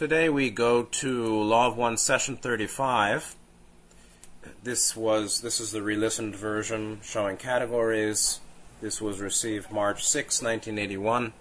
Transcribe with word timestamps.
Today 0.00 0.30
we 0.30 0.48
go 0.48 0.84
to 0.84 1.42
Law 1.42 1.66
of 1.66 1.76
One, 1.76 1.98
Session 1.98 2.34
35. 2.34 3.36
This 4.62 4.96
was 4.96 5.42
this 5.42 5.60
is 5.60 5.72
the 5.72 5.82
re-listened 5.82 6.34
version 6.34 7.00
showing 7.02 7.36
categories. 7.36 8.40
This 8.80 9.02
was 9.02 9.20
received 9.20 9.70
March 9.70 10.02
6, 10.02 10.40
1981, 10.40 11.34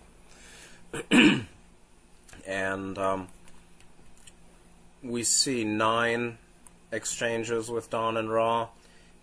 and 2.46 2.98
um, 2.98 3.30
we 5.02 5.24
see 5.24 5.64
nine 5.64 6.38
exchanges 6.92 7.70
with 7.70 7.90
Don 7.90 8.18
and 8.18 8.30
Ra, 8.30 8.68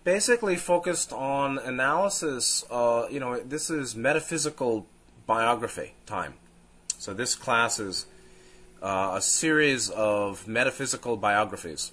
basically 0.03 0.55
focused 0.55 1.13
on 1.13 1.59
analysis. 1.59 2.65
Uh, 2.71 3.05
you 3.11 3.19
know, 3.19 3.39
this 3.39 3.69
is 3.69 3.95
metaphysical 3.95 4.87
biography 5.27 5.93
time. 6.07 6.33
So 6.97 7.13
this 7.13 7.35
class 7.35 7.79
is 7.79 8.07
uh, 8.81 9.13
a 9.15 9.21
series 9.21 9.89
of 9.89 10.47
metaphysical 10.47 11.17
biographies, 11.17 11.91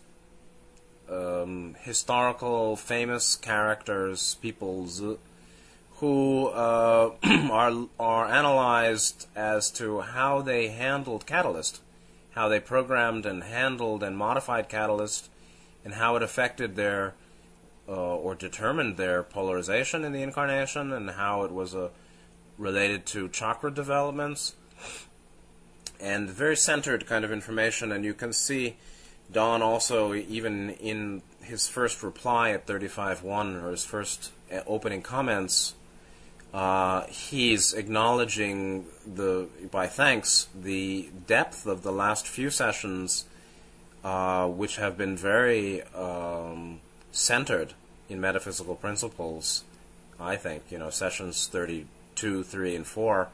um, 1.11 1.77
historical 1.81 2.77
famous 2.77 3.37
characters, 3.37 4.37
peoples 4.37 5.03
who 5.97 6.47
uh, 6.49 7.11
are 7.51 7.87
are 7.99 8.27
analyzed 8.27 9.27
as 9.35 9.71
to 9.71 10.01
how 10.01 10.43
they 10.43 10.69
handled 10.69 11.27
Catalyst, 11.27 11.81
how 12.33 12.49
they 12.49 12.61
programmed 12.61 13.25
and 13.25 13.45
handled 13.45 14.03
and 14.03 14.17
modified 14.17 14.69
Catalyst, 14.69 15.31
and 15.85 15.95
how 15.95 16.17
it 16.17 16.23
affected 16.23 16.77
their 16.77 17.15
uh, 17.89 17.93
or 17.93 18.35
determined 18.35 18.97
their 18.97 19.23
polarization 19.23 20.05
in 20.05 20.13
the 20.13 20.23
incarnation, 20.23 20.93
and 20.93 21.11
how 21.11 21.45
it 21.45 21.53
was 21.53 21.75
uh, 21.75 21.89
related 22.59 23.07
to 23.07 23.29
chakra 23.29 23.71
developments 23.71 24.55
and 26.05 26.29
very 26.29 26.57
centered 26.57 27.07
kind 27.07 27.25
of 27.25 27.33
information. 27.33 27.91
And 27.91 28.05
you 28.05 28.13
can 28.13 28.33
see 28.33 28.77
Don 29.33 29.63
also, 29.63 30.13
even 30.13 30.71
in 30.71 31.23
his 31.41 31.67
first 31.67 32.03
reply 32.03 32.51
at 32.51 32.67
35.1, 32.67 33.63
or 33.63 33.71
his 33.71 33.85
first 33.85 34.31
uh, 34.53 34.61
opening 34.67 35.01
comments, 35.01 35.75
uh, 36.53 37.07
he's 37.07 37.73
acknowledging 37.73 38.85
the 39.07 39.49
by 39.73 39.89
thanks 39.89 40.49
the 40.55 41.09
depth 41.27 41.67
of 41.67 41.83
the 41.83 41.91
last 41.91 42.29
few 42.29 42.49
sessions, 42.51 43.25
uh, 44.05 44.47
which 44.47 44.77
have 44.77 44.97
been 44.97 45.17
very 45.17 45.83
um, 45.95 46.81
centered 47.11 47.73
in 48.09 48.21
metaphysical 48.21 48.77
principles. 48.77 49.65
I 50.21 50.37
think 50.37 50.65
you 50.71 50.79
know 50.79 50.91
sessions 50.91 51.49
32, 51.49 52.45
3, 52.45 52.77
and 52.77 52.87
4 52.87 53.29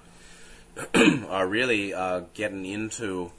are 1.29 1.47
really 1.47 1.93
uh, 1.95 2.23
getting 2.35 2.65
into, 2.65 3.33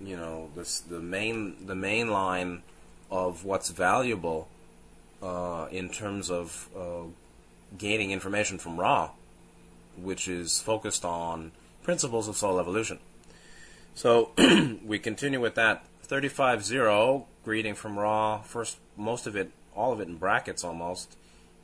you 0.00 0.16
know, 0.16 0.50
this 0.54 0.80
the 0.80 1.00
main 1.00 1.66
the 1.66 1.74
main 1.74 2.10
line 2.10 2.62
of 3.10 3.44
what's 3.44 3.70
valuable 3.70 4.48
uh, 5.22 5.66
in 5.70 5.88
terms 5.88 6.30
of 6.30 6.68
uh, 6.76 7.02
gaining 7.78 8.10
information 8.10 8.58
from 8.58 8.78
Ra, 8.78 9.10
which 9.96 10.28
is 10.28 10.60
focused 10.60 11.04
on 11.04 11.52
principles 11.82 12.28
of 12.28 12.36
soul 12.36 12.58
evolution. 12.58 12.98
So 13.94 14.32
we 14.84 14.98
continue 14.98 15.40
with 15.40 15.54
that 15.54 15.84
35.0 16.06 17.24
greeting 17.44 17.74
from 17.74 17.98
Ra. 17.98 18.42
First, 18.42 18.78
most 18.96 19.26
of 19.26 19.36
it, 19.36 19.50
all 19.74 19.92
of 19.92 20.00
it 20.00 20.08
in 20.08 20.16
brackets 20.16 20.64
almost. 20.64 21.16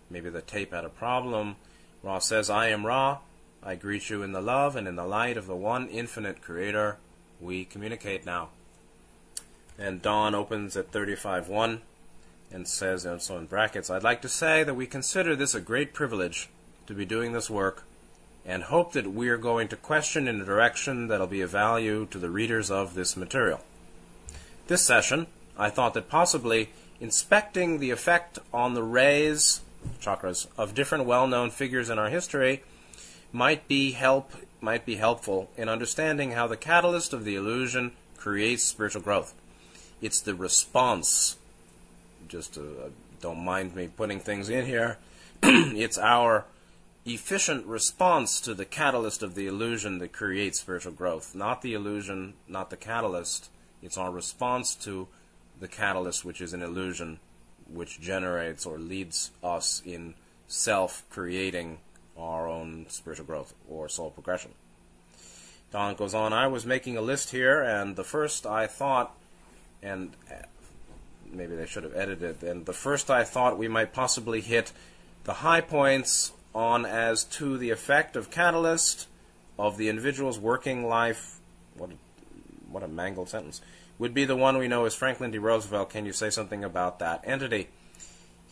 Maybe 0.09 0.31
the 0.31 0.43
tape 0.43 0.73
had 0.73 0.85
a 0.85 0.89
problem. 0.89 1.57
Ra 2.03 2.19
says, 2.19 2.51
I 2.51 2.69
am 2.69 2.87
Ra. 2.87 3.19
I 3.65 3.77
greet 3.77 4.11
you 4.11 4.23
in 4.23 4.33
the 4.33 4.41
love 4.41 4.75
and 4.75 4.89
in 4.89 4.97
the 4.97 5.07
light 5.07 5.37
of 5.37 5.47
the 5.47 5.55
one 5.55 5.87
infinite 5.89 6.43
Creator. 6.43 6.97
We 7.41 7.65
communicate 7.65 8.27
now. 8.27 8.49
And 9.79 10.03
Don 10.03 10.35
opens 10.35 10.77
at 10.77 10.91
35.1 10.91 11.81
and 12.51 12.67
says, 12.67 13.05
and 13.05 13.23
so 13.23 13.39
in 13.39 13.47
brackets, 13.47 13.89
I'd 13.89 14.03
like 14.03 14.21
to 14.23 14.29
say 14.29 14.65
that 14.65 14.75
we 14.75 14.87
consider 14.87 15.37
this 15.37 15.55
a 15.55 15.61
great 15.61 15.95
privilege 15.95 16.49
to 16.87 16.95
be 16.95 17.05
doing 17.05 17.33
this 17.33 17.49
work 17.49 17.85
and 18.45 18.65
hope 18.65 18.93
that 18.93 19.13
we 19.13 19.29
are 19.29 19.39
going 19.39 19.69
to 19.69 19.77
question 19.77 20.27
in 20.27 20.41
a 20.41 20.45
direction 20.45 21.07
that'll 21.07 21.29
be 21.29 21.41
of 21.41 21.51
value 21.51 22.07
to 22.11 22.19
the 22.19 22.31
readers 22.31 22.71
of 22.71 22.95
this 22.95 23.17
material. 23.17 23.61
This 24.67 24.83
session, 24.83 25.29
I 25.57 25.71
thought 25.71 25.95
that 25.95 26.09
possibly 26.09 26.71
inspecting 27.01 27.79
the 27.79 27.91
effect 27.91 28.41
on 28.53 28.75
the 28.75 28.83
rays, 28.83 29.61
chakras, 30.01 30.49
of 30.59 30.75
different 30.75 31.05
well-known 31.05 31.51
figures 31.51 31.89
in 31.89 31.99
our 31.99 32.09
history 32.09 32.63
might 33.33 33.67
be 33.67 33.93
help 33.93 34.33
might 34.61 34.87
be 34.87 34.97
helpful 34.97 35.51
in 35.57 35.69
understanding 35.69 36.33
how 36.33 36.47
the 36.47 36.57
catalyst 36.57 37.13
of 37.13 37.25
the 37.25 37.35
illusion 37.35 37.93
creates 38.17 38.63
spiritual 38.63 39.03
growth. 39.03 39.35
It's 40.01 40.21
the 40.21 40.35
response. 40.35 41.37
Just 42.29 42.57
uh, 42.57 42.91
don't 43.21 43.45
mind 43.45 43.75
me 43.75 43.89
putting 43.89 44.21
things 44.21 44.49
in 44.49 44.67
here. 44.67 44.99
it's 45.43 45.99
our 45.99 46.45
efficient 47.05 47.67
response 47.67 48.41
to 48.41 48.55
the 48.55 48.65
catalyst 48.65 49.23
of 49.23 49.35
the 49.35 49.49
illusion 49.49 49.99
that 49.99 50.13
creates 50.13 50.61
spiritual 50.61 50.93
growth. 50.93 51.35
Not 51.35 51.63
the 51.63 51.75
illusion, 51.75 52.35
not 52.47 52.71
the 52.71 52.77
catalyst. 52.77 53.51
It's 53.83 53.99
our 53.99 54.13
response 54.13 54.77
to 54.77 55.09
the 55.59 55.67
catalyst, 55.67 56.25
which 56.25 56.41
is 56.41 56.53
an 56.53 56.63
illusion, 56.63 57.19
which 57.69 58.01
generates 58.01 58.65
or 58.65 58.79
leads 58.79 59.33
us 59.43 59.83
in 59.85 60.15
self 60.47 61.05
creating 61.11 61.79
our 62.17 62.49
own 62.49 62.87
spiritual 62.89 63.27
growth 63.27 63.55
or 63.69 63.89
soul 63.89 64.11
progression. 64.11 64.53
Don 65.71 65.95
goes 65.95 66.15
on, 66.15 66.33
I 66.33 66.49
was 66.49 66.67
making 66.67 66.97
a 66.97 67.01
list 67.01 67.31
here, 67.31 67.63
and 67.63 67.97
the 67.97 68.05
first 68.05 68.45
I 68.47 68.67
thought, 68.67 69.17
and 69.83 70.11
uh, 70.31 70.45
maybe 71.31 71.57
they 71.57 71.67
should 71.67 71.85
have 71.85 71.97
edited, 71.97 72.43
and 72.43 72.67
the 72.67 72.75
first 72.75 73.11
I 73.11 73.25
thought 73.25 73.57
we 73.57 73.69
might 73.69 73.95
possibly 73.95 74.43
hit 74.43 74.73
the 75.25 75.35
high 75.35 75.63
points 75.63 76.33
on 76.55 76.85
as 76.85 77.25
to 77.25 77.57
the 77.57 77.71
effect 77.71 78.17
of 78.17 78.31
catalyst 78.31 79.09
of 79.59 79.79
the 79.79 79.89
individual's 79.89 80.39
working 80.39 80.87
life. 80.87 81.39
What 81.77 81.91
a, 81.91 81.95
what 82.71 82.83
a 82.83 82.89
mangled 82.89 83.31
sentence. 83.31 83.63
Would 83.99 84.13
be 84.13 84.25
the 84.25 84.37
one 84.37 84.59
we 84.59 84.69
know 84.69 84.85
as 84.85 84.95
Franklin 84.95 85.31
D. 85.31 85.39
Roosevelt. 85.39 85.91
Can 85.91 86.05
you 86.05 86.13
say 86.13 86.29
something 86.29 86.65
about 86.65 86.99
that 86.99 87.23
entity? 87.25 87.69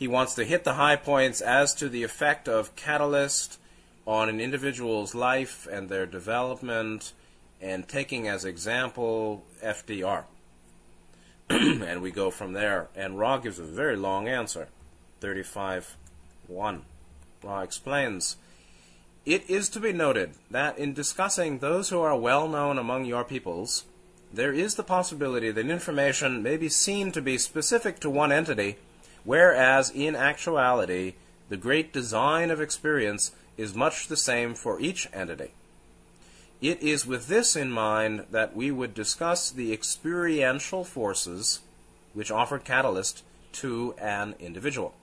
He 0.00 0.08
wants 0.08 0.34
to 0.36 0.46
hit 0.46 0.64
the 0.64 0.74
high 0.74 0.96
points 0.96 1.42
as 1.42 1.74
to 1.74 1.90
the 1.90 2.04
effect 2.04 2.48
of 2.48 2.74
catalyst 2.74 3.58
on 4.06 4.30
an 4.30 4.40
individual's 4.40 5.14
life 5.14 5.68
and 5.70 5.90
their 5.90 6.06
development, 6.06 7.12
and 7.60 7.86
taking 7.86 8.26
as 8.26 8.46
example 8.46 9.44
FDR. 9.62 10.24
and 11.50 12.00
we 12.00 12.10
go 12.10 12.30
from 12.30 12.54
there. 12.54 12.88
And 12.96 13.18
Ra 13.18 13.36
gives 13.36 13.58
a 13.58 13.62
very 13.62 13.94
long 13.94 14.26
answer 14.26 14.68
35 15.20 15.98
1. 16.48 16.82
Ra 17.42 17.60
explains 17.60 18.38
It 19.26 19.50
is 19.50 19.68
to 19.68 19.80
be 19.80 19.92
noted 19.92 20.32
that 20.50 20.78
in 20.78 20.94
discussing 20.94 21.58
those 21.58 21.90
who 21.90 22.00
are 22.00 22.16
well 22.16 22.48
known 22.48 22.78
among 22.78 23.04
your 23.04 23.22
peoples, 23.22 23.84
there 24.32 24.54
is 24.54 24.76
the 24.76 24.82
possibility 24.82 25.50
that 25.50 25.68
information 25.68 26.42
may 26.42 26.56
be 26.56 26.70
seen 26.70 27.12
to 27.12 27.20
be 27.20 27.36
specific 27.36 28.00
to 28.00 28.08
one 28.08 28.32
entity 28.32 28.78
whereas 29.24 29.90
in 29.90 30.16
actuality, 30.16 31.14
the 31.48 31.56
great 31.56 31.92
design 31.92 32.50
of 32.50 32.60
experience 32.60 33.32
is 33.56 33.74
much 33.74 34.08
the 34.08 34.16
same 34.16 34.54
for 34.54 34.80
each 34.80 35.08
entity. 35.12 35.50
It 36.60 36.82
is 36.82 37.06
with 37.06 37.26
this 37.26 37.56
in 37.56 37.70
mind 37.70 38.26
that 38.30 38.54
we 38.54 38.70
would 38.70 38.94
discuss 38.94 39.50
the 39.50 39.72
experiential 39.72 40.84
forces 40.84 41.60
which 42.12 42.30
offer 42.30 42.58
catalyst 42.58 43.22
to 43.52 43.94
an 43.98 44.34
individual. 44.38 44.94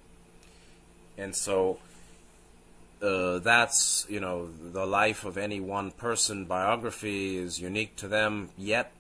And 1.18 1.36
so 1.36 1.80
uh, 3.02 3.40
that's, 3.40 4.06
you 4.08 4.20
know, 4.20 4.50
the 4.72 4.86
life 4.86 5.26
of 5.26 5.38
any 5.38 5.60
one 5.60 5.92
person 5.92 6.46
biography 6.46 7.38
is 7.38 7.60
unique 7.60 7.96
to 7.98 8.08
them, 8.08 8.50
yet 8.58 8.92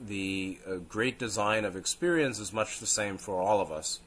the 0.00 0.58
uh, 0.66 0.76
great 0.88 1.18
design 1.18 1.64
of 1.64 1.76
experience 1.76 2.38
is 2.38 2.52
much 2.52 2.80
the 2.80 2.86
same 2.86 3.16
for 3.18 3.40
all 3.40 3.60
of 3.60 3.70
us 3.70 4.00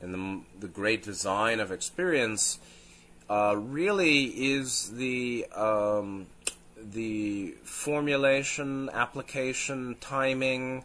and 0.00 0.14
the, 0.14 0.40
the 0.60 0.68
great 0.68 1.02
design 1.02 1.60
of 1.60 1.70
experience 1.70 2.58
uh, 3.28 3.54
really 3.56 4.24
is 4.24 4.90
the 4.92 5.46
um, 5.54 6.26
the 6.82 7.54
formulation, 7.62 8.88
application, 8.92 9.96
timing, 10.00 10.84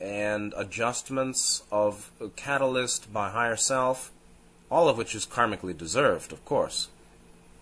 and 0.00 0.54
adjustments 0.56 1.62
of 1.70 2.10
a 2.20 2.28
catalyst 2.28 3.12
by 3.12 3.30
higher 3.30 3.56
self, 3.56 4.10
all 4.70 4.88
of 4.88 4.96
which 4.96 5.14
is 5.14 5.26
karmically 5.26 5.76
deserved, 5.76 6.32
of 6.32 6.44
course. 6.44 6.88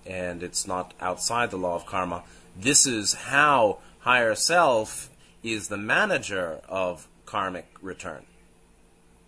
And 0.07 0.43
it's 0.43 0.67
not 0.67 0.95
outside 1.01 1.51
the 1.51 1.57
law 1.57 1.75
of 1.75 1.87
karma. 1.87 2.23
This 2.57 2.87
is 2.87 3.15
how 3.15 3.79
higher 4.01 4.35
self 4.35 5.11
is 5.43 5.69
the 5.69 5.77
manager 5.77 6.61
of 6.69 7.09
karmic 7.25 7.67
return. 7.83 8.25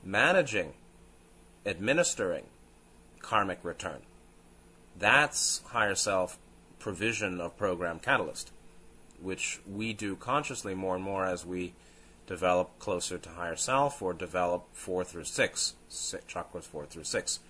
Managing 0.04 0.74
administering 1.68 2.44
karmic 3.20 3.58
return. 3.62 4.00
That's 4.98 5.62
higher 5.66 5.94
self 5.94 6.38
provision 6.78 7.40
of 7.40 7.56
program 7.56 7.98
catalyst, 7.98 8.50
which 9.20 9.60
we 9.70 9.92
do 9.92 10.16
consciously 10.16 10.74
more 10.74 10.94
and 10.94 11.04
more 11.04 11.26
as 11.26 11.44
we 11.44 11.74
develop 12.26 12.78
closer 12.78 13.18
to 13.18 13.28
higher 13.30 13.56
self 13.56 14.02
or 14.02 14.12
develop 14.12 14.66
four 14.72 15.04
through 15.04 15.24
six, 15.24 15.74
six 15.88 16.24
chakras 16.32 16.64
four 16.64 16.86
through 16.86 17.04
six. 17.04 17.40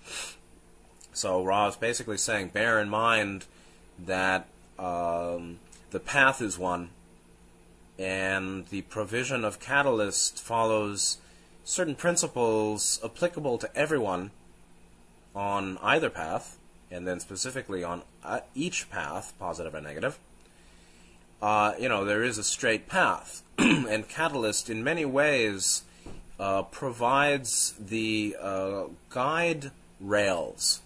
So 1.13 1.45
Ra 1.45 1.69
is 1.69 1.77
basically 1.77 2.19
saying, 2.19 2.49
bear 2.49 2.81
in 2.81 2.89
mind 2.89 3.47
that 3.99 4.47
um, 4.79 5.59
the 5.91 6.01
path 6.01 6.41
is 6.41 6.59
one, 6.59 6.91
and 7.99 8.67
the 8.67 8.83
provision 8.83 9.45
of 9.45 9.59
catalyst 9.59 10.39
follows 10.41 11.19
certain 11.69 11.95
principles 11.95 12.99
applicable 13.05 13.59
to 13.59 13.77
everyone 13.77 14.31
on 15.35 15.77
either 15.83 16.09
path, 16.09 16.57
and 16.91 17.07
then 17.07 17.21
specifically 17.21 17.85
on 17.85 18.01
uh, 18.25 18.41
each 18.55 18.89
path, 18.89 19.35
positive 19.39 19.75
and 19.75 19.85
negative. 19.85 20.19
Uh, 21.43 21.75
you 21.79 21.87
know, 21.87 22.07
there 22.07 22.25
is 22.25 22.39
a 22.39 22.43
straight 22.43 22.89
path, 22.89 23.43
and 23.59 24.09
Catalyst, 24.09 24.71
in 24.71 24.83
many 24.83 25.05
ways, 25.05 25.83
uh, 26.41 26.63
provides 26.63 27.75
the 27.79 28.35
uh, 28.41 28.85
guide 29.11 29.71
rails 30.01 30.81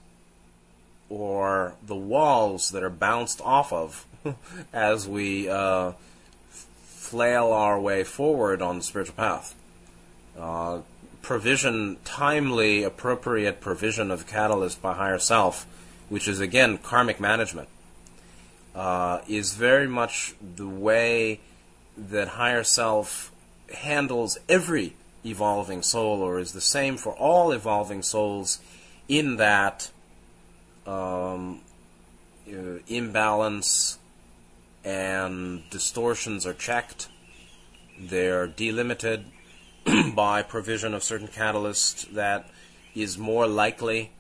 or 1.09 1.75
the 1.87 1.95
walls 1.95 2.71
that 2.71 2.83
are 2.83 2.91
bounced 2.91 3.41
off 3.43 3.73
of 3.73 4.05
as 4.73 5.07
we 5.07 5.49
uh, 5.49 5.93
flail 6.51 7.53
our 7.53 7.79
way 7.79 8.03
forward 8.03 8.61
on 8.61 8.79
the 8.79 8.83
spiritual 8.83 9.15
path. 9.15 9.55
Uh, 10.39 10.81
provision, 11.21 11.97
timely, 12.05 12.83
appropriate 12.83 13.61
provision 13.61 14.11
of 14.11 14.27
catalyst 14.27 14.83
by 14.83 14.95
higher 14.95 15.19
self, 15.19 15.67
which 16.09 16.27
is 16.27 16.41
again 16.41 16.79
karmic 16.79 17.21
management, 17.21 17.69
uh, 18.75 19.21
is 19.29 19.55
very 19.55 19.87
much 19.87 20.35
the 20.57 20.67
way 20.67 21.41
that 21.97 22.29
higher 22.29 22.65
self 22.65 23.31
handles 23.75 24.39
every 24.49 24.95
evolving 25.25 25.83
soul, 25.83 26.21
or 26.21 26.39
is 26.39 26.53
the 26.53 26.61
same 26.61 26.97
for 26.97 27.13
all 27.13 27.53
evolving 27.53 28.03
souls, 28.03 28.59
in 29.09 29.37
that 29.37 29.91
um, 30.87 31.61
uh, 32.49 32.79
imbalance 32.89 33.99
and 34.85 35.63
distortions 35.71 36.45
are 36.45 36.55
checked, 36.55 37.09
they're 37.99 38.47
delimited 38.47 39.25
by 40.15 40.43
provision 40.43 40.95
of 40.95 41.03
certain 41.03 41.29
catalyst 41.29 42.15
that 42.15 42.49
is 42.95 43.19
more 43.19 43.47
likely 43.47 44.13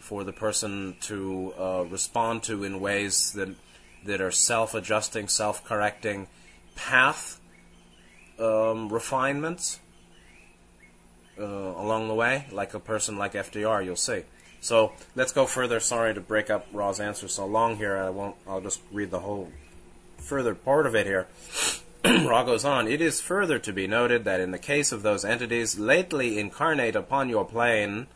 for 0.00 0.24
the 0.24 0.32
person 0.32 0.96
to 1.00 1.54
uh, 1.58 1.84
respond 1.88 2.42
to 2.42 2.64
in 2.64 2.78
ways 2.80 3.32
that 3.32 3.48
that 4.04 4.20
are 4.20 4.30
self-adjusting, 4.30 5.28
self-correcting 5.28 6.26
path 6.74 7.40
um, 8.38 8.92
refinements 8.92 9.80
uh, 11.38 11.44
along 11.44 12.08
the 12.08 12.14
way, 12.14 12.46
like 12.52 12.74
a 12.74 12.80
person 12.80 13.16
like 13.16 13.32
FDR, 13.32 13.84
you'll 13.84 13.96
see. 13.96 14.22
So 14.60 14.92
let's 15.14 15.32
go 15.32 15.46
further. 15.46 15.80
Sorry 15.80 16.14
to 16.14 16.20
break 16.20 16.50
up 16.50 16.66
Ra's 16.72 17.00
answer 17.00 17.28
so 17.28 17.46
long 17.46 17.76
here. 17.76 17.96
I 17.96 18.10
won't. 18.10 18.36
I'll 18.46 18.60
just 18.60 18.80
read 18.92 19.10
the 19.10 19.20
whole 19.20 19.50
further 20.18 20.54
part 20.54 20.86
of 20.86 20.94
it 20.94 21.06
here. 21.06 21.26
Ra 22.26 22.42
goes 22.42 22.66
on, 22.66 22.86
it 22.86 23.00
is 23.00 23.22
further 23.22 23.58
to 23.58 23.72
be 23.72 23.86
noted 23.86 24.24
that 24.24 24.40
in 24.40 24.50
the 24.50 24.58
case 24.58 24.92
of 24.92 25.02
those 25.02 25.24
entities 25.24 25.78
lately 25.78 26.38
incarnate 26.38 26.94
upon 26.94 27.30
your 27.30 27.46
plane, 27.46 28.08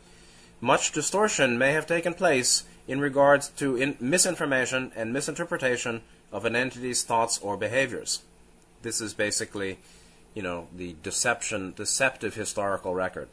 much 0.61 0.91
distortion 0.91 1.57
may 1.57 1.71
have 1.71 1.87
taken 1.87 2.13
place 2.13 2.65
in 2.87 2.99
regards 2.99 3.47
to 3.47 3.75
in 3.75 3.97
misinformation 3.99 4.91
and 4.95 5.11
misinterpretation 5.11 6.01
of 6.31 6.45
an 6.45 6.55
entity's 6.55 7.01
thoughts 7.01 7.39
or 7.39 7.57
behaviors. 7.57 8.21
This 8.83 9.01
is 9.01 9.15
basically, 9.15 9.79
you 10.35 10.43
know, 10.43 10.67
the 10.75 10.95
deception, 11.01 11.73
deceptive 11.75 12.35
historical 12.35 12.93
record. 12.93 13.27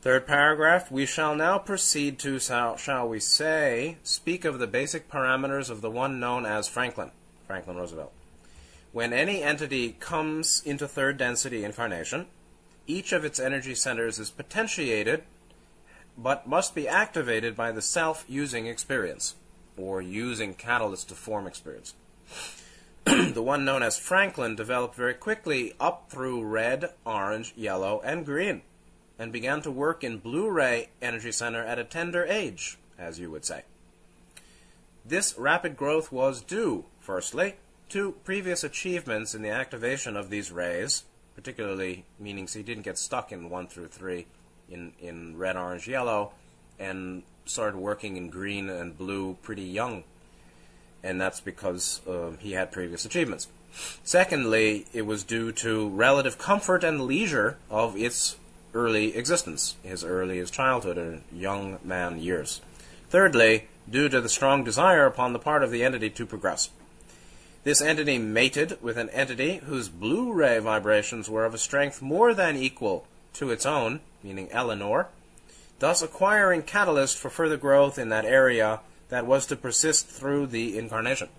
Third 0.00 0.26
paragraph, 0.26 0.90
we 0.90 1.04
shall 1.04 1.34
now 1.34 1.58
proceed 1.58 2.18
to, 2.20 2.38
shall 2.38 3.08
we 3.08 3.20
say, 3.20 3.98
speak 4.04 4.46
of 4.46 4.58
the 4.58 4.66
basic 4.66 5.10
parameters 5.10 5.68
of 5.68 5.82
the 5.82 5.90
one 5.90 6.18
known 6.18 6.46
as 6.46 6.66
Franklin, 6.66 7.10
Franklin 7.46 7.76
Roosevelt. 7.76 8.12
When 8.94 9.12
any 9.12 9.42
entity 9.42 9.96
comes 9.98 10.62
into 10.64 10.86
third 10.86 11.16
density 11.16 11.64
incarnation, 11.64 12.26
each 12.86 13.10
of 13.10 13.24
its 13.24 13.40
energy 13.40 13.74
centers 13.74 14.20
is 14.20 14.30
potentiated 14.30 15.24
but 16.16 16.46
must 16.46 16.76
be 16.76 16.86
activated 16.86 17.56
by 17.56 17.72
the 17.72 17.82
self 17.82 18.24
using 18.28 18.68
experience, 18.68 19.34
or 19.76 20.00
using 20.00 20.54
catalyst 20.54 21.08
to 21.08 21.16
form 21.16 21.48
experience. 21.48 21.94
the 23.04 23.42
one 23.42 23.64
known 23.64 23.82
as 23.82 23.98
Franklin 23.98 24.54
developed 24.54 24.94
very 24.94 25.14
quickly 25.14 25.74
up 25.80 26.08
through 26.08 26.44
red, 26.44 26.90
orange, 27.04 27.52
yellow, 27.56 28.00
and 28.04 28.24
green, 28.24 28.62
and 29.18 29.32
began 29.32 29.60
to 29.62 29.72
work 29.72 30.04
in 30.04 30.18
Blue 30.18 30.48
Ray 30.48 30.90
Energy 31.02 31.32
Center 31.32 31.64
at 31.64 31.80
a 31.80 31.84
tender 31.84 32.24
age, 32.26 32.78
as 32.96 33.18
you 33.18 33.28
would 33.32 33.44
say. 33.44 33.62
This 35.04 35.36
rapid 35.36 35.76
growth 35.76 36.12
was 36.12 36.40
due, 36.40 36.84
firstly, 37.00 37.56
to 37.90 38.12
previous 38.24 38.64
achievements 38.64 39.34
in 39.34 39.42
the 39.42 39.50
activation 39.50 40.16
of 40.16 40.30
these 40.30 40.50
rays, 40.50 41.04
particularly 41.34 42.04
meaning 42.18 42.46
so 42.46 42.58
he 42.58 42.64
didn't 42.64 42.84
get 42.84 42.98
stuck 42.98 43.32
in 43.32 43.50
1 43.50 43.66
through 43.68 43.88
3 43.88 44.26
in, 44.70 44.92
in 45.00 45.36
red, 45.36 45.56
orange, 45.56 45.88
yellow, 45.88 46.32
and 46.78 47.22
started 47.44 47.78
working 47.78 48.16
in 48.16 48.30
green 48.30 48.68
and 48.68 48.96
blue 48.96 49.36
pretty 49.42 49.62
young. 49.62 50.04
And 51.02 51.20
that's 51.20 51.40
because 51.40 52.00
uh, 52.06 52.32
he 52.38 52.52
had 52.52 52.72
previous 52.72 53.04
achievements. 53.04 53.48
Secondly, 54.02 54.86
it 54.92 55.02
was 55.02 55.24
due 55.24 55.52
to 55.52 55.88
relative 55.88 56.38
comfort 56.38 56.84
and 56.84 57.02
leisure 57.02 57.58
of 57.70 57.96
its 57.96 58.36
early 58.72 59.16
existence, 59.16 59.76
his 59.82 60.04
earliest 60.04 60.52
childhood 60.52 60.96
and 60.98 61.22
young 61.32 61.78
man 61.84 62.18
years. 62.18 62.60
Thirdly, 63.10 63.68
due 63.88 64.08
to 64.08 64.20
the 64.20 64.28
strong 64.28 64.64
desire 64.64 65.06
upon 65.06 65.32
the 65.32 65.38
part 65.38 65.62
of 65.62 65.70
the 65.70 65.84
entity 65.84 66.10
to 66.10 66.26
progress. 66.26 66.70
This 67.64 67.80
entity 67.80 68.18
mated 68.18 68.80
with 68.82 68.98
an 68.98 69.08
entity 69.08 69.56
whose 69.64 69.88
blue 69.88 70.32
ray 70.32 70.58
vibrations 70.58 71.30
were 71.30 71.46
of 71.46 71.54
a 71.54 71.58
strength 71.58 72.02
more 72.02 72.34
than 72.34 72.56
equal 72.56 73.06
to 73.34 73.50
its 73.50 73.64
own, 73.64 74.00
meaning 74.22 74.52
Eleanor, 74.52 75.08
thus 75.78 76.02
acquiring 76.02 76.62
catalyst 76.62 77.16
for 77.16 77.30
further 77.30 77.56
growth 77.56 77.98
in 77.98 78.10
that 78.10 78.26
area 78.26 78.80
that 79.08 79.26
was 79.26 79.46
to 79.46 79.56
persist 79.56 80.06
through 80.06 80.46
the 80.46 80.76
incarnation. 80.76 81.30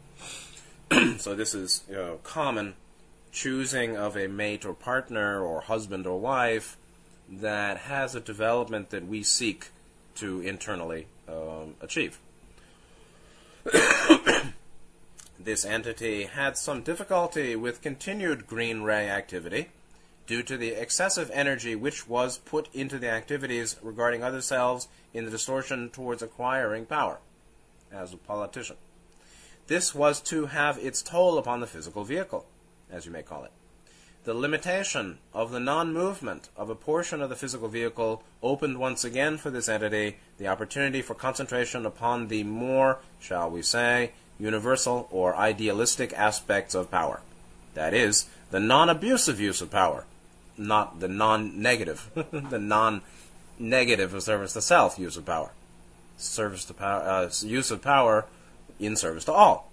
so 1.18 1.36
this 1.36 1.54
is 1.54 1.84
you 1.88 1.96
know, 1.96 2.20
common 2.24 2.74
choosing 3.32 3.96
of 3.96 4.18
a 4.18 4.28
mate 4.28 4.66
or 4.66 4.74
partner 4.74 5.40
or 5.44 5.62
husband 5.62 6.08
or 6.08 6.20
wife 6.20 6.76
that 7.30 7.78
has 7.78 8.16
a 8.16 8.20
development 8.20 8.90
that 8.90 9.06
we 9.08 9.22
seek 9.22 9.70
to 10.16 10.42
internally 10.42 11.06
um, 11.28 11.76
achieve. 11.82 12.20
this 15.46 15.64
entity 15.64 16.24
had 16.24 16.58
some 16.58 16.82
difficulty 16.82 17.56
with 17.56 17.82
continued 17.82 18.48
green 18.48 18.82
ray 18.82 19.08
activity 19.08 19.70
due 20.26 20.42
to 20.42 20.58
the 20.58 20.70
excessive 20.70 21.30
energy 21.32 21.76
which 21.76 22.10
was 22.10 22.40
put 22.40 22.68
into 22.74 22.98
the 22.98 23.10
activities 23.10 23.78
regarding 23.84 24.24
other 24.24 24.42
selves 24.42 24.88
in 25.14 25.24
the 25.24 25.32
distortion 25.32 25.90
towards 25.92 26.24
acquiring 26.24 26.86
power 26.86 27.20
as 27.92 28.12
a 28.12 28.18
politician. 28.18 28.76
This 29.68 29.94
was 29.94 30.20
to 30.22 30.48
have 30.48 30.80
its 30.80 31.04
toll 31.04 31.38
upon 31.38 31.60
the 31.60 31.68
physical 31.68 32.04
vehicle, 32.04 32.48
as 32.92 33.06
you 33.06 33.12
may 33.12 33.22
call 33.22 33.44
it. 33.44 33.52
The 34.24 34.34
limitation 34.34 35.20
of 35.32 35.52
the 35.52 35.60
non 35.60 35.94
movement 35.94 36.50
of 36.58 36.72
a 36.72 36.76
portion 36.76 37.22
of 37.22 37.30
the 37.30 37.36
physical 37.36 37.68
vehicle 37.68 38.24
opened 38.42 38.80
once 38.80 39.04
again 39.04 39.38
for 39.38 39.52
this 39.52 39.70
entity 39.70 40.18
the 40.40 40.48
opportunity 40.48 41.04
for 41.04 41.14
concentration 41.14 41.86
upon 41.86 42.28
the 42.28 42.44
more, 42.44 42.98
shall 43.20 43.52
we 43.52 43.62
say, 43.62 44.14
universal 44.40 45.08
or 45.12 45.36
idealistic 45.36 46.14
aspects 46.14 46.76
of 46.76 46.92
power. 46.92 47.22
That 47.74 47.94
is, 47.94 48.28
the 48.52 48.60
non 48.60 48.90
abusive 48.90 49.40
use 49.40 49.62
of 49.62 49.72
power, 49.72 50.06
not 50.58 51.00
the 51.00 51.08
non 51.08 51.62
negative, 51.62 52.10
the 52.32 52.60
non 52.60 53.02
negative 53.60 54.14
of 54.14 54.24
service 54.24 54.54
to 54.54 54.62
self 54.62 55.00
use 55.00 55.18
of 55.18 55.26
power. 55.26 55.52
Service 56.18 56.66
to 56.66 56.74
power, 56.74 57.02
uh, 57.02 57.30
use 57.42 57.72
of 57.72 57.82
power 57.82 58.26
in 58.80 58.96
service 58.96 59.26
to 59.26 59.34
all. 59.34 59.72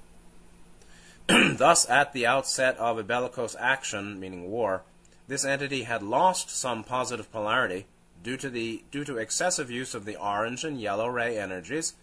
Thus, 1.29 1.89
at 1.89 2.13
the 2.13 2.27
outset 2.27 2.77
of 2.79 2.99
a 2.99 3.05
bellicose 3.05 3.57
action, 3.59 4.19
meaning 4.19 4.51
war, 4.51 4.83
this 5.29 5.45
entity 5.45 5.85
had 5.85 6.03
lost 6.03 6.51
some 6.51 6.83
positive 6.83 7.31
polarity 7.33 7.87
due 8.23 8.37
to 8.37 8.51
the 8.51 8.83
due 8.91 9.05
to 9.05 9.19
excessive 9.19 9.71
use 9.71 9.95
of 9.95 10.05
the 10.05 10.17
orange 10.17 10.65
and 10.65 10.81
yellow 10.81 11.07
ray 11.09 11.39
energies 11.39 11.95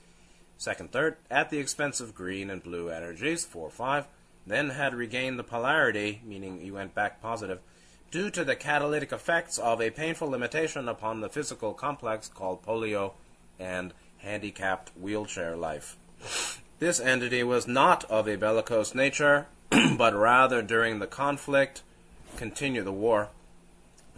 second, 0.60 0.92
third, 0.92 1.16
at 1.32 1.50
the 1.50 1.58
expense 1.58 2.00
of 2.00 2.14
green 2.14 2.50
and 2.50 2.62
blue 2.62 2.90
energies, 2.90 3.46
4 3.46 3.72
5, 3.72 4.08
then 4.46 4.72
had 4.72 4.94
regained 4.94 5.40
the 5.40 5.44
polarity, 5.44 6.22
meaning 6.24 6.60
he 6.60 6.70
went 6.70 6.94
back 6.94 7.22
positive, 7.22 7.60
due 8.12 8.30
to 8.30 8.44
the 8.44 8.56
catalytic 8.56 9.12
effects 9.12 9.58
of 9.58 9.82
a 9.82 9.90
painful 9.90 10.30
limitation 10.30 10.90
upon 10.90 11.22
the 11.22 11.30
physical 11.30 11.74
complex 11.74 12.28
called 12.28 12.64
polio 12.64 13.14
and 13.58 13.94
handicapped 14.18 14.92
wheelchair 15.00 15.56
life. 15.56 15.98
This 16.80 17.00
entity 17.00 17.44
was 17.44 17.68
not 17.68 18.04
of 18.06 18.28
a 18.28 18.36
bellicose 18.36 18.94
nature, 18.94 19.48
but 19.98 20.14
rather 20.14 20.62
during 20.62 21.00
the 21.00 21.08
conflict 21.08 21.84
continue 22.36 22.84
the 22.84 22.92
war, 22.92 23.30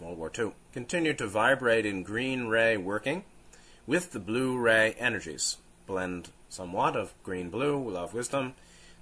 World 0.00 0.18
War 0.18 0.32
II, 0.36 0.52
continued 0.72 1.18
to 1.18 1.26
vibrate 1.26 1.86
in 1.86 2.02
green 2.02 2.46
ray 2.46 2.76
working 2.76 3.24
with 3.86 4.12
the 4.12 4.18
blue 4.18 4.58
ray 4.58 4.94
energies. 4.98 5.58
Blend 5.86 6.30
somewhat 6.48 6.96
of 6.96 7.14
green 7.22 7.50
blue, 7.50 7.90
love 7.90 8.14
wisdom. 8.14 8.54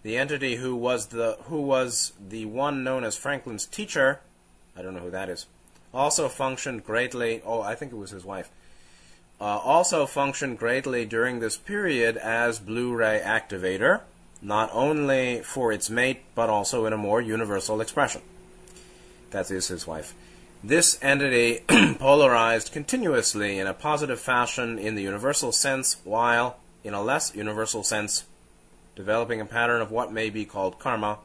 The 0.03 0.17
entity 0.17 0.57
who 0.57 0.75
was 0.75 1.07
the 1.07 1.37
who 1.45 1.61
was 1.61 2.13
the 2.21 2.47
one 2.47 2.83
known 2.83 3.05
as 3.05 3.17
Franklin's 3.17 3.67
teacher, 3.67 4.21
I 4.77 4.83
don't 4.83 4.95
know 4.95 5.01
who 5.01 5.11
that 5.11 5.29
is, 5.29 5.47
also 5.93 6.29
functioned 6.29 6.85
greatly. 6.85 7.43
Oh, 7.45 7.61
I 7.61 7.75
think 7.75 7.93
it 7.93 7.99
was 7.99 8.11
his 8.11 8.25
wife. 8.25 8.51
Uh, 9.41 9.45
also 9.45 10.07
functioned 10.07 10.59
greatly 10.59 11.05
during 11.05 11.41
this 11.41 11.57
period 11.57 12.17
as 12.17 12.59
blue 12.59 12.95
ray 12.95 13.21
activator, 13.25 14.03
not 14.43 14.71
only 14.73 15.41
for 15.43 15.73
its 15.73 15.91
mate 15.91 16.23
but 16.35 16.49
also 16.49 16.87
in 16.87 16.93
a 16.93 16.99
more 16.99 17.21
universal 17.21 17.81
expression. 17.81 18.23
That 19.31 19.51
is 19.51 19.69
his 19.69 19.87
wife. 19.87 20.15
This 20.63 20.99
entity 21.01 21.61
polarized 21.99 22.73
continuously 22.73 23.59
in 23.59 23.67
a 23.67 23.73
positive 23.73 24.21
fashion 24.21 24.79
in 24.79 24.95
the 24.95 25.03
universal 25.03 25.53
sense, 25.53 25.97
while 26.05 26.59
in 26.85 26.95
a 26.95 27.03
less 27.03 27.35
universal 27.35 27.83
sense, 27.83 28.25
developing 28.97 29.41
a 29.41 29.45
pattern 29.45 29.81
of 29.81 29.91
what 29.91 30.13
may 30.13 30.31
be 30.31 30.45
called 30.45 30.79
karma, 30.79 31.19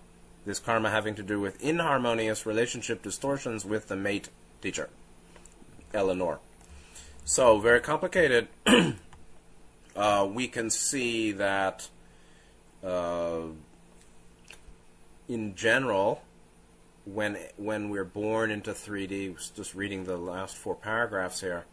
this 0.46 0.60
karma 0.60 0.90
having 0.90 1.16
to 1.16 1.24
do 1.24 1.40
with 1.40 1.62
inharmonious 1.62 2.46
relationship 2.46 3.02
distortions 3.02 3.66
with 3.66 3.88
the 3.88 3.96
mate 3.96 4.30
teacher, 4.62 4.90
Eleanor. 5.94 6.40
So, 7.24 7.60
very 7.60 7.80
complicated. 7.80 8.48
uh, 9.96 10.28
we 10.32 10.48
can 10.48 10.70
see 10.70 11.32
that 11.32 11.90
uh, 12.84 13.42
in 15.28 15.56
general, 15.56 16.22
when 17.06 17.38
when 17.58 17.90
we're 17.90 18.04
born 18.04 18.52
into 18.52 18.72
3D, 18.72 19.56
just 19.56 19.74
reading 19.74 20.04
the 20.04 20.18
last 20.18 20.56
four 20.56 20.76
paragraphs 20.76 21.42
here. 21.42 21.66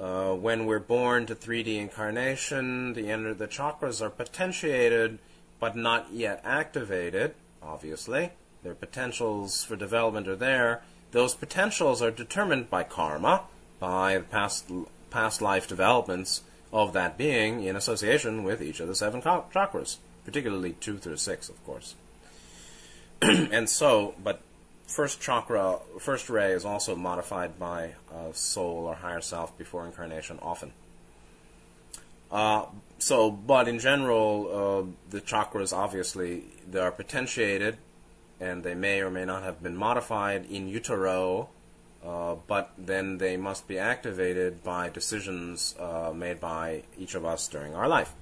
Uh, 0.00 0.32
when 0.32 0.64
we're 0.64 0.78
born 0.78 1.26
to 1.26 1.34
3D 1.34 1.76
incarnation, 1.76 2.94
the 2.94 3.10
of 3.10 3.36
the 3.36 3.46
chakras 3.46 4.00
are 4.00 4.08
potentiated, 4.08 5.18
but 5.58 5.76
not 5.76 6.10
yet 6.10 6.40
activated. 6.42 7.34
Obviously, 7.62 8.30
their 8.62 8.74
potentials 8.74 9.62
for 9.62 9.76
development 9.76 10.26
are 10.26 10.36
there. 10.36 10.82
Those 11.10 11.34
potentials 11.34 12.00
are 12.00 12.10
determined 12.10 12.70
by 12.70 12.82
karma, 12.84 13.42
by 13.78 14.16
the 14.16 14.24
past 14.24 14.70
past 15.10 15.42
life 15.42 15.68
developments 15.68 16.42
of 16.72 16.94
that 16.94 17.18
being 17.18 17.64
in 17.64 17.76
association 17.76 18.42
with 18.42 18.62
each 18.62 18.80
of 18.80 18.88
the 18.88 18.94
seven 18.94 19.20
chakras, 19.20 19.98
particularly 20.24 20.72
two 20.80 20.96
through 20.96 21.16
six, 21.16 21.50
of 21.50 21.62
course. 21.66 21.94
and 23.22 23.68
so, 23.68 24.14
but 24.22 24.40
first 24.90 25.20
chakra, 25.20 25.78
first 25.98 26.28
ray 26.28 26.52
is 26.52 26.64
also 26.64 26.96
modified 26.96 27.58
by 27.58 27.94
a 28.12 28.34
soul 28.34 28.86
or 28.86 28.94
higher 28.94 29.20
self 29.20 29.56
before 29.56 29.86
incarnation, 29.86 30.38
often. 30.42 30.72
Uh, 32.30 32.66
so, 32.98 33.30
but 33.30 33.68
in 33.68 33.78
general, 33.78 34.48
uh, 34.52 35.10
the 35.10 35.20
chakras 35.20 35.72
obviously 35.72 36.44
they 36.68 36.80
are 36.80 36.92
potentiated, 36.92 37.76
and 38.40 38.62
they 38.64 38.74
may 38.74 39.00
or 39.00 39.10
may 39.10 39.24
not 39.24 39.42
have 39.42 39.62
been 39.62 39.76
modified 39.76 40.44
in 40.50 40.68
utero, 40.68 41.48
uh, 42.04 42.34
but 42.46 42.72
then 42.76 43.18
they 43.18 43.36
must 43.36 43.68
be 43.68 43.78
activated 43.78 44.62
by 44.64 44.88
decisions 44.88 45.74
uh, 45.78 46.12
made 46.14 46.40
by 46.40 46.82
each 46.98 47.14
of 47.14 47.24
us 47.24 47.46
during 47.48 47.74
our 47.74 47.88
life. 47.88 48.12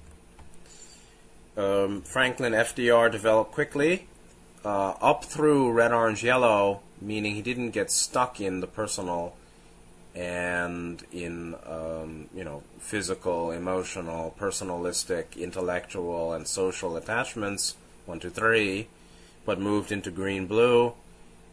Um, 1.57 2.01
Franklin 2.03 2.53
FDR 2.53 3.11
developed 3.11 3.51
quickly 3.51 4.08
uh, 4.63 4.93
up 5.01 5.25
through 5.25 5.71
red, 5.71 5.91
orange, 5.91 6.23
yellow, 6.23 6.81
meaning 7.01 7.35
he 7.35 7.41
didn't 7.41 7.71
get 7.71 7.91
stuck 7.91 8.41
in 8.41 8.59
the 8.59 8.67
personal 8.67 9.35
and 10.15 11.03
in 11.11 11.55
um, 11.65 12.27
you 12.33 12.43
know 12.43 12.63
physical, 12.79 13.51
emotional, 13.51 14.35
personalistic, 14.39 15.37
intellectual, 15.37 16.33
and 16.33 16.47
social 16.47 16.97
attachments. 16.97 17.75
One, 18.05 18.19
two, 18.19 18.29
three, 18.29 18.87
but 19.45 19.59
moved 19.59 19.91
into 19.91 20.11
green 20.11 20.47
blue 20.47 20.93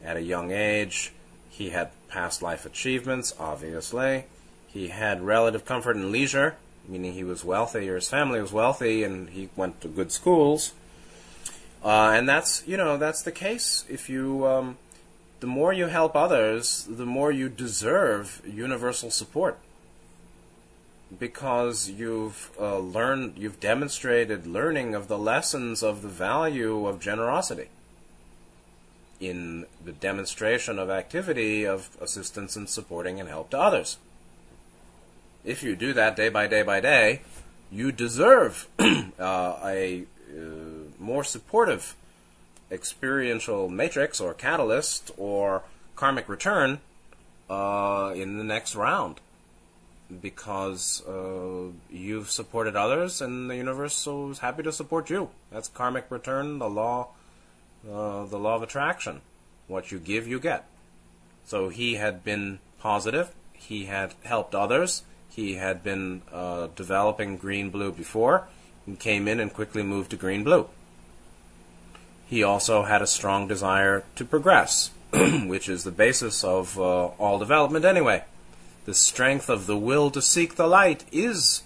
at 0.03 0.17
a 0.17 0.23
young 0.23 0.53
age. 0.53 1.13
He 1.51 1.71
had 1.71 1.91
past 2.09 2.43
life 2.43 2.67
achievements, 2.67 3.35
obviously. 3.39 4.25
He 4.67 4.89
had 4.89 5.23
relative 5.23 5.65
comfort 5.65 5.97
and 5.97 6.11
leisure, 6.11 6.57
meaning 6.89 7.13
he 7.13 7.25
was 7.25 7.45
wealthy 7.45 7.89
or 7.89 7.97
his 7.97 8.09
family 8.09 8.41
was 8.41 8.53
wealthy 8.53 9.05
and 9.05 9.31
he 9.31 9.49
went 9.57 9.81
to 9.81 9.89
good 9.89 10.13
schools. 10.13 10.73
Uh, 11.87 12.11
and 12.17 12.29
that's 12.29 12.67
you 12.67 12.77
know 12.77 12.97
that's 12.97 13.23
the 13.23 13.31
case. 13.31 13.85
If 13.89 14.11
you 14.11 14.45
um, 14.45 14.77
the 15.39 15.47
more 15.47 15.73
you 15.73 15.87
help 15.87 16.17
others, 16.17 16.85
the 16.91 17.07
more 17.07 17.31
you 17.31 17.49
deserve 17.49 18.43
universal 18.45 19.09
support 19.09 19.57
because 21.17 21.89
you've 21.89 22.51
uh, 22.61 22.79
learned, 22.79 23.35
you've 23.37 23.61
demonstrated 23.61 24.49
learning 24.49 24.97
of 24.97 25.07
the 25.07 25.17
lessons 25.17 25.81
of 25.81 26.03
the 26.03 26.09
value 26.09 26.89
of 26.89 26.99
generosity 26.99 27.69
in 29.21 29.65
the 29.85 29.93
demonstration 29.93 30.81
of 30.81 30.91
activity 30.91 31.65
of 31.65 31.97
assistance 32.01 32.57
and 32.57 32.69
supporting 32.69 33.21
and 33.21 33.29
help 33.29 33.51
to 33.51 33.61
others. 33.61 33.99
If 35.45 35.63
you 35.63 35.77
do 35.77 35.93
that 35.93 36.17
day 36.17 36.31
by 36.31 36.49
day 36.49 36.65
by 36.65 36.81
day, 36.81 37.21
you 37.71 37.93
deserve 37.93 38.67
uh, 38.81 39.57
a 39.65 40.05
uh, 40.37 40.66
more 41.07 41.23
supportive 41.23 41.95
experiential 42.71 43.69
matrix 43.69 44.21
or 44.21 44.35
catalyst 44.35 45.13
or 45.17 45.63
karmic 45.95 46.29
return 46.29 46.81
uh, 47.49 48.13
in 48.17 48.39
the 48.39 48.45
next 48.45 48.75
round 48.75 49.21
because 50.21 51.03
uh, 51.07 51.71
you've 51.91 52.29
supported 52.31 52.75
others 52.75 53.21
and 53.21 53.49
the 53.49 53.57
universe 53.57 54.07
is 54.07 54.39
happy 54.39 54.65
to 54.65 54.73
support 54.73 55.09
you. 55.09 55.31
That's 55.53 55.69
karmic 55.69 56.11
return, 56.11 56.59
the 56.59 56.69
law, 56.69 57.09
uh, 57.89 58.25
the 58.25 58.39
law 58.39 58.57
of 58.57 58.63
attraction. 58.63 59.21
What 59.69 59.93
you 59.93 59.99
give, 59.99 60.27
you 60.27 60.39
get. 60.41 60.65
So 61.45 61.69
he 61.69 61.95
had 61.95 62.25
been 62.25 62.59
positive. 62.81 63.33
He 63.53 63.87
had 63.87 64.15
helped 64.25 64.55
others. 64.55 65.03
He 65.29 65.55
had 65.55 65.83
been 65.83 66.23
uh, 66.33 66.69
developing 66.75 67.37
green 67.37 67.71
blue 67.71 67.93
before 67.93 68.49
and 68.87 68.99
came 68.99 69.29
in 69.29 69.41
and 69.41 69.53
quickly 69.53 69.83
moved 69.83 70.11
to 70.11 70.17
green 70.17 70.45
blue. 70.45 70.69
He 72.27 72.43
also 72.43 72.83
had 72.83 73.03
a 73.03 73.07
strong 73.07 73.47
desire 73.47 74.05
to 74.17 74.25
progress, 74.25 74.91
which 75.13 75.69
is 75.69 75.85
the 75.85 75.93
basis 75.93 76.43
of 76.43 76.79
uh, 76.79 77.07
all 77.19 77.39
development 77.39 77.85
anyway. 77.85 78.25
The 78.85 78.95
strength 78.95 79.49
of 79.49 79.67
the 79.67 79.77
will 79.77 80.11
to 80.11 80.23
seek 80.23 80.57
the 80.57 80.67
light 80.67 81.05
is 81.13 81.63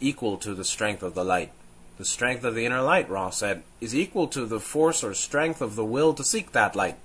equal 0.00 0.38
to 0.38 0.54
the 0.54 0.64
strength 0.64 1.02
of 1.02 1.14
the 1.14 1.24
light. 1.24 1.52
The 1.98 2.04
strength 2.06 2.44
of 2.44 2.54
the 2.54 2.64
inner 2.64 2.80
light, 2.80 3.10
Ra 3.10 3.28
said, 3.28 3.62
is 3.80 3.94
equal 3.94 4.26
to 4.28 4.46
the 4.46 4.60
force 4.60 5.04
or 5.04 5.12
strength 5.12 5.60
of 5.60 5.76
the 5.76 5.84
will 5.84 6.14
to 6.14 6.24
seek 6.24 6.52
that 6.52 6.74
light. 6.74 6.96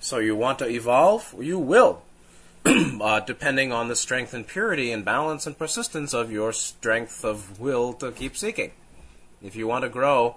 So 0.00 0.18
you 0.18 0.36
want 0.36 0.58
to 0.58 0.68
evolve? 0.68 1.34
You 1.40 1.58
will. 1.58 2.02
uh, 2.66 3.20
depending 3.20 3.72
on 3.72 3.88
the 3.88 3.96
strength 3.96 4.34
and 4.34 4.46
purity 4.46 4.92
and 4.92 5.04
balance 5.04 5.46
and 5.46 5.56
persistence 5.56 6.12
of 6.12 6.30
your 6.30 6.52
strength 6.52 7.24
of 7.24 7.58
will 7.58 7.92
to 7.94 8.12
keep 8.12 8.36
seeking. 8.36 8.72
If 9.42 9.56
you 9.56 9.66
want 9.66 9.84
to 9.84 9.88
grow, 9.88 10.36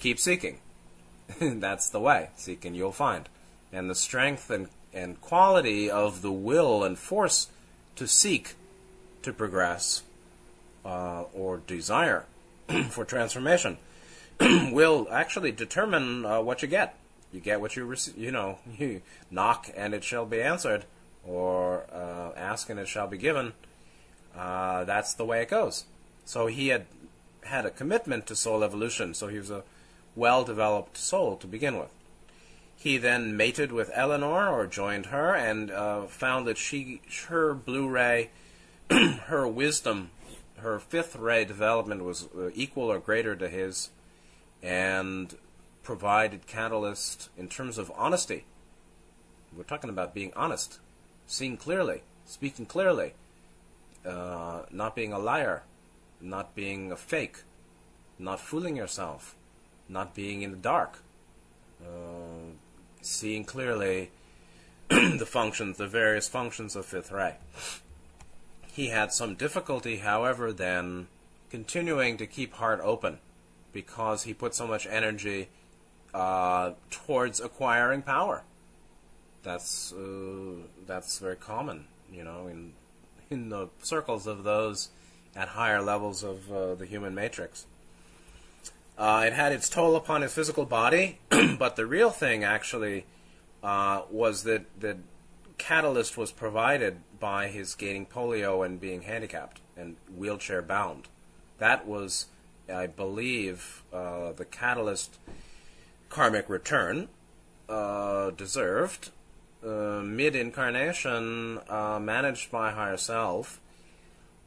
keep 0.00 0.18
seeking. 0.18 0.58
That's 1.40 1.88
the 1.88 2.00
way. 2.00 2.30
Seek 2.36 2.64
and 2.64 2.76
you'll 2.76 2.92
find. 2.92 3.28
And 3.72 3.90
the 3.90 3.94
strength 3.94 4.50
and, 4.50 4.68
and 4.92 5.20
quality 5.20 5.90
of 5.90 6.22
the 6.22 6.32
will 6.32 6.84
and 6.84 6.98
force 6.98 7.48
to 7.96 8.06
seek 8.06 8.54
to 9.22 9.32
progress 9.32 10.02
uh, 10.84 11.22
or 11.32 11.58
desire 11.66 12.26
for 12.90 13.04
transformation 13.04 13.78
will 14.40 15.08
actually 15.10 15.52
determine 15.52 16.26
uh, 16.26 16.40
what 16.40 16.62
you 16.62 16.68
get. 16.68 16.96
You 17.32 17.40
get 17.40 17.60
what 17.60 17.76
you 17.76 17.84
receive. 17.84 18.16
You 18.16 18.30
know, 18.30 18.58
you 18.78 19.02
knock 19.30 19.70
and 19.76 19.94
it 19.94 20.04
shall 20.04 20.26
be 20.26 20.40
answered, 20.40 20.84
or 21.26 21.86
uh, 21.92 22.30
ask 22.36 22.70
and 22.70 22.78
it 22.78 22.88
shall 22.88 23.06
be 23.06 23.18
given. 23.18 23.52
Uh, 24.36 24.84
that's 24.84 25.14
the 25.14 25.24
way 25.24 25.42
it 25.42 25.48
goes. 25.48 25.84
So 26.24 26.46
he 26.46 26.68
had 26.68 26.86
had 27.44 27.66
a 27.66 27.70
commitment 27.70 28.26
to 28.26 28.36
soul 28.36 28.64
evolution. 28.64 29.14
So 29.14 29.28
he 29.28 29.38
was 29.38 29.50
a 29.50 29.62
well 30.14 30.44
developed 30.44 30.96
soul 30.96 31.36
to 31.36 31.46
begin 31.46 31.78
with. 31.78 31.90
He 32.76 32.98
then 32.98 33.36
mated 33.36 33.72
with 33.72 33.90
Eleanor 33.94 34.48
or 34.48 34.66
joined 34.66 35.06
her 35.06 35.34
and 35.34 35.70
uh, 35.70 36.02
found 36.02 36.46
that 36.46 36.58
she, 36.58 37.00
her 37.28 37.54
blue 37.54 37.88
ray, 37.88 38.30
her 38.90 39.48
wisdom, 39.48 40.10
her 40.58 40.78
fifth 40.78 41.16
ray 41.16 41.44
development 41.44 42.04
was 42.04 42.28
uh, 42.36 42.50
equal 42.54 42.92
or 42.92 42.98
greater 42.98 43.34
to 43.36 43.48
his 43.48 43.90
and 44.62 45.36
provided 45.82 46.46
catalyst 46.46 47.28
in 47.36 47.48
terms 47.48 47.78
of 47.78 47.92
honesty. 47.94 48.44
We're 49.56 49.64
talking 49.64 49.90
about 49.90 50.14
being 50.14 50.32
honest, 50.34 50.80
seeing 51.26 51.56
clearly, 51.56 52.02
speaking 52.24 52.66
clearly, 52.66 53.12
uh, 54.04 54.62
not 54.70 54.96
being 54.96 55.12
a 55.12 55.18
liar, 55.18 55.62
not 56.20 56.54
being 56.54 56.90
a 56.90 56.96
fake, 56.96 57.42
not 58.18 58.40
fooling 58.40 58.76
yourself, 58.76 59.36
not 59.94 60.14
being 60.14 60.42
in 60.42 60.50
the 60.50 60.56
dark, 60.58 60.98
uh, 61.80 62.50
seeing 63.00 63.44
clearly 63.44 64.10
the 64.88 65.24
functions, 65.24 65.78
the 65.78 65.86
various 65.86 66.28
functions 66.28 66.76
of 66.76 66.84
fifth 66.84 67.12
ray. 67.12 67.36
He 68.72 68.88
had 68.88 69.12
some 69.12 69.36
difficulty, 69.36 69.98
however, 69.98 70.52
then 70.52 71.06
continuing 71.48 72.16
to 72.16 72.26
keep 72.26 72.54
heart 72.54 72.80
open 72.82 73.20
because 73.72 74.24
he 74.24 74.34
put 74.34 74.54
so 74.54 74.66
much 74.66 74.86
energy 74.88 75.48
uh, 76.12 76.72
towards 76.90 77.40
acquiring 77.40 78.02
power. 78.02 78.42
That's 79.44 79.92
uh, 79.92 80.66
that's 80.86 81.18
very 81.18 81.36
common, 81.36 81.86
you 82.10 82.24
know, 82.24 82.48
in 82.48 82.72
in 83.30 83.50
the 83.50 83.68
circles 83.82 84.26
of 84.26 84.42
those 84.42 84.88
at 85.36 85.48
higher 85.48 85.82
levels 85.82 86.24
of 86.24 86.50
uh, 86.50 86.74
the 86.74 86.86
human 86.86 87.14
matrix. 87.14 87.66
Uh, 88.96 89.24
it 89.26 89.32
had 89.32 89.52
its 89.52 89.68
toll 89.68 89.96
upon 89.96 90.22
his 90.22 90.32
physical 90.32 90.64
body, 90.64 91.18
but 91.58 91.76
the 91.76 91.86
real 91.86 92.10
thing 92.10 92.44
actually 92.44 93.04
uh, 93.62 94.02
was 94.10 94.44
that 94.44 94.64
that 94.80 94.98
catalyst 95.58 96.16
was 96.16 96.30
provided 96.30 96.98
by 97.18 97.48
his 97.48 97.74
gaining 97.74 98.06
polio 98.06 98.64
and 98.64 98.80
being 98.80 99.02
handicapped 99.02 99.60
and 99.76 99.96
wheelchair 100.16 100.62
bound. 100.62 101.08
That 101.58 101.86
was, 101.86 102.26
I 102.72 102.86
believe, 102.86 103.82
uh, 103.92 104.32
the 104.32 104.44
catalyst 104.44 105.18
karmic 106.08 106.48
return 106.48 107.08
uh, 107.68 108.30
deserved. 108.30 109.10
Uh, 109.64 110.02
mid 110.04 110.36
incarnation, 110.36 111.58
uh, 111.70 111.98
managed 111.98 112.50
by 112.50 112.70
higher 112.70 112.98
self, 112.98 113.60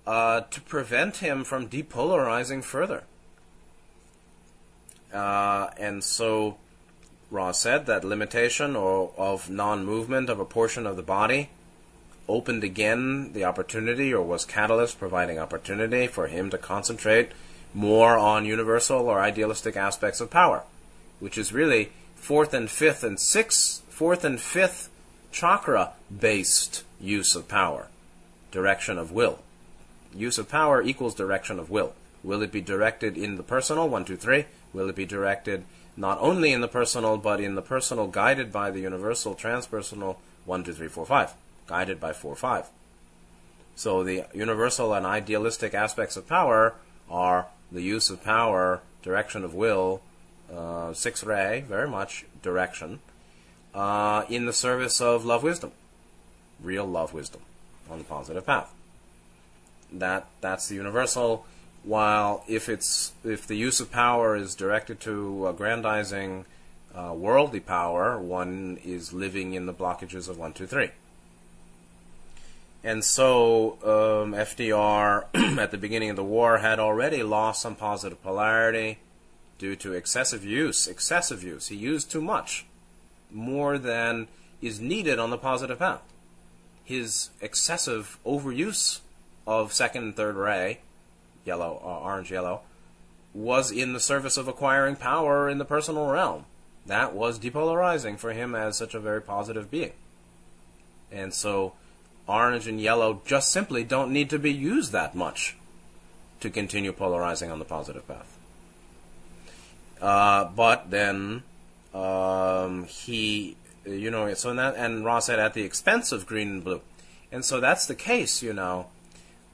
to 0.06 0.62
prevent 0.68 1.18
him 1.18 1.44
from 1.44 1.68
depolarizing 1.68 2.64
further. 2.64 3.04
Uh, 5.14 5.70
and 5.78 6.04
so 6.04 6.58
Ra 7.30 7.52
said 7.52 7.86
that 7.86 8.04
limitation 8.04 8.76
or 8.76 9.12
of 9.18 9.50
non-movement 9.50 10.30
of 10.30 10.40
a 10.40 10.46
portion 10.46 10.86
of 10.86 10.96
the 10.96 11.04
body 11.04 11.50
opened 12.28 12.64
again 12.64 13.32
the 13.34 13.44
opportunity 13.44 14.14
or 14.14 14.22
was 14.22 14.46
catalyst 14.46 15.00
providing 15.00 15.40
opportunity 15.40 16.08
for 16.08 16.28
him 16.28 16.50
to 16.50 16.58
concentrate 16.58 17.32
more 17.74 18.18
on 18.18 18.46
universal 18.46 19.08
or 19.08 19.20
idealistic 19.20 19.78
aspects 19.78 20.20
of 20.20 20.30
power, 20.30 20.64
which 21.20 21.38
is 21.38 21.54
really 21.54 21.92
fourth 22.16 22.54
and 22.54 22.70
fifth 22.70 23.04
and 23.04 23.20
sixth, 23.20 23.82
fourth 23.90 24.24
and 24.24 24.40
fifth 24.40 24.90
chakra 25.32 25.94
based 26.16 26.84
use 27.00 27.36
of 27.36 27.48
power, 27.48 27.88
direction 28.52 28.98
of 28.98 29.12
will. 29.12 29.40
Use 30.14 30.38
of 30.38 30.50
power 30.50 30.82
equals 30.82 31.14
direction 31.14 31.60
of 31.60 31.70
will. 31.70 31.94
Will 32.28 32.42
it 32.42 32.52
be 32.52 32.60
directed 32.60 33.18
in 33.18 33.38
the 33.38 33.44
personal, 33.44 33.88
one, 33.88 34.04
two, 34.04 34.18
three? 34.18 34.48
Will 34.74 34.90
it 34.90 34.98
be 34.98 35.06
directed 35.06 35.64
not 35.96 36.18
only 36.20 36.52
in 36.52 36.60
the 36.60 36.68
personal, 36.68 37.16
but 37.16 37.40
in 37.40 37.56
the 37.56 37.62
personal 37.62 38.08
guided 38.08 38.52
by 38.52 38.70
the 38.70 38.82
universal 38.82 39.34
transpersonal, 39.34 40.18
one, 40.44 40.62
two, 40.62 40.74
three, 40.74 40.90
four, 40.90 41.06
five? 41.06 41.34
Guided 41.68 42.02
by 42.02 42.12
four, 42.12 42.36
five. 42.36 42.66
So 43.78 44.04
the 44.04 44.26
universal 44.34 44.94
and 44.94 45.06
idealistic 45.06 45.74
aspects 45.74 46.18
of 46.18 46.28
power 46.28 46.76
are 47.10 47.48
the 47.72 47.82
use 47.82 48.10
of 48.10 48.22
power, 48.22 48.82
direction 49.02 49.46
of 49.46 49.54
will, 49.54 50.02
uh, 50.54 50.94
six 50.94 51.24
ray, 51.24 51.64
very 51.66 51.88
much 51.88 52.26
direction, 52.42 53.00
uh, 53.74 54.26
in 54.28 54.46
the 54.46 54.54
service 54.54 55.00
of 55.00 55.24
love 55.24 55.44
wisdom, 55.44 55.72
real 56.62 56.86
love 56.86 57.14
wisdom 57.14 57.40
on 57.90 58.00
the 58.00 58.04
positive 58.04 58.46
path. 58.46 58.74
That 59.94 60.28
that's 60.42 60.68
the 60.68 60.76
universal 60.76 61.46
while 61.88 62.44
if 62.48 62.68
it's 62.68 63.14
if 63.24 63.48
the 63.48 63.56
use 63.56 63.80
of 63.80 63.90
power 63.90 64.36
is 64.36 64.56
directed 64.56 65.00
to 65.00 65.48
aggrandizing 65.48 66.46
uh, 66.94 67.14
worldly 67.16 67.62
power, 67.62 68.20
one 68.20 68.78
is 68.84 69.14
living 69.14 69.54
in 69.54 69.66
the 69.68 69.74
blockages 69.74 70.28
of 70.28 70.38
one, 70.38 70.52
two, 70.52 70.68
three. 70.68 70.90
And 72.84 73.04
so 73.04 73.74
um, 73.84 74.34
FDR 74.34 75.26
at 75.60 75.72
the 75.72 75.78
beginning 75.78 76.10
of 76.10 76.16
the 76.18 76.24
war 76.24 76.58
had 76.58 76.80
already 76.80 77.24
lost 77.24 77.62
some 77.62 77.76
positive 77.76 78.22
polarity 78.22 79.00
due 79.58 79.76
to 79.78 79.94
excessive 79.94 80.44
use. 80.44 80.88
Excessive 80.88 81.42
use. 81.42 81.68
He 81.68 81.76
used 81.76 82.12
too 82.12 82.22
much, 82.22 82.66
more 83.32 83.78
than 83.78 84.28
is 84.62 84.82
needed 84.82 85.20
on 85.20 85.30
the 85.30 85.38
positive 85.38 85.80
path. 85.80 86.02
His 86.84 87.30
excessive 87.40 88.18
overuse 88.26 89.00
of 89.46 89.72
second 89.72 90.04
and 90.04 90.16
third 90.16 90.36
ray 90.36 90.80
yellow, 91.48 91.82
uh, 91.84 92.04
orange 92.04 92.32
yellow, 92.32 92.62
was 93.34 93.72
in 93.72 93.94
the 93.94 94.00
service 94.00 94.38
of 94.38 94.48
acquiring 94.48 94.96
power 94.96 95.50
in 95.50 95.58
the 95.58 95.66
personal 95.66 96.08
realm. 96.08 96.46
That 96.86 97.14
was 97.14 97.40
depolarizing 97.40 98.18
for 98.18 98.34
him 98.34 98.56
as 98.56 98.78
such 98.78 98.94
a 98.94 99.00
very 99.00 99.22
positive 99.22 99.70
being. 99.70 99.94
And 101.12 101.34
so, 101.34 101.74
orange 102.28 102.68
and 102.68 102.80
yellow 102.80 103.22
just 103.26 103.52
simply 103.52 103.84
don't 103.84 104.12
need 104.12 104.30
to 104.30 104.40
be 104.40 104.52
used 104.52 104.92
that 104.92 105.16
much 105.16 105.56
to 106.40 106.50
continue 106.50 106.92
polarizing 106.92 107.52
on 107.52 107.60
the 107.60 107.66
positive 107.66 108.08
path. 108.08 108.38
Uh, 110.02 110.46
but 110.46 110.92
then 110.92 111.44
um, 111.94 112.86
he, 112.86 113.58
you 113.86 114.12
know, 114.12 114.34
so 114.34 114.54
that, 114.54 114.76
and 114.76 115.04
Ra 115.04 115.20
said 115.20 115.40
at 115.40 115.54
the 115.54 115.64
expense 115.64 116.12
of 116.12 116.26
green 116.26 116.50
and 116.50 116.64
blue. 116.64 116.82
And 117.32 117.44
so 117.44 117.60
that's 117.60 117.86
the 117.86 117.96
case, 117.96 118.42
you 118.42 118.54
know 118.54 118.88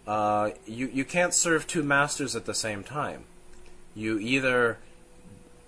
uh, 0.06 0.52
you, 0.66 0.88
you 0.88 1.06
can't 1.06 1.34
serve 1.34 1.66
two 1.66 1.84
masters 1.84 2.36
at 2.36 2.46
the 2.46 2.54
same 2.54 2.84
time. 2.84 3.24
You 3.96 4.20
either 4.20 4.78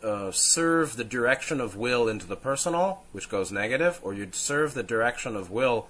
uh, 0.03 0.31
serve 0.31 0.97
the 0.97 1.03
direction 1.03 1.61
of 1.61 1.75
will 1.75 2.07
into 2.07 2.27
the 2.27 2.35
personal, 2.35 3.03
which 3.11 3.29
goes 3.29 3.51
negative, 3.51 3.99
or 4.03 4.13
you 4.13 4.27
serve 4.31 4.73
the 4.73 4.83
direction 4.83 5.35
of 5.35 5.51
will 5.51 5.87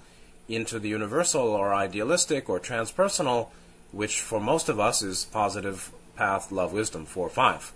into 0.48 0.78
the 0.78 0.88
universal 0.88 1.42
or 1.42 1.74
idealistic 1.74 2.48
or 2.48 2.60
transpersonal, 2.60 3.48
which 3.90 4.20
for 4.20 4.40
most 4.40 4.68
of 4.68 4.78
us 4.78 5.02
is 5.02 5.24
positive 5.24 5.90
path, 6.14 6.52
love, 6.52 6.72
wisdom, 6.72 7.04
4 7.04 7.28
5. 7.28 7.72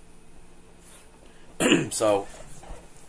so 1.91 2.29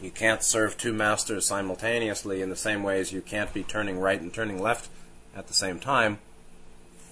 you 0.01 0.09
can't 0.09 0.43
serve 0.43 0.77
two 0.77 0.93
masters 0.93 1.45
simultaneously 1.45 2.41
in 2.41 2.49
the 2.49 2.55
same 2.55 2.81
way 2.81 2.99
as 2.99 3.13
you 3.13 3.21
can't 3.21 3.53
be 3.53 3.63
turning 3.63 3.99
right 3.99 4.19
and 4.19 4.33
turning 4.33 4.59
left 4.59 4.89
at 5.35 5.47
the 5.47 5.53
same 5.53 5.79
time 5.79 6.17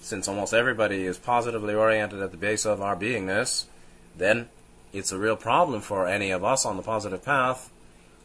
since 0.02 0.28
almost 0.28 0.54
everybody 0.54 1.06
is 1.06 1.18
positively 1.18 1.74
oriented 1.74 2.22
at 2.22 2.32
the 2.32 2.38
base 2.38 2.66
of 2.66 2.82
our 2.82 2.96
beingness, 2.96 3.66
then 4.18 4.50
it's 4.94 5.12
a 5.12 5.18
real 5.18 5.36
problem 5.36 5.82
for 5.82 6.08
any 6.08 6.32
of 6.32 6.44
us 6.44 6.66
on 6.66 6.78
the 6.78 6.84
positive 6.84 7.24
path 7.24 7.70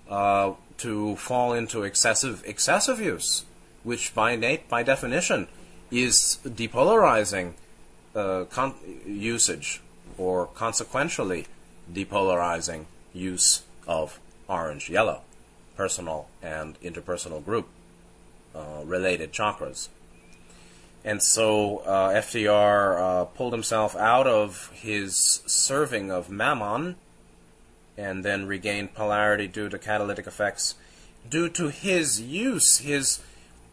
uh, 0.09 0.53
to 0.79 1.17
fall 1.17 1.53
into 1.53 1.83
excessive 1.83 2.43
excessive 2.47 3.01
use, 3.01 3.45
which 3.83 4.15
by 4.15 4.37
nat- 4.37 4.69
by 4.69 4.83
definition 4.83 5.49
is 5.91 6.39
depolarizing 6.45 7.53
uh, 8.15 8.45
con- 8.45 8.75
usage 9.07 9.81
or 10.19 10.47
consequentially 10.47 11.47
depolarizing 11.93 12.87
use 13.13 13.63
of 13.87 14.19
orange 14.49 14.89
yellow, 14.89 15.21
personal 15.77 16.29
and 16.43 16.81
interpersonal 16.81 17.45
group 17.45 17.69
uh, 18.55 18.83
related 18.85 19.33
chakras. 19.33 19.89
And 21.05 21.23
so 21.23 21.79
uh, 21.79 22.15
FDR 22.15 22.99
uh, 22.99 23.25
pulled 23.27 23.53
himself 23.53 23.95
out 23.95 24.27
of 24.27 24.71
his 24.75 25.43
serving 25.47 26.11
of 26.11 26.31
Mammon 26.31 26.97
and 27.97 28.25
then 28.25 28.47
regained 28.47 28.95
polarity 28.95 29.47
due 29.47 29.69
to 29.69 29.79
catalytic 29.79 30.27
effects 30.27 30.75
due 31.29 31.49
to 31.51 31.69
his 31.69 32.21
use, 32.21 32.79
his 32.79 33.21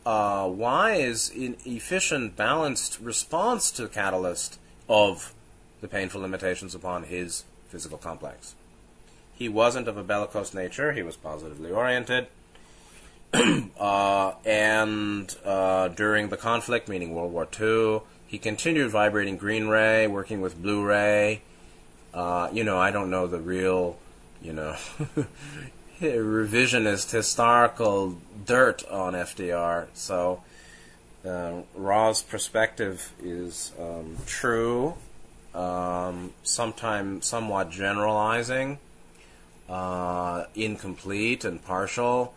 uh, 0.06 0.50
wise, 0.52 1.32
efficient, 1.34 2.36
balanced 2.36 3.00
response 3.00 3.72
to 3.72 3.84
the 3.84 3.90
catalyst 3.90 4.60
of 4.90 5.34
the 5.80 5.88
painful 5.88 6.22
limitations 6.22 6.76
upon 6.76 7.04
his 7.04 7.46
physical 7.70 7.98
complex. 7.98 8.56
He 9.34 9.50
wasn't 9.50 9.88
of 9.88 9.98
a 9.98 10.04
bellicose 10.04 10.54
nature, 10.54 10.92
he 10.92 11.02
was 11.02 11.16
positively 11.16 11.72
oriented 11.72 12.28
uh, 13.34 14.34
and 14.46 15.36
uh, 15.46 15.88
during 15.90 16.30
the 16.30 16.38
conflict, 16.38 16.90
meaning 16.90 17.14
World 17.14 17.32
War 17.32 17.48
II, 17.60 18.02
he 18.28 18.38
continued 18.38 18.92
vibrating 18.92 19.38
green 19.38 19.68
ray, 19.68 20.08
working 20.08 20.42
with 20.42 20.62
blue 20.62 20.84
ray. 20.84 21.42
Uh, 22.14 22.50
you 22.52 22.64
know, 22.64 22.78
I 22.78 22.92
don't 22.92 23.10
know 23.10 23.28
the 23.28 23.40
real, 23.40 23.98
you 24.42 24.54
know, 24.54 24.76
revisionist 26.02 27.12
historical 27.12 28.18
dirt 28.46 28.84
on 28.90 29.14
FDR. 29.14 29.88
So 29.94 30.44
uh, 31.26 31.62
Ra's 31.76 32.22
perspective 32.22 33.14
is 33.24 33.72
um, 33.80 34.18
true, 34.26 34.96
um, 35.54 36.34
sometimes 36.44 37.28
somewhat 37.28 37.70
generalizing, 37.70 38.80
uh, 39.70 40.46
incomplete 40.56 41.46
and 41.46 41.64
partial. 41.64 42.34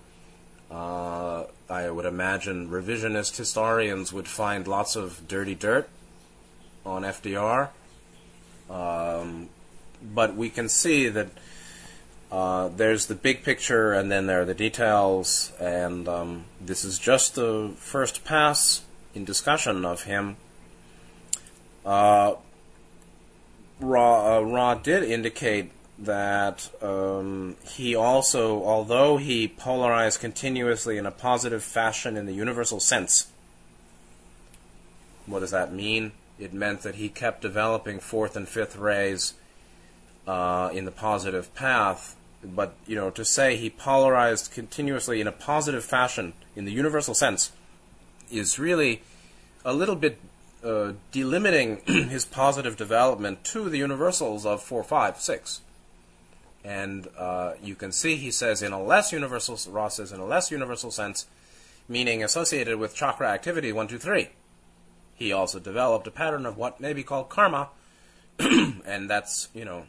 Uh, 0.75 1.45
I 1.71 1.89
would 1.89 2.05
imagine 2.05 2.69
revisionist 2.69 3.37
historians 3.37 4.13
would 4.13 4.27
find 4.27 4.67
lots 4.67 4.97
of 4.97 5.29
dirty 5.29 5.55
dirt 5.55 5.89
on 6.85 7.03
FDR. 7.03 7.69
Um, 8.69 9.49
but 10.03 10.35
we 10.35 10.51
can 10.51 10.69
see 10.69 11.09
that 11.09 11.29
Uh, 12.35 12.67
there's 12.67 13.07
the 13.07 13.15
big 13.15 13.45
picture, 13.45 13.93
and 13.93 14.11
then 14.11 14.27
there 14.27 14.41
are 14.43 14.45
the 14.45 14.55
details, 14.55 15.53
and 15.61 16.09
um, 16.09 16.45
this 16.61 16.85
is 16.85 16.99
just 16.99 17.37
the 17.37 17.71
first 17.77 18.25
pass 18.25 18.83
in 19.15 19.25
discussion 19.25 19.85
of 19.85 20.03
him. 20.03 20.37
Uh, 21.87 22.35
Ra, 23.79 24.39
uh, 24.39 24.41
Ra 24.41 24.75
did 24.75 25.05
indicate 25.05 25.71
that 25.99 26.71
um, 26.83 27.57
he 27.65 27.95
also, 27.95 28.63
although 28.65 29.17
he 29.17 29.47
polarized 29.47 30.21
continuously 30.21 30.99
in 30.99 31.07
a 31.07 31.11
positive 31.11 31.63
fashion 31.63 32.17
in 32.17 32.27
the 32.27 32.33
universal 32.33 32.81
sense, 32.81 33.29
what 35.27 35.41
does 35.41 35.53
that 35.53 35.73
mean? 35.73 36.13
It 36.39 36.53
meant 36.53 36.83
that 36.83 36.97
he 36.97 37.09
kept 37.09 37.43
developing 37.43 38.01
fourth 38.01 38.37
and 38.37 38.49
fifth 38.49 38.77
rays 38.77 39.35
uh, 40.27 40.71
in 40.73 40.85
the 40.85 40.91
positive 40.91 41.55
path. 41.55 42.17
But 42.43 42.75
you 42.87 42.97
know, 42.97 43.11
to 43.11 43.25
say 43.25 43.57
he 43.57 43.71
polarized 43.71 44.53
continuously 44.53 45.21
in 45.21 45.27
a 45.27 45.33
positive 45.33 45.85
fashion 45.85 46.35
in 46.57 46.65
the 46.65 46.73
universal 46.73 47.15
sense 47.15 47.53
is 48.31 48.59
really 48.59 49.03
a 49.65 49.73
little 49.73 49.97
bit 49.97 50.19
uh, 50.63 50.93
delimiting 51.13 51.87
his 52.11 52.25
positive 52.25 52.77
development 52.77 53.45
to 53.45 53.71
the 53.71 53.79
universals 53.79 54.45
of 54.45 54.63
four, 54.63 54.83
five, 54.83 55.21
six. 55.21 55.61
And 56.65 57.09
uh, 57.19 57.53
you 57.63 57.75
can 57.75 57.93
see 57.93 58.17
he 58.17 58.31
says 58.31 58.63
in 58.63 58.73
a 58.73 58.83
less 58.83 59.13
universal, 59.13 59.59
Ra 59.71 59.89
says 59.89 60.13
in 60.13 60.21
a 60.21 60.25
less 60.25 60.51
universal 60.51 60.91
sense, 60.91 61.27
meaning 61.89 62.25
associated 62.25 62.79
with 62.79 62.95
chakra 62.95 63.29
activity 63.29 63.71
one, 63.71 63.87
two, 63.87 63.99
three. 63.99 64.31
He 65.15 65.31
also 65.31 65.61
developed 65.61 66.07
a 66.07 66.11
pattern 66.11 66.47
of 66.47 66.57
what 66.57 66.81
may 66.81 66.95
be 66.95 67.03
called 67.03 67.29
karma, 67.29 67.69
and 68.39 69.11
that's 69.11 69.49
you 69.55 69.67
know 69.67 69.85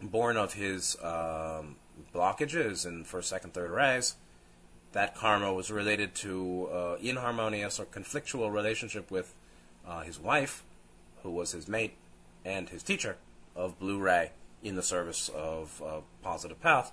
born 0.00 0.38
of 0.38 0.54
his 0.54 0.96
um, 1.02 1.76
blockages 2.14 2.86
in 2.86 3.04
first, 3.04 3.28
second, 3.28 3.52
third 3.52 3.70
rays. 3.70 4.14
That 4.92 5.14
karma 5.14 5.52
was 5.52 5.70
related 5.70 6.14
to 6.16 6.68
uh, 6.72 6.96
inharmonious 7.00 7.78
or 7.78 7.84
conflictual 7.84 8.50
relationship 8.50 9.10
with 9.10 9.34
uh, 9.86 10.00
his 10.00 10.18
wife, 10.18 10.64
who 11.22 11.30
was 11.30 11.52
his 11.52 11.68
mate 11.68 11.92
and 12.44 12.70
his 12.70 12.82
teacher 12.82 13.16
of 13.54 13.78
Blue 13.78 13.98
Ray 13.98 14.32
in 14.62 14.76
the 14.76 14.82
service 14.82 15.28
of 15.30 15.82
uh, 15.84 16.00
Positive 16.22 16.60
Path. 16.60 16.92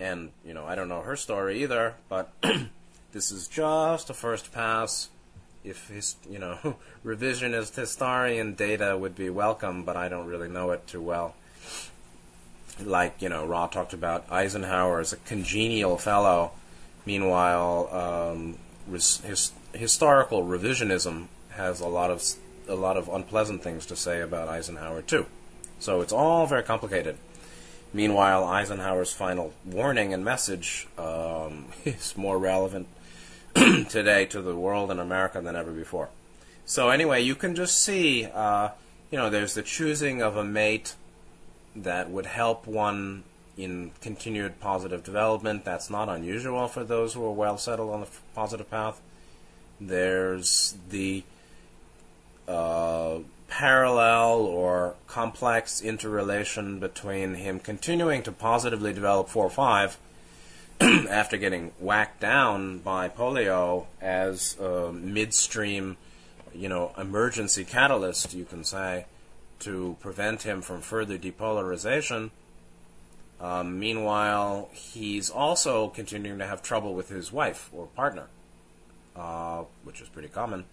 And 0.00 0.30
you 0.44 0.54
know, 0.54 0.64
I 0.64 0.74
don't 0.74 0.88
know 0.88 1.02
her 1.02 1.16
story 1.16 1.62
either, 1.62 1.94
but 2.08 2.32
this 3.12 3.30
is 3.30 3.48
just 3.48 4.10
a 4.10 4.14
first 4.14 4.52
pass 4.52 5.08
if 5.64 5.88
his, 5.88 6.16
you 6.28 6.38
know, 6.38 6.76
revisionist 7.04 7.74
historian 7.74 8.54
data 8.54 8.96
would 8.96 9.14
be 9.14 9.30
welcome, 9.30 9.84
but 9.84 9.96
I 9.96 10.08
don't 10.08 10.26
really 10.26 10.48
know 10.48 10.70
it 10.70 10.86
too 10.86 11.02
well. 11.02 11.34
Like, 12.80 13.20
you 13.20 13.28
know, 13.28 13.44
Ra 13.44 13.66
talked 13.66 13.92
about 13.92 14.30
Eisenhower 14.30 15.00
as 15.00 15.12
a 15.12 15.16
congenial 15.16 15.98
fellow. 15.98 16.52
Meanwhile, 17.04 17.88
um, 17.92 18.58
his, 18.90 19.52
historical 19.72 20.44
revisionism 20.44 21.26
has 21.50 21.80
a 21.80 21.88
lot 21.88 22.10
of 22.10 22.22
a 22.68 22.74
lot 22.74 22.96
of 22.96 23.08
unpleasant 23.08 23.62
things 23.62 23.86
to 23.86 23.96
say 23.96 24.20
about 24.20 24.48
Eisenhower 24.48 25.02
too. 25.02 25.26
So 25.80 26.00
it's 26.00 26.12
all 26.12 26.46
very 26.46 26.62
complicated. 26.62 27.16
Meanwhile, 27.92 28.44
Eisenhower's 28.44 29.12
final 29.12 29.54
warning 29.64 30.12
and 30.12 30.24
message 30.24 30.88
um, 30.98 31.66
is 31.84 32.16
more 32.16 32.38
relevant 32.38 32.88
today 33.54 34.26
to 34.26 34.42
the 34.42 34.54
world 34.54 34.90
and 34.90 35.00
America 35.00 35.40
than 35.40 35.56
ever 35.56 35.70
before. 35.70 36.10
So 36.66 36.90
anyway, 36.90 37.22
you 37.22 37.34
can 37.34 37.54
just 37.54 37.82
see, 37.82 38.26
uh, 38.26 38.70
you 39.10 39.16
know, 39.16 39.30
there's 39.30 39.54
the 39.54 39.62
choosing 39.62 40.20
of 40.20 40.36
a 40.36 40.44
mate 40.44 40.94
that 41.74 42.10
would 42.10 42.26
help 42.26 42.66
one 42.66 43.22
in 43.56 43.92
continued 44.02 44.60
positive 44.60 45.02
development. 45.02 45.64
That's 45.64 45.88
not 45.88 46.08
unusual 46.08 46.68
for 46.68 46.84
those 46.84 47.14
who 47.14 47.24
are 47.24 47.32
well 47.32 47.56
settled 47.56 47.90
on 47.90 48.00
the 48.00 48.08
positive 48.34 48.70
path. 48.70 49.00
There's 49.80 50.74
the 50.90 51.24
uh, 52.46 53.20
parallel 53.48 54.40
or 54.40 54.94
complex 55.06 55.80
interrelation 55.80 56.78
between 56.78 57.34
him 57.34 57.58
continuing 57.58 58.22
to 58.22 58.30
positively 58.30 58.92
develop 58.92 59.28
4 59.28 59.50
5 59.50 59.98
after 60.80 61.36
getting 61.36 61.72
whacked 61.80 62.20
down 62.20 62.78
by 62.78 63.08
polio 63.08 63.86
as 64.00 64.56
a 64.60 64.92
midstream, 64.92 65.96
you 66.54 66.68
know, 66.68 66.92
emergency 66.96 67.64
catalyst, 67.64 68.32
you 68.32 68.44
can 68.44 68.62
say, 68.62 69.06
to 69.58 69.96
prevent 69.98 70.42
him 70.42 70.62
from 70.62 70.80
further 70.80 71.18
depolarization. 71.18 72.30
Um, 73.40 73.78
meanwhile, 73.80 74.68
he's 74.72 75.30
also 75.30 75.88
continuing 75.88 76.38
to 76.38 76.46
have 76.46 76.62
trouble 76.62 76.94
with 76.94 77.08
his 77.08 77.32
wife 77.32 77.70
or 77.72 77.86
partner, 77.86 78.26
uh, 79.16 79.64
which 79.84 80.00
is 80.00 80.08
pretty 80.08 80.28
common. 80.28 80.64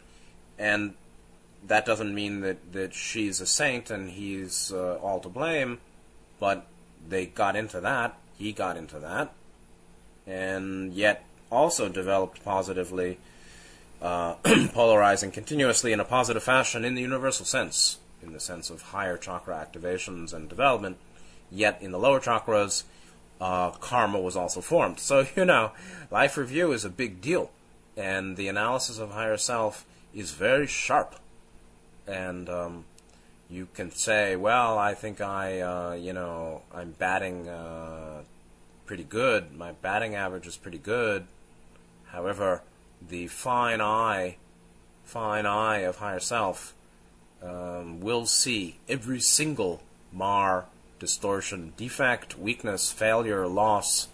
And 0.59 0.93
that 1.67 1.86
doesn't 1.86 2.13
mean 2.13 2.41
that, 2.41 2.73
that 2.73 2.93
she's 2.93 3.41
a 3.41 3.45
saint 3.45 3.89
and 3.89 4.10
he's 4.10 4.71
uh, 4.71 4.95
all 5.01 5.19
to 5.19 5.30
blame, 5.30 5.80
but 6.39 6.67
they 7.08 7.25
got 7.25 7.56
into 7.56 7.80
that. 7.82 8.17
He 8.38 8.51
got 8.51 8.78
into 8.78 8.99
that 8.99 9.34
and 10.28 10.93
yet 10.93 11.23
also 11.51 11.89
developed 11.89 12.43
positively, 12.43 13.17
uh, 14.01 14.34
polarizing 14.73 15.32
continuously 15.32 15.93
in 15.93 15.99
a 15.99 16.06
positive 16.06 16.43
fashion 16.43 16.84
in 16.84 16.95
the 16.95 17.01
universal 17.01 17.45
sense, 17.45 17.99
in 18.21 18.34
the 18.34 18.39
sense 18.39 18.69
of 18.69 18.82
higher 18.82 19.17
chakra 19.17 19.56
activations 19.56 20.34
and 20.34 20.49
development. 20.49 20.97
Yet 21.51 21.82
in 21.82 21.91
the 21.91 21.99
lower 21.99 22.19
chakras, 22.19 22.84
uh, 23.39 23.71
karma 23.71 24.19
was 24.19 24.36
also 24.36 24.62
formed. 24.62 24.99
So, 24.99 25.28
you 25.36 25.45
know, 25.45 25.71
life 26.10 26.38
review 26.38 26.71
is 26.71 26.86
a 26.86 26.89
big 26.89 27.21
deal, 27.21 27.51
and 27.95 28.38
the 28.38 28.47
analysis 28.47 28.97
of 28.97 29.12
higher 29.12 29.38
self 29.38 29.86
is 30.13 30.32
very 30.32 30.67
sharp. 30.67 31.15
And 32.07 32.49
um, 32.49 32.85
you 33.49 33.67
can 33.73 33.91
say, 33.91 34.35
well, 34.35 34.77
I 34.77 34.93
think 34.93 35.21
I, 35.21 35.59
uh, 35.59 35.93
you 35.93 36.13
know, 36.13 36.61
I'm 36.73 36.91
batting 36.91 37.47
uh, 37.47 38.23
pretty 38.85 39.03
good. 39.03 39.55
My 39.55 39.71
batting 39.73 40.15
average 40.15 40.47
is 40.47 40.57
pretty 40.57 40.77
good. 40.77 41.25
However, 42.07 42.61
the 43.07 43.27
fine 43.27 43.81
eye, 43.81 44.37
fine 45.03 45.45
eye 45.45 45.79
of 45.79 45.97
higher 45.97 46.19
self 46.19 46.73
um, 47.43 47.99
will 47.99 48.25
see 48.25 48.77
every 48.87 49.19
single 49.19 49.81
mar, 50.11 50.65
distortion, 50.99 51.73
defect, 51.77 52.37
weakness, 52.37 52.91
failure, 52.91 53.47
loss, 53.47 54.07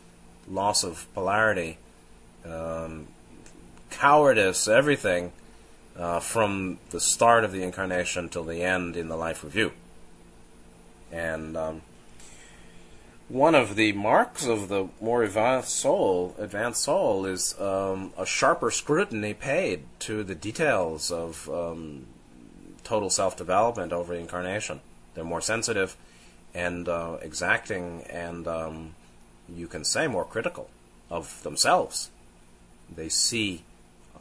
loss 0.50 0.84
of 0.84 1.08
polarity, 1.14 1.78
um, 2.46 3.08
cowardice, 3.90 4.68
everything 4.68 5.32
uh, 6.02 6.20
from 6.20 6.80
the 6.90 7.00
start 7.00 7.44
of 7.44 7.52
the 7.52 7.62
incarnation 7.62 8.28
till 8.28 8.44
the 8.44 8.64
end 8.64 8.98
in 8.98 9.08
the 9.08 9.16
life 9.16 9.44
review. 9.44 9.72
And 11.12 11.56
um, 11.56 11.82
one 13.30 13.54
of 13.54 13.76
the 13.76 13.92
marks 13.92 14.48
of 14.48 14.68
the 14.68 14.88
more 15.00 15.22
advanced 15.22 15.76
soul, 15.76 16.36
advanced 16.40 16.82
soul, 16.82 17.28
is 17.28 17.60
um, 17.60 18.14
a 18.18 18.26
sharper 18.26 18.72
scrutiny 18.72 19.36
paid 19.36 19.84
to 20.00 20.24
the 20.24 20.34
details 20.34 21.12
of 21.12 21.48
um, 21.50 22.08
total 22.84 23.12
self-development 23.12 23.94
over 23.94 24.16
incarnation. 24.16 24.82
They're 25.14 25.24
more 25.24 25.42
sensitive 25.42 25.96
and 26.54 26.90
uh, 26.90 27.18
exacting, 27.22 28.02
and 28.10 28.48
um, 28.48 28.96
you 29.48 29.68
can 29.68 29.84
say 29.84 30.08
more 30.08 30.26
critical 30.26 30.68
of 31.12 31.44
themselves. 31.44 32.10
They 32.94 33.08
see 33.08 33.64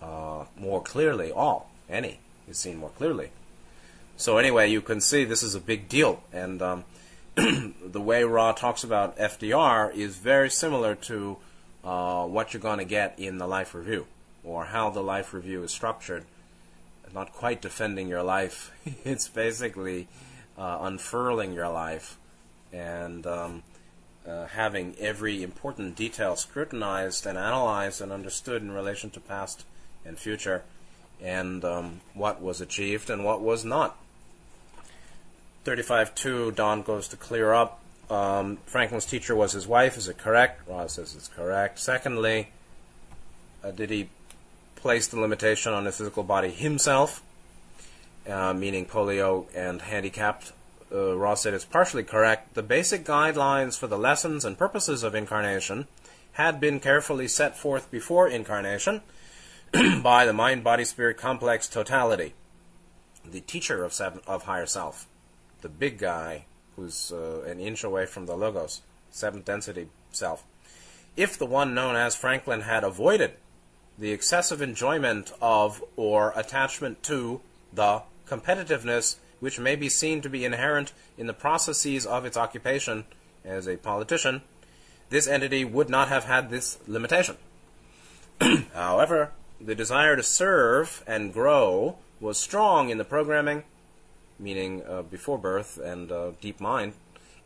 uh, 0.02 0.44
more 0.58 0.82
clearly. 0.82 1.32
All 1.32 1.69
any 1.90 2.20
is 2.48 2.58
seen 2.58 2.76
more 2.76 2.90
clearly. 2.90 3.30
So 4.16 4.38
anyway, 4.38 4.70
you 4.70 4.82
can 4.82 5.00
see 5.00 5.24
this 5.24 5.42
is 5.42 5.54
a 5.54 5.60
big 5.60 5.88
deal, 5.88 6.22
and 6.32 6.60
um, 6.60 6.84
the 7.34 8.00
way 8.00 8.24
Ra 8.24 8.52
talks 8.52 8.84
about 8.84 9.16
FDR 9.16 9.94
is 9.94 10.16
very 10.16 10.50
similar 10.50 10.94
to 10.94 11.38
uh, 11.82 12.26
what 12.26 12.52
you're 12.52 12.60
going 12.60 12.78
to 12.78 12.84
get 12.84 13.18
in 13.18 13.38
the 13.38 13.46
life 13.46 13.74
review, 13.74 14.06
or 14.44 14.66
how 14.66 14.90
the 14.90 15.02
life 15.02 15.32
review 15.32 15.62
is 15.62 15.70
structured. 15.70 16.24
Not 17.12 17.32
quite 17.32 17.60
defending 17.60 18.08
your 18.08 18.22
life, 18.22 18.72
it's 19.04 19.26
basically 19.26 20.06
uh, 20.56 20.78
unfurling 20.82 21.52
your 21.52 21.68
life 21.68 22.18
and 22.72 23.26
um, 23.26 23.62
uh, 24.26 24.46
having 24.46 24.94
every 24.98 25.42
important 25.42 25.96
detail 25.96 26.36
scrutinized 26.36 27.26
and 27.26 27.38
analyzed 27.38 28.00
and 28.00 28.12
understood 28.12 28.62
in 28.62 28.70
relation 28.70 29.10
to 29.10 29.20
past 29.20 29.64
and 30.04 30.18
future, 30.18 30.62
and 31.22 31.64
um, 31.64 32.00
what 32.14 32.40
was 32.40 32.60
achieved 32.60 33.10
and 33.10 33.24
what 33.24 33.40
was 33.40 33.64
not. 33.64 33.96
35.2, 35.64 36.54
Don 36.54 36.82
goes 36.82 37.08
to 37.08 37.16
clear 37.16 37.52
up. 37.52 37.80
Um, 38.08 38.58
Franklin's 38.66 39.06
teacher 39.06 39.36
was 39.36 39.52
his 39.52 39.66
wife. 39.66 39.96
Is 39.96 40.08
it 40.08 40.18
correct? 40.18 40.66
Ra 40.68 40.86
says 40.86 41.14
it's 41.14 41.28
correct. 41.28 41.78
Secondly, 41.78 42.48
uh, 43.62 43.70
did 43.70 43.90
he 43.90 44.08
place 44.74 45.06
the 45.06 45.20
limitation 45.20 45.72
on 45.72 45.84
the 45.84 45.92
physical 45.92 46.22
body 46.22 46.50
himself, 46.50 47.22
uh, 48.28 48.54
meaning 48.54 48.86
polio 48.86 49.46
and 49.54 49.82
handicapped 49.82 50.52
uh, 50.92 51.16
Ra 51.16 51.34
said 51.34 51.54
is 51.54 51.64
partially 51.64 52.02
correct. 52.02 52.54
The 52.54 52.62
basic 52.62 53.04
guidelines 53.04 53.78
for 53.78 53.86
the 53.86 53.98
lessons 53.98 54.44
and 54.44 54.58
purposes 54.58 55.02
of 55.02 55.14
incarnation 55.14 55.86
had 56.32 56.60
been 56.60 56.80
carefully 56.80 57.28
set 57.28 57.56
forth 57.56 57.90
before 57.90 58.28
incarnation 58.28 59.02
by 60.02 60.26
the 60.26 60.32
mind 60.32 60.64
body 60.64 60.84
spirit 60.84 61.16
complex 61.16 61.68
totality, 61.68 62.34
the 63.24 63.40
teacher 63.40 63.84
of, 63.84 63.92
seven, 63.92 64.20
of 64.26 64.44
higher 64.44 64.66
self, 64.66 65.06
the 65.60 65.68
big 65.68 65.98
guy 65.98 66.44
who's 66.76 67.12
uh, 67.12 67.42
an 67.46 67.60
inch 67.60 67.84
away 67.84 68.06
from 68.06 68.26
the 68.26 68.36
logos, 68.36 68.82
seventh 69.10 69.44
density 69.44 69.88
self. 70.10 70.44
If 71.16 71.38
the 71.38 71.46
one 71.46 71.74
known 71.74 71.94
as 71.94 72.16
Franklin 72.16 72.62
had 72.62 72.82
avoided 72.82 73.34
the 73.98 74.12
excessive 74.12 74.60
enjoyment 74.62 75.32
of 75.40 75.84
or 75.94 76.32
attachment 76.34 77.02
to 77.04 77.40
the 77.72 78.02
competitiveness 78.26 79.16
which 79.40 79.60
may 79.60 79.76
be 79.76 79.88
seen 79.88 80.20
to 80.20 80.28
be 80.28 80.44
inherent 80.44 80.92
in 81.16 81.26
the 81.26 81.32
processes 81.32 82.06
of 82.06 82.24
its 82.24 82.36
occupation 82.36 83.04
as 83.44 83.66
a 83.66 83.76
politician, 83.76 84.42
this 85.10 85.26
entity 85.26 85.64
would 85.64 85.88
not 85.88 86.08
have 86.08 86.24
had 86.24 86.50
this 86.50 86.78
limitation. 86.86 87.36
However, 88.74 89.32
the 89.60 89.74
desire 89.74 90.16
to 90.16 90.22
serve 90.22 91.04
and 91.06 91.32
grow 91.32 91.96
was 92.20 92.38
strong 92.38 92.88
in 92.88 92.98
the 92.98 93.04
programming, 93.04 93.64
meaning 94.38 94.82
uh, 94.88 95.02
before 95.02 95.38
birth 95.38 95.78
and 95.78 96.10
uh, 96.10 96.30
deep 96.40 96.60
mind, 96.60 96.94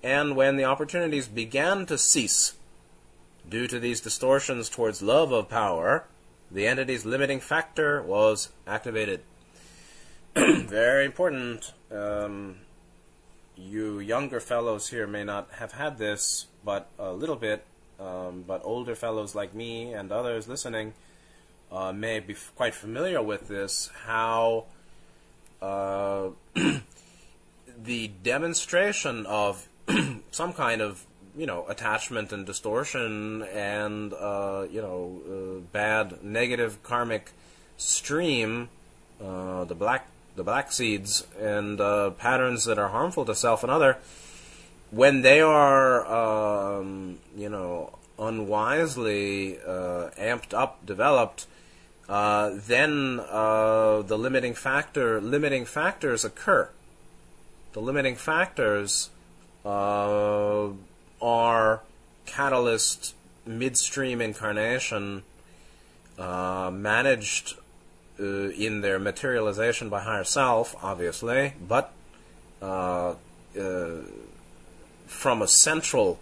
and 0.03 0.37
when 0.37 0.57
the 0.57 0.65
opportunities 0.65 1.29
began 1.29 1.87
to 1.87 1.99
cease 1.99 2.55
due 3.49 3.67
to 3.67 3.81
these 3.81 4.01
distortions 4.01 4.69
towards 4.69 5.03
love 5.03 5.33
of 5.33 5.49
power, 5.49 6.05
the 6.51 6.67
entity's 6.67 7.05
limiting 7.05 7.41
factor 7.41 8.03
was 8.03 8.51
activated. 8.67 9.21
Very 10.37 11.05
important. 11.05 11.73
Um, 11.91 12.57
you 13.57 13.99
younger 13.99 14.41
fellows 14.41 14.89
here 14.89 15.07
may 15.07 15.25
not 15.25 15.49
have 15.59 15.73
had 15.73 15.99
this, 15.99 16.47
but 16.65 16.89
a 16.99 17.13
little 17.13 17.37
bit. 17.37 17.65
Um, 18.01 18.45
but 18.47 18.61
older 18.65 18.97
fellows 18.97 19.37
like 19.37 19.55
me 19.55 19.93
and 19.93 20.11
others 20.11 20.49
listening 20.49 20.95
uh, 21.71 21.93
may 21.93 22.21
be 22.21 22.37
quite 22.57 22.75
familiar 22.75 23.23
with 23.23 23.49
this. 23.49 23.91
How 24.07 24.67
uh, 25.61 26.29
the 27.83 28.09
demonstration 28.23 29.27
of 29.27 29.69
some 30.31 30.53
kind 30.53 30.81
of 30.81 31.07
you 31.37 31.47
know 31.47 31.67
attachment 31.69 32.33
and 32.33 32.47
distortion 32.47 33.43
and 33.43 34.13
uh, 34.13 34.67
you 34.71 34.81
know 34.81 35.21
uh, 35.29 35.61
bad 35.73 36.23
negative 36.23 36.83
karmic 36.83 37.33
stream, 37.77 38.69
uh, 39.23 39.65
the 39.65 39.75
black 39.75 40.09
the 40.37 40.45
black 40.45 40.73
seeds 40.73 41.27
and 41.41 41.81
uh, 41.81 42.11
patterns 42.11 42.65
that 42.65 42.79
are 42.79 42.89
harmful 42.89 43.25
to 43.25 43.35
self 43.35 43.63
and 43.63 43.71
other, 43.71 43.97
when 44.91 45.23
they 45.23 45.41
are, 45.41 46.05
um, 46.81 47.19
you 47.37 47.49
know, 47.49 47.97
unwisely 48.19 49.57
amped 49.65 50.53
up, 50.53 50.85
developed, 50.85 51.47
uh, 52.09 52.51
then 52.67 53.21
uh, 53.31 54.03
the 54.03 54.19
limiting 54.19 54.55
factor 54.55 55.21
limiting 55.21 55.65
factors 55.65 56.25
occur. 56.25 56.69
The 57.73 57.81
limiting 57.81 58.17
factors 58.17 59.11
uh, 59.65 60.69
are 61.21 61.81
catalyst 62.27 63.15
midstream 63.47 64.21
incarnation 64.21 65.23
uh, 66.19 66.71
managed 66.73 67.55
uh, 68.21 68.25
in 68.25 68.83
their 68.83 68.99
materialization 68.99 69.89
by 69.89 70.01
higher 70.01 70.25
self, 70.25 70.77
obviously, 70.83 71.55
but 71.67 71.93
uh, 72.63 73.15
from 75.07 75.43
a 75.43 75.49
central, 75.49 76.19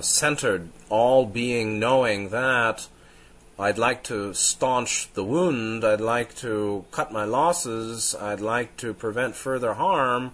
centered, 0.00 0.68
all 0.88 1.26
being 1.26 1.78
knowing 1.78 2.30
that 2.30 2.88
I'd 3.60 3.78
like 3.78 4.02
to 4.04 4.32
staunch 4.32 5.12
the 5.12 5.22
wound, 5.22 5.84
I'd 5.84 6.00
like 6.00 6.34
to 6.36 6.86
cut 6.90 7.12
my 7.12 7.24
losses, 7.24 8.14
I'd 8.14 8.40
like 8.40 8.76
to 8.78 8.94
prevent 8.94 9.36
further 9.36 9.74
harm. 9.74 10.32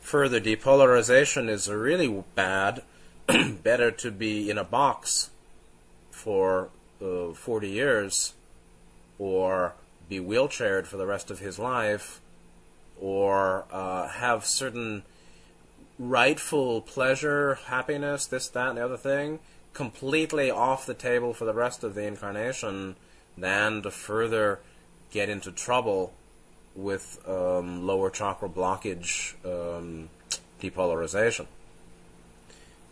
Further 0.00 0.40
depolarization 0.40 1.48
is 1.48 1.70
really 1.70 2.24
bad. 2.34 2.82
Better 3.62 3.92
to 3.92 4.10
be 4.10 4.50
in 4.50 4.58
a 4.58 4.64
box 4.64 5.30
for 6.10 6.70
uh, 7.00 7.32
40 7.32 7.68
years 7.68 8.34
or 9.20 9.74
be 10.08 10.18
wheelchaired 10.18 10.86
for 10.86 10.96
the 10.96 11.06
rest 11.06 11.30
of 11.30 11.38
his 11.38 11.58
life, 11.58 12.20
or 13.00 13.64
uh, 13.70 14.08
have 14.08 14.44
certain 14.44 15.04
rightful 15.98 16.80
pleasure, 16.80 17.58
happiness, 17.66 18.26
this, 18.26 18.48
that, 18.48 18.70
and 18.70 18.78
the 18.78 18.84
other 18.84 18.96
thing, 18.96 19.38
completely 19.72 20.50
off 20.50 20.86
the 20.86 20.94
table 20.94 21.32
for 21.32 21.44
the 21.44 21.54
rest 21.54 21.84
of 21.84 21.94
the 21.94 22.02
incarnation, 22.02 22.96
than 23.36 23.82
to 23.82 23.90
further 23.90 24.60
get 25.10 25.28
into 25.28 25.50
trouble 25.50 26.12
with 26.74 27.20
um, 27.28 27.86
lower 27.86 28.10
chakra 28.10 28.48
blockage 28.48 29.34
um, 29.44 30.08
depolarization. 30.60 31.46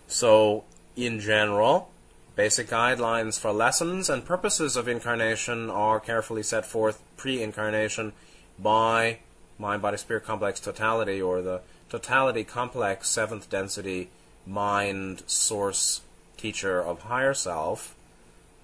So, 0.06 0.64
in 0.96 1.20
general, 1.20 1.90
Basic 2.38 2.68
guidelines 2.68 3.36
for 3.36 3.50
lessons 3.50 4.08
and 4.08 4.24
purposes 4.24 4.76
of 4.76 4.86
incarnation 4.86 5.68
are 5.70 5.98
carefully 5.98 6.44
set 6.44 6.64
forth 6.64 7.02
pre 7.16 7.42
incarnation 7.42 8.12
by 8.56 9.18
mind 9.58 9.82
body 9.82 9.96
spirit 9.96 10.24
complex 10.24 10.60
totality 10.60 11.20
or 11.20 11.42
the 11.42 11.62
totality 11.90 12.44
complex 12.44 13.08
seventh 13.08 13.50
density 13.50 14.10
mind 14.46 15.24
source 15.26 16.02
teacher 16.38 16.80
of 16.80 17.02
higher 17.02 17.34
self. 17.34 17.94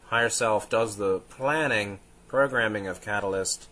Higher 0.07 0.31
self 0.31 0.71
does 0.71 0.97
the 0.97 1.19
planning, 1.29 1.99
programming 2.29 2.87
of 2.87 3.03
Catalyst, 3.03 3.69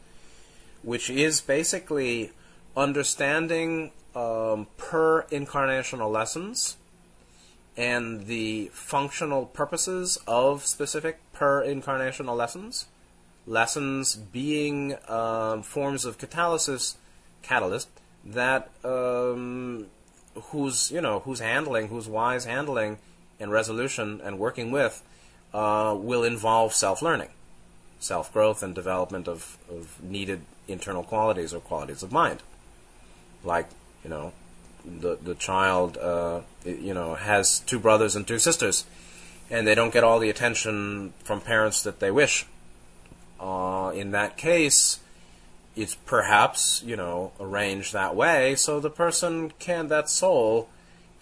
which 0.82 1.08
is 1.08 1.40
basically 1.40 2.32
understanding 2.76 3.92
um, 4.14 4.66
per 4.76 5.22
incarnational 5.24 6.10
lessons 6.10 6.76
and 7.76 8.26
the 8.26 8.70
functional 8.72 9.46
purposes 9.46 10.18
of 10.26 10.66
specific 10.66 11.18
per 11.32 11.64
incarnational 11.64 12.36
lessons. 12.36 12.86
Lessons 13.46 14.14
being 14.14 14.96
um, 15.08 15.62
forms 15.62 16.04
of 16.04 16.18
catalysis, 16.18 16.94
catalyst 17.42 17.88
that 18.24 18.70
um, 18.84 19.86
whose 20.34 20.92
you 20.92 21.00
know 21.00 21.20
whose 21.20 21.40
handling, 21.40 21.88
who's 21.88 22.08
wise 22.08 22.44
handling 22.44 22.98
and 23.42 23.52
resolution 23.52 24.20
and 24.24 24.38
working 24.38 24.70
with 24.70 25.02
uh, 25.52 25.94
will 25.98 26.24
involve 26.24 26.72
self-learning, 26.72 27.28
self-growth, 28.00 28.62
and 28.62 28.74
development 28.74 29.28
of, 29.28 29.58
of 29.68 30.02
needed 30.02 30.42
internal 30.68 31.02
qualities 31.02 31.52
or 31.52 31.60
qualities 31.60 32.02
of 32.02 32.12
mind, 32.12 32.42
like 33.44 33.68
you 34.04 34.10
know 34.10 34.32
the 34.84 35.16
the 35.22 35.34
child 35.34 35.98
uh, 35.98 36.40
you 36.64 36.94
know 36.94 37.14
has 37.14 37.60
two 37.60 37.78
brothers 37.78 38.16
and 38.16 38.26
two 38.26 38.38
sisters, 38.38 38.84
and 39.50 39.66
they 39.66 39.74
don't 39.74 39.92
get 39.92 40.04
all 40.04 40.18
the 40.18 40.30
attention 40.30 41.12
from 41.24 41.40
parents 41.40 41.82
that 41.82 42.00
they 42.00 42.10
wish. 42.10 42.46
Uh, 43.40 43.90
in 43.94 44.12
that 44.12 44.36
case, 44.36 45.00
it's 45.76 45.94
perhaps 45.94 46.82
you 46.86 46.96
know 46.96 47.32
arranged 47.40 47.92
that 47.92 48.14
way 48.14 48.54
so 48.54 48.80
the 48.80 48.90
person 48.90 49.52
can 49.58 49.88
that 49.88 50.08
soul 50.08 50.68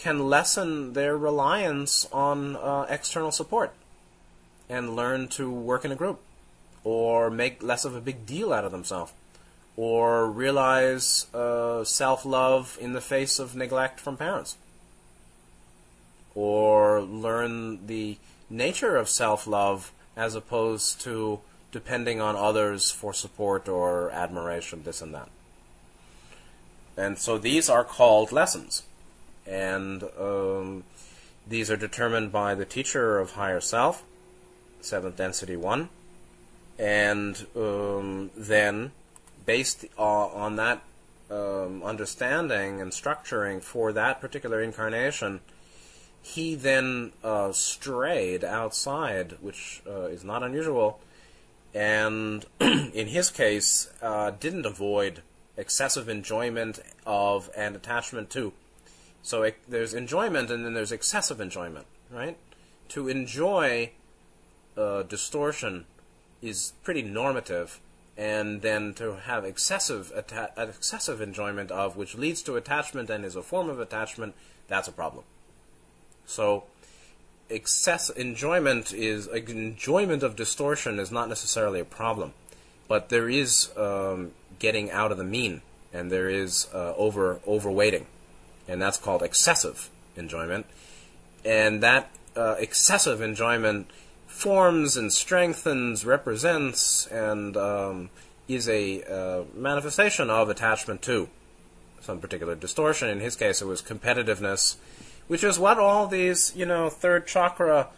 can 0.01 0.31
lessen 0.31 0.95
their 0.95 1.17
reliance 1.17 2.09
on 2.11 2.57
uh, 2.57 2.87
external 2.89 3.31
support 3.31 3.73
and 4.69 4.97
learn 4.97 5.29
to 5.29 5.51
work 5.51 5.85
in 5.85 5.93
a 5.93 5.97
group 5.97 6.21
or 6.85 7.31
make 7.31 7.63
less 7.63 7.85
of 7.85 7.95
a 7.95 8.01
big 8.01 8.25
deal 8.25 8.51
out 8.51 8.65
of 8.65 8.73
themselves 8.73 9.13
or 9.77 10.31
realize 10.31 11.33
uh, 11.35 11.85
self 11.85 12.25
love 12.25 12.79
in 12.81 12.93
the 12.93 13.01
face 13.01 13.39
of 13.39 13.55
neglect 13.55 14.01
from 14.01 14.17
parents, 14.17 14.57
or 16.35 17.01
learn 17.03 17.87
the 17.87 18.19
nature 18.49 18.97
of 18.97 19.09
self 19.09 19.47
love 19.47 19.93
as 20.17 20.35
opposed 20.35 21.01
to 21.01 21.41
depending 21.73 22.21
on 22.21 22.37
others 22.37 22.91
for 22.91 23.15
support 23.15 23.69
or 23.69 24.11
admiration, 24.11 24.83
this 24.83 25.01
and 25.01 25.15
that. 25.15 25.29
And 26.97 27.19
so 27.19 27.39
these 27.39 27.71
are 27.71 27.85
called 27.85 28.33
lessons. 28.33 28.83
And 29.51 30.05
um, 30.19 30.85
these 31.47 31.71
are 31.71 31.77
determined 31.77 32.31
by 32.31 32.55
the 32.55 32.65
teacher 32.65 33.19
of 33.19 33.33
higher 33.33 33.61
self, 33.61 34.05
seventh 34.81 35.17
density 35.17 35.57
one. 35.57 35.89
And 36.79 37.47
um, 37.57 38.31
then 38.37 38.93
based 39.45 39.85
on 39.99 40.57
that 40.57 40.83
um, 41.31 41.83
understanding 41.83 42.81
and 42.81 42.93
structuring 42.93 43.63
for 43.63 43.93
that 43.93 44.21
particular 44.21 44.63
incarnation, 44.63 45.41
he 46.23 46.55
then 46.55 47.13
uh, 47.25 47.53
strayed 47.53 48.45
outside, 48.45 49.37
which 49.41 49.83
uh, 49.87 50.03
is 50.03 50.25
not 50.25 50.43
unusual, 50.43 51.01
and 51.75 52.45
in 52.61 53.09
his 53.09 53.31
case, 53.31 53.91
uh, 54.03 54.31
didn't 54.31 54.67
avoid 54.67 55.23
excessive 55.57 56.09
enjoyment 56.09 56.81
of 57.07 57.51
and 57.57 57.77
attachment 57.77 58.31
to. 58.31 58.53
So 59.23 59.43
it, 59.43 59.57
there's 59.69 59.95
enjoyment 59.95 60.51
and 60.51 60.65
then 60.65 60.75
there's 60.75 60.93
excessive 60.93 61.41
enjoyment, 61.41 61.87
right? 62.11 62.37
To 62.91 63.09
enjoy 63.09 63.93
uh, 64.77 65.03
distortion 65.03 65.85
is 66.43 66.73
pretty 66.83 67.03
normative, 67.03 67.81
and 68.17 68.63
then 68.63 68.95
to 68.95 69.17
have 69.17 69.45
excessive 69.45 70.13
atta- 70.17 70.53
excessive 70.57 71.21
enjoyment 71.21 71.71
of, 71.71 71.97
which 71.97 72.15
leads 72.15 72.43
to 72.43 72.57
attachment 72.57 73.11
and 73.11 73.25
is 73.25 73.37
a 73.37 73.43
form 73.43 73.69
of 73.69 73.79
attachment, 73.79 74.35
that's 74.69 74.89
a 74.89 74.93
problem. 74.93 75.25
So, 76.27 76.65
excess 77.49 78.11
enjoyment 78.11 78.93
is 78.93 79.27
enjoyment 79.27 80.23
of 80.23 80.37
distortion 80.37 80.99
is 80.99 81.11
not 81.11 81.29
necessarily 81.29 81.81
a 81.81 81.85
problem, 81.85 82.33
but 82.89 83.09
there 83.09 83.29
is 83.29 83.71
um, 83.77 84.33
getting 84.59 84.91
out 84.91 85.11
of 85.13 85.19
the 85.19 85.25
mean, 85.25 85.63
and 85.93 86.11
there 86.11 86.29
is 86.29 86.69
uh, 86.73 86.95
over 86.97 87.41
overweighting, 87.47 88.05
and 88.71 88.81
that's 88.81 88.97
called 88.97 89.23
excessive 89.23 89.91
enjoyment, 90.17 90.65
and 91.45 91.83
that 91.83 92.11
uh, 92.37 92.55
excessive 92.59 93.21
enjoyment 93.21 93.89
forms 94.27 94.97
and 94.97 95.13
strengthens, 95.13 96.07
represents, 96.07 97.07
and 97.09 97.57
um, 97.57 98.11
is 98.49 98.69
a 98.69 99.03
uh, 99.03 99.45
manifestation 99.55 100.31
of 100.31 100.49
attachment 100.49 101.03
to 101.03 101.29
some 102.01 102.21
particular 102.21 102.55
distortion. 102.55 103.09
In 103.09 103.21
his 103.21 103.37
case, 103.37 103.61
it 103.61 103.67
was 103.67 103.83
competitiveness, 103.83 104.77
which 105.27 105.45
is 105.45 105.59
what 105.59 105.79
all 105.79 106.07
these, 106.07 106.53
you 106.57 106.65
know, 106.65 106.89
third 106.89 107.27
chakra 107.27 107.89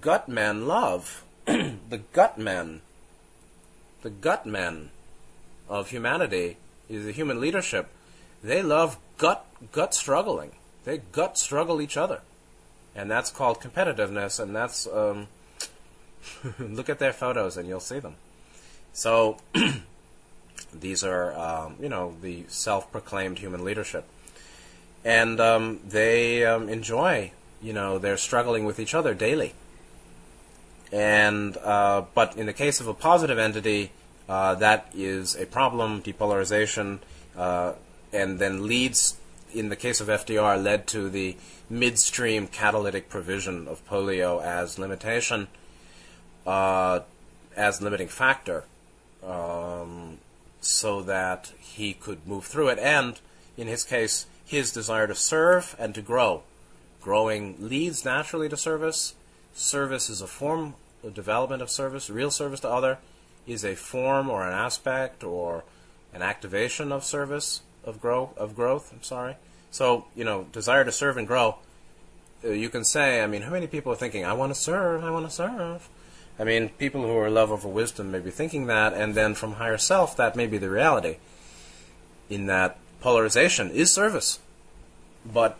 gut 0.00 0.28
men 0.28 0.66
love. 0.66 1.24
the 1.44 2.00
gut 2.12 2.38
men, 2.38 2.80
the 4.02 4.10
gut 4.10 4.46
men 4.46 4.90
of 5.68 5.90
humanity, 5.90 6.56
is 6.88 7.04
the 7.04 7.12
human 7.12 7.40
leadership. 7.40 7.88
They 8.42 8.62
love 8.62 8.98
gut 9.18 9.46
gut 9.72 9.94
struggling. 9.94 10.52
They 10.84 10.98
gut 11.12 11.38
struggle 11.38 11.80
each 11.80 11.96
other, 11.96 12.20
and 12.94 13.10
that's 13.10 13.30
called 13.30 13.60
competitiveness, 13.60 14.38
and 14.38 14.54
that's 14.54 14.86
um, 14.86 15.28
Look 16.58 16.88
at 16.88 16.98
their 16.98 17.12
photos 17.12 17.56
and 17.56 17.68
you'll 17.68 17.80
see 17.80 17.98
them. 17.98 18.16
So 18.92 19.38
these 20.72 21.04
are, 21.04 21.32
um, 21.34 21.76
you 21.80 21.88
know, 21.88 22.14
the 22.20 22.44
self-proclaimed 22.48 23.38
human 23.38 23.64
leadership, 23.64 24.04
and 25.04 25.40
um, 25.40 25.80
they 25.86 26.44
um, 26.44 26.68
enjoy, 26.68 27.32
you 27.62 27.72
know, 27.72 27.98
they're 27.98 28.16
struggling 28.16 28.64
with 28.64 28.78
each 28.78 28.94
other 28.94 29.14
daily. 29.14 29.54
And 30.92 31.56
uh, 31.56 32.04
but 32.14 32.36
in 32.36 32.46
the 32.46 32.52
case 32.52 32.80
of 32.80 32.86
a 32.86 32.94
positive 32.94 33.38
entity, 33.38 33.90
uh, 34.28 34.54
that 34.56 34.90
is 34.94 35.34
a 35.34 35.46
problem, 35.46 36.02
depolarization, 36.02 37.00
uh, 37.36 37.72
and 38.12 38.38
then 38.38 38.66
leads, 38.66 39.16
in 39.54 39.68
the 39.68 39.76
case 39.76 40.00
of 40.00 40.08
FDR, 40.08 40.62
led 40.62 40.86
to 40.88 41.08
the 41.08 41.36
midstream 41.70 42.46
catalytic 42.46 43.08
provision 43.08 43.68
of 43.68 43.86
polio 43.88 44.42
as 44.42 44.78
limitation 44.78 45.48
uh, 46.46 47.00
as 47.56 47.80
limiting 47.80 48.08
factor 48.08 48.64
um, 49.26 50.18
so 50.60 51.02
that 51.02 51.52
he 51.58 51.94
could 51.94 52.26
move 52.26 52.44
through 52.44 52.68
it. 52.68 52.78
And 52.78 53.18
in 53.56 53.66
his 53.68 53.84
case, 53.84 54.26
his 54.44 54.72
desire 54.72 55.06
to 55.06 55.14
serve 55.14 55.74
and 55.78 55.94
to 55.94 56.02
grow. 56.02 56.42
Growing 57.00 57.56
leads 57.58 58.04
naturally 58.04 58.48
to 58.48 58.56
service. 58.56 59.14
Service 59.52 60.10
is 60.10 60.20
a 60.20 60.26
form 60.26 60.74
of 61.02 61.14
development 61.14 61.62
of 61.62 61.70
service. 61.70 62.10
Real 62.10 62.30
service 62.30 62.60
to 62.60 62.68
other 62.68 62.98
is 63.46 63.64
a 63.64 63.74
form 63.74 64.30
or 64.30 64.46
an 64.46 64.54
aspect 64.54 65.22
or 65.22 65.64
an 66.12 66.22
activation 66.22 66.92
of 66.92 67.04
service 67.04 67.60
of 67.86 68.00
grow 68.00 68.30
of 68.36 68.54
growth. 68.54 68.92
I'm 68.92 69.02
sorry. 69.02 69.36
So 69.70 70.06
you 70.14 70.24
know, 70.24 70.46
desire 70.52 70.84
to 70.84 70.92
serve 70.92 71.16
and 71.16 71.26
grow. 71.26 71.56
Uh, 72.44 72.50
you 72.50 72.68
can 72.68 72.84
say, 72.84 73.22
I 73.22 73.26
mean, 73.26 73.42
how 73.42 73.50
many 73.50 73.66
people 73.66 73.92
are 73.92 73.96
thinking, 73.96 74.24
I 74.24 74.34
want 74.34 74.52
to 74.52 74.58
serve, 74.58 75.02
I 75.02 75.10
want 75.10 75.26
to 75.26 75.30
serve? 75.30 75.88
I 76.38 76.44
mean, 76.44 76.70
people 76.70 77.02
who 77.02 77.16
are 77.16 77.30
love 77.30 77.50
over 77.50 77.68
wisdom 77.68 78.10
may 78.10 78.18
be 78.18 78.30
thinking 78.30 78.66
that, 78.66 78.92
and 78.92 79.14
then 79.14 79.34
from 79.34 79.54
higher 79.54 79.78
self, 79.78 80.16
that 80.16 80.36
may 80.36 80.46
be 80.46 80.58
the 80.58 80.68
reality. 80.68 81.16
In 82.28 82.46
that 82.46 82.76
polarization 83.00 83.70
is 83.70 83.92
service, 83.92 84.40
but 85.24 85.58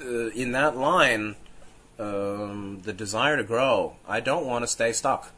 uh, 0.00 0.28
in 0.30 0.52
that 0.52 0.76
line, 0.76 1.36
um, 1.98 2.80
the 2.82 2.92
desire 2.92 3.36
to 3.36 3.44
grow. 3.44 3.94
I 4.06 4.20
don't 4.20 4.46
want 4.46 4.64
to 4.64 4.66
stay 4.66 4.92
stuck. 4.92 5.32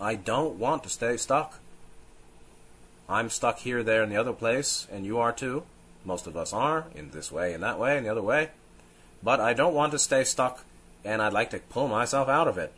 I 0.00 0.14
don't 0.14 0.58
want 0.58 0.82
to 0.84 0.88
stay 0.88 1.16
stuck. 1.16 1.58
I'm 3.10 3.28
stuck 3.28 3.58
here, 3.58 3.82
there, 3.82 4.04
and 4.04 4.12
the 4.12 4.16
other 4.16 4.32
place, 4.32 4.86
and 4.90 5.04
you 5.04 5.18
are 5.18 5.32
too. 5.32 5.64
Most 6.04 6.28
of 6.28 6.36
us 6.36 6.52
are, 6.52 6.86
in 6.94 7.10
this 7.10 7.32
way, 7.32 7.52
in 7.52 7.60
that 7.60 7.78
way, 7.78 7.98
in 7.98 8.04
the 8.04 8.10
other 8.10 8.22
way. 8.22 8.50
But 9.20 9.40
I 9.40 9.52
don't 9.52 9.74
want 9.74 9.90
to 9.92 9.98
stay 9.98 10.22
stuck, 10.22 10.64
and 11.04 11.20
I'd 11.20 11.32
like 11.32 11.50
to 11.50 11.58
pull 11.58 11.88
myself 11.88 12.28
out 12.28 12.46
of 12.46 12.56
it. 12.56 12.72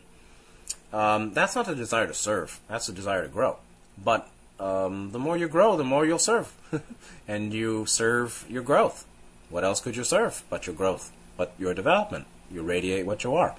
Um, 0.91 1.33
that's 1.33 1.55
not 1.55 1.67
the 1.67 1.75
desire 1.75 2.07
to 2.07 2.15
serve. 2.15 2.59
That's 2.67 2.87
the 2.87 2.93
desire 2.93 3.21
to 3.21 3.27
grow. 3.29 3.57
But 4.03 4.27
um, 4.59 5.11
the 5.11 5.19
more 5.19 5.37
you 5.37 5.47
grow, 5.47 5.77
the 5.77 5.83
more 5.83 6.03
you'll 6.03 6.17
serve, 6.17 6.51
and 7.27 7.53
you 7.53 7.85
serve 7.85 8.43
your 8.49 8.63
growth. 8.63 9.05
What 9.49 9.63
else 9.63 9.81
could 9.81 9.95
you 9.95 10.03
serve 10.03 10.43
but 10.49 10.65
your 10.65 10.75
growth, 10.75 11.11
but 11.37 11.53
your 11.59 11.75
development? 11.75 12.25
You 12.51 12.63
radiate 12.63 13.05
what 13.05 13.23
you 13.23 13.35
are. 13.35 13.55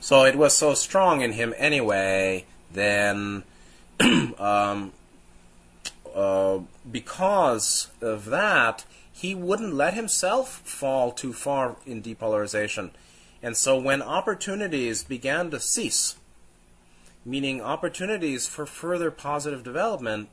So 0.00 0.24
it 0.24 0.34
was 0.34 0.56
so 0.56 0.74
strong 0.74 1.20
in 1.20 1.32
him 1.32 1.54
anyway. 1.56 2.46
Then, 2.72 3.44
um, 4.00 4.92
uh, 6.14 6.60
because 6.90 7.88
of 8.00 8.26
that, 8.26 8.84
he 9.12 9.34
wouldn't 9.34 9.74
let 9.74 9.94
himself 9.94 10.60
fall 10.64 11.12
too 11.12 11.32
far 11.32 11.76
in 11.86 12.02
depolarization. 12.02 12.90
And 13.42 13.56
so 13.56 13.78
when 13.78 14.00
opportunities 14.00 15.04
began 15.04 15.50
to 15.50 15.60
cease, 15.60 16.16
meaning 17.24 17.60
opportunities 17.60 18.46
for 18.46 18.66
further 18.66 19.10
positive 19.10 19.62
development, 19.62 20.28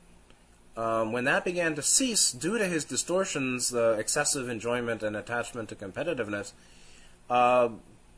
um, 0.77 1.11
when 1.11 1.25
that 1.25 1.43
began 1.43 1.75
to 1.75 1.81
cease 1.81 2.31
due 2.31 2.57
to 2.57 2.65
his 2.65 2.85
distortions, 2.85 3.69
the 3.69 3.93
excessive 3.93 4.47
enjoyment 4.47 5.03
and 5.03 5.15
attachment 5.17 5.69
to 5.69 5.75
competitiveness, 5.75 6.53
uh, 7.29 7.69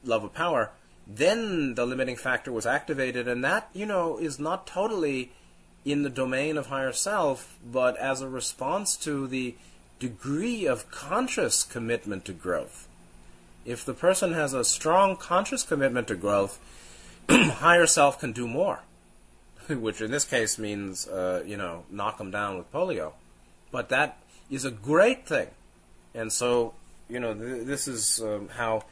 love 0.04 0.24
of 0.24 0.34
power, 0.34 0.72
then 1.08 1.76
the 1.76 1.86
limiting 1.86 2.16
factor 2.16 2.52
was 2.52 2.66
activated, 2.66 3.28
and 3.28 3.44
that, 3.44 3.70
you 3.74 3.86
know, 3.86 4.18
is 4.18 4.40
not 4.40 4.68
totally 4.68 5.32
in 5.86 6.04
the 6.04 6.10
domain 6.10 6.58
of 6.58 6.68
higher 6.68 6.94
self, 6.94 7.58
but 7.66 7.98
as 7.98 8.22
a 8.22 8.30
response 8.30 8.96
to 8.98 9.28
the 9.28 9.56
degree 10.00 10.66
of 10.66 10.90
conscious 10.92 11.64
commitment 11.64 12.26
to 12.26 12.34
growth. 12.34 12.88
If 13.66 13.86
the 13.86 13.94
person 13.94 14.34
has 14.34 14.54
a 14.54 14.66
strong 14.66 15.16
conscious 15.16 15.64
commitment 15.64 16.08
to 16.08 16.16
growth, 16.16 16.60
higher 17.30 17.86
self 17.86 18.20
can 18.20 18.34
do 18.34 18.48
more, 18.48 18.82
which 19.70 20.02
in 20.02 20.12
this 20.12 20.26
case 20.26 20.58
means, 20.60 21.08
uh, 21.08 21.44
you 21.46 21.58
know, 21.58 21.86
knock 21.90 22.18
them 22.18 22.32
down 22.32 22.58
with 22.58 22.72
polio. 22.72 23.14
But 23.72 23.90
that 23.90 24.18
is 24.50 24.66
a 24.66 24.72
great 24.72 25.26
thing. 25.26 25.48
And 26.14 26.32
so, 26.32 26.74
you 27.10 27.20
know, 27.20 27.34
th- 27.34 27.66
this 27.66 27.88
is 27.88 28.22
um, 28.22 28.50
how 28.50 28.84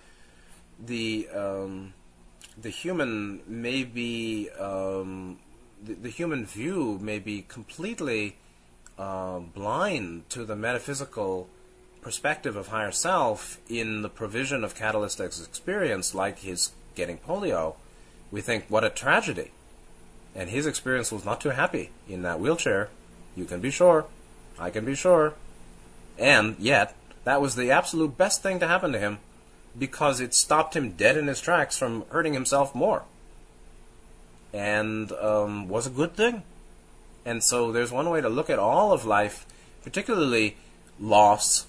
the 0.79 1.27
um, 1.33 1.93
the 2.59 2.69
human 2.69 3.41
may 3.47 3.83
be 3.83 4.49
um, 4.59 5.39
the, 5.83 6.09
human 6.09 6.45
view 6.45 6.99
may 7.01 7.19
be 7.19 7.43
completely 7.47 8.37
uh, 8.97 9.39
blind 9.39 10.29
to 10.29 10.45
the 10.45 10.55
metaphysical 10.55 11.47
perspective 12.01 12.55
of 12.55 12.67
higher 12.67 12.91
self 12.91 13.59
in 13.69 14.01
the 14.01 14.09
provision 14.09 14.63
of 14.63 14.75
catalyst 14.75 15.19
experience, 15.19 16.15
like 16.15 16.39
his 16.39 16.71
getting 16.95 17.17
polio 17.17 17.75
we 18.31 18.41
think, 18.41 18.65
what 18.69 18.83
a 18.83 18.89
tragedy. 18.89 19.51
And 20.33 20.49
his 20.49 20.65
experience 20.65 21.11
was 21.11 21.25
not 21.25 21.41
too 21.41 21.49
happy 21.49 21.89
in 22.07 22.21
that 22.21 22.39
wheelchair. 22.39 22.89
You 23.35 23.45
can 23.45 23.59
be 23.59 23.69
sure. 23.69 24.05
I 24.57 24.69
can 24.69 24.85
be 24.85 24.95
sure. 24.95 25.33
And 26.17 26.55
yet, 26.57 26.95
that 27.25 27.41
was 27.41 27.55
the 27.55 27.71
absolute 27.71 28.17
best 28.17 28.41
thing 28.41 28.59
to 28.61 28.67
happen 28.67 28.93
to 28.93 28.99
him 28.99 29.19
because 29.77 30.19
it 30.19 30.33
stopped 30.33 30.75
him 30.75 30.91
dead 30.91 31.17
in 31.17 31.27
his 31.27 31.41
tracks 31.41 31.77
from 31.77 32.05
hurting 32.09 32.33
himself 32.33 32.73
more. 32.73 33.03
And 34.53 35.11
um, 35.13 35.69
was 35.69 35.87
a 35.87 35.89
good 35.89 36.15
thing. 36.15 36.43
And 37.25 37.43
so 37.43 37.71
there's 37.71 37.91
one 37.91 38.09
way 38.09 38.21
to 38.21 38.29
look 38.29 38.49
at 38.49 38.59
all 38.59 38.91
of 38.91 39.05
life, 39.05 39.45
particularly 39.83 40.57
loss 40.99 41.67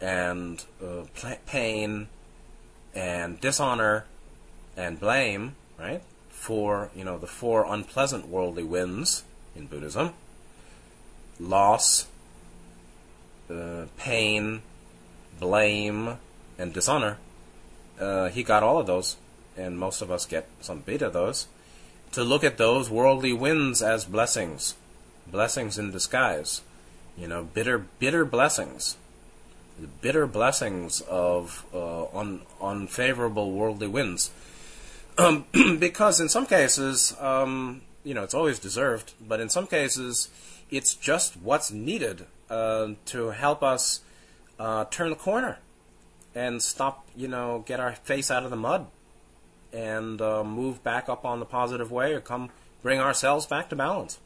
and 0.00 0.64
uh, 0.82 1.04
pain 1.46 2.08
and 2.94 3.40
dishonor 3.40 4.04
and 4.76 5.00
blame 5.00 5.54
right? 5.78 6.02
For, 6.30 6.90
you 6.94 7.04
know, 7.04 7.18
the 7.18 7.26
four 7.26 7.64
unpleasant 7.66 8.28
worldly 8.28 8.64
winds 8.64 9.24
in 9.54 9.66
Buddhism 9.66 10.12
loss, 11.40 12.06
uh, 13.50 13.86
pain, 13.98 14.62
blame, 15.40 16.16
and 16.56 16.72
dishonor. 16.72 17.18
Uh, 17.98 18.28
he 18.28 18.44
got 18.44 18.62
all 18.62 18.78
of 18.78 18.86
those, 18.86 19.16
and 19.56 19.76
most 19.76 20.00
of 20.00 20.12
us 20.12 20.26
get 20.26 20.48
some 20.60 20.78
bit 20.80 21.02
of 21.02 21.12
those. 21.12 21.48
To 22.14 22.22
look 22.22 22.44
at 22.44 22.58
those 22.58 22.88
worldly 22.88 23.32
winds 23.32 23.82
as 23.82 24.04
blessings, 24.04 24.76
blessings 25.26 25.78
in 25.78 25.90
disguise, 25.90 26.62
You 27.18 27.26
know, 27.26 27.42
bitter, 27.42 27.86
bitter 27.98 28.24
blessings, 28.24 28.96
the 29.80 29.88
bitter 29.88 30.24
blessings 30.28 31.00
of 31.00 31.64
uh, 31.74 32.06
un, 32.16 32.42
unfavorable 32.62 33.50
worldly 33.50 33.88
winds. 33.88 34.30
Um, 35.18 35.46
because 35.80 36.20
in 36.20 36.28
some 36.28 36.46
cases, 36.46 37.16
um, 37.18 37.82
you 38.04 38.14
know, 38.14 38.22
it's 38.22 38.34
always 38.34 38.60
deserved, 38.60 39.14
but 39.20 39.40
in 39.40 39.48
some 39.48 39.66
cases, 39.66 40.28
it's 40.70 40.94
just 40.94 41.36
what's 41.36 41.72
needed 41.72 42.26
uh, 42.48 42.90
to 43.06 43.30
help 43.30 43.64
us 43.64 44.02
uh, 44.60 44.84
turn 44.84 45.10
the 45.10 45.16
corner 45.16 45.58
and 46.32 46.62
stop, 46.62 47.08
you 47.16 47.26
know, 47.26 47.64
get 47.66 47.80
our 47.80 47.96
face 47.96 48.30
out 48.30 48.44
of 48.44 48.50
the 48.50 48.56
mud 48.56 48.86
and 49.74 50.20
uh, 50.20 50.44
move 50.44 50.82
back 50.82 51.08
up 51.08 51.24
on 51.24 51.40
the 51.40 51.44
positive 51.44 51.90
way 51.90 52.12
or 52.12 52.20
come 52.20 52.50
bring 52.82 53.00
ourselves 53.00 53.46
back 53.46 53.68
to 53.70 53.76
balance. 53.76 54.18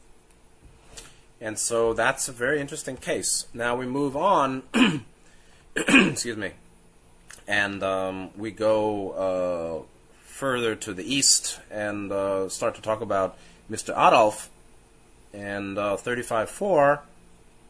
And 1.41 1.57
so 1.57 1.93
that's 1.93 2.27
a 2.27 2.31
very 2.31 2.59
interesting 2.59 2.97
case. 2.97 3.47
Now 3.53 3.75
we 3.75 3.85
move 3.85 4.15
on, 4.15 4.63
excuse 5.75 6.37
me, 6.37 6.51
and 7.47 7.81
um, 7.81 8.29
we 8.37 8.51
go 8.51 9.11
uh, 9.11 9.83
further 10.25 10.75
to 10.75 10.93
the 10.93 11.03
east 11.03 11.59
and 11.71 12.11
uh, 12.11 12.49
start 12.49 12.75
to 12.75 12.81
talk 12.81 13.01
about 13.01 13.37
Mr. 13.71 13.89
Adolf. 13.91 14.49
And 15.31 15.77
uh, 15.77 15.95
35.4, 15.95 17.01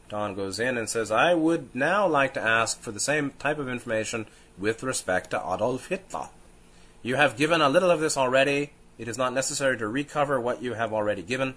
Don 0.08 0.34
goes 0.34 0.60
in 0.60 0.78
and 0.78 0.90
says, 0.90 1.12
I 1.12 1.34
would 1.34 1.76
now 1.76 2.08
like 2.08 2.34
to 2.36 2.42
ask 2.42 2.80
for 2.80 2.92
the 2.92 3.02
same 3.02 3.32
type 3.38 3.60
of 3.60 3.68
information 3.68 4.26
with 4.58 4.82
respect 4.82 5.32
to 5.32 5.38
Adolf 5.38 5.90
Hitler. 5.90 6.30
You 7.02 7.16
have 7.16 7.38
given 7.38 7.62
a 7.62 7.70
little 7.70 7.92
of 7.92 8.02
this 8.02 8.18
already. 8.18 8.72
It 8.98 9.08
is 9.08 9.18
not 9.18 9.34
necessary 9.34 9.78
to 9.78 9.88
recover 9.88 10.40
what 10.40 10.62
you 10.62 10.74
have 10.74 10.92
already 10.92 11.22
given. 11.22 11.56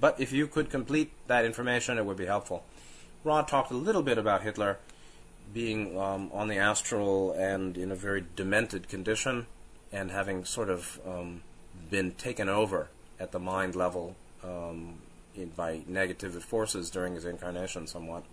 But 0.00 0.20
if 0.20 0.32
you 0.32 0.46
could 0.46 0.70
complete 0.70 1.12
that 1.26 1.44
information, 1.44 1.98
it 1.98 2.06
would 2.06 2.16
be 2.16 2.26
helpful. 2.26 2.64
Ra 3.24 3.42
talked 3.42 3.70
a 3.70 3.76
little 3.76 4.02
bit 4.02 4.18
about 4.18 4.42
Hitler 4.42 4.78
being 5.52 5.98
um, 5.98 6.30
on 6.32 6.48
the 6.48 6.58
astral 6.58 7.32
and 7.32 7.76
in 7.76 7.90
a 7.90 7.94
very 7.94 8.24
demented 8.36 8.88
condition 8.88 9.46
and 9.92 10.10
having 10.10 10.44
sort 10.44 10.68
of 10.68 11.00
um, 11.06 11.42
been 11.90 12.12
taken 12.12 12.48
over 12.48 12.88
at 13.18 13.32
the 13.32 13.38
mind 13.38 13.74
level 13.74 14.16
um, 14.42 14.96
in, 15.34 15.48
by 15.50 15.80
negative 15.86 16.42
forces 16.44 16.90
during 16.90 17.14
his 17.14 17.24
incarnation 17.24 17.86
somewhat. 17.86 18.24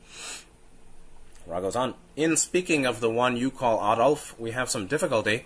Ra 1.47 1.59
goes 1.59 1.75
on. 1.75 1.95
In 2.15 2.37
speaking 2.37 2.85
of 2.85 2.99
the 2.99 3.09
one 3.09 3.35
you 3.35 3.49
call 3.49 3.77
Adolf, 3.93 4.39
we 4.39 4.51
have 4.51 4.69
some 4.69 4.87
difficulty 4.87 5.45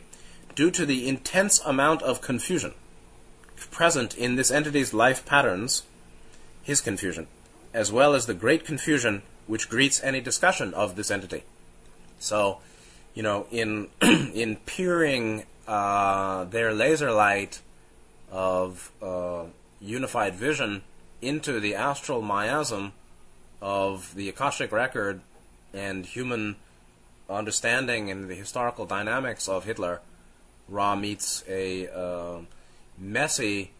due 0.56 0.72
to 0.72 0.86
the 0.86 1.08
intense 1.08 1.60
amount 1.66 2.02
of 2.02 2.22
confusion 2.22 2.74
present 3.72 4.16
in 4.18 4.36
this 4.36 4.52
entity's 4.52 4.94
life 4.94 5.26
patterns 5.26 5.84
his 6.64 6.82
confusion, 6.82 7.28
as 7.74 7.92
well 7.92 8.14
as 8.14 8.26
the 8.26 8.34
great 8.34 8.66
confusion 8.66 9.22
which 9.48 9.70
greets 9.70 10.02
any 10.04 10.22
discussion 10.22 10.74
of 10.74 10.96
this 10.96 11.12
entity. 11.12 11.44
So, 12.20 12.60
you 13.14 13.22
know, 13.22 13.48
in 13.52 13.90
in 14.02 14.58
peering 14.66 15.44
uh, 15.68 16.46
their 16.46 16.74
laser 16.74 17.12
light 17.12 17.62
of 18.32 18.92
uh, 19.02 19.46
unified 19.80 20.36
vision 20.36 20.84
into 21.22 21.60
the 21.60 21.76
astral 21.76 22.22
miasm 22.22 22.92
of 23.62 24.14
the 24.16 24.30
Akashic 24.30 24.72
record 24.72 25.22
and 25.74 26.06
human 26.06 26.56
understanding 27.30 28.10
and 28.12 28.30
the 28.30 28.36
historical 28.36 28.86
dynamics 28.86 29.48
of 29.48 29.66
Hitler, 29.66 30.02
Ra 30.68 30.96
meets 30.96 31.44
a 31.48 31.88
uh, 31.90 32.40
messy, 32.98 33.72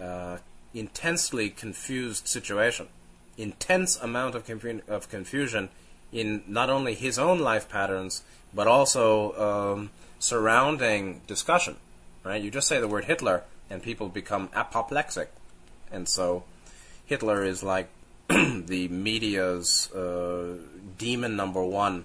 uh, 0.00 0.38
intensely 0.74 1.50
confused 1.50 2.28
situation, 2.28 2.88
intense 3.36 3.98
amount 4.00 4.34
of, 4.34 4.46
confu- 4.46 4.82
of 4.88 5.08
confusion 5.08 5.68
in 6.12 6.42
not 6.46 6.70
only 6.70 6.94
his 6.94 7.18
own 7.18 7.38
life 7.38 7.68
patterns 7.68 8.22
but 8.52 8.66
also 8.66 9.32
um, 9.76 9.90
surrounding 10.18 11.20
discussion. 11.26 11.76
Right? 12.24 12.42
You 12.42 12.50
just 12.50 12.68
say 12.68 12.80
the 12.80 12.88
word 12.88 13.04
Hitler 13.04 13.44
and 13.70 13.82
people 13.82 14.08
become 14.08 14.50
apoplectic, 14.54 15.30
and 15.90 16.08
so 16.08 16.44
Hitler 17.06 17.44
is 17.44 17.62
like 17.62 17.88
the 18.28 18.88
media's 18.88 19.90
uh, 19.92 20.58
demon 20.98 21.36
number 21.36 21.64
one 21.64 22.04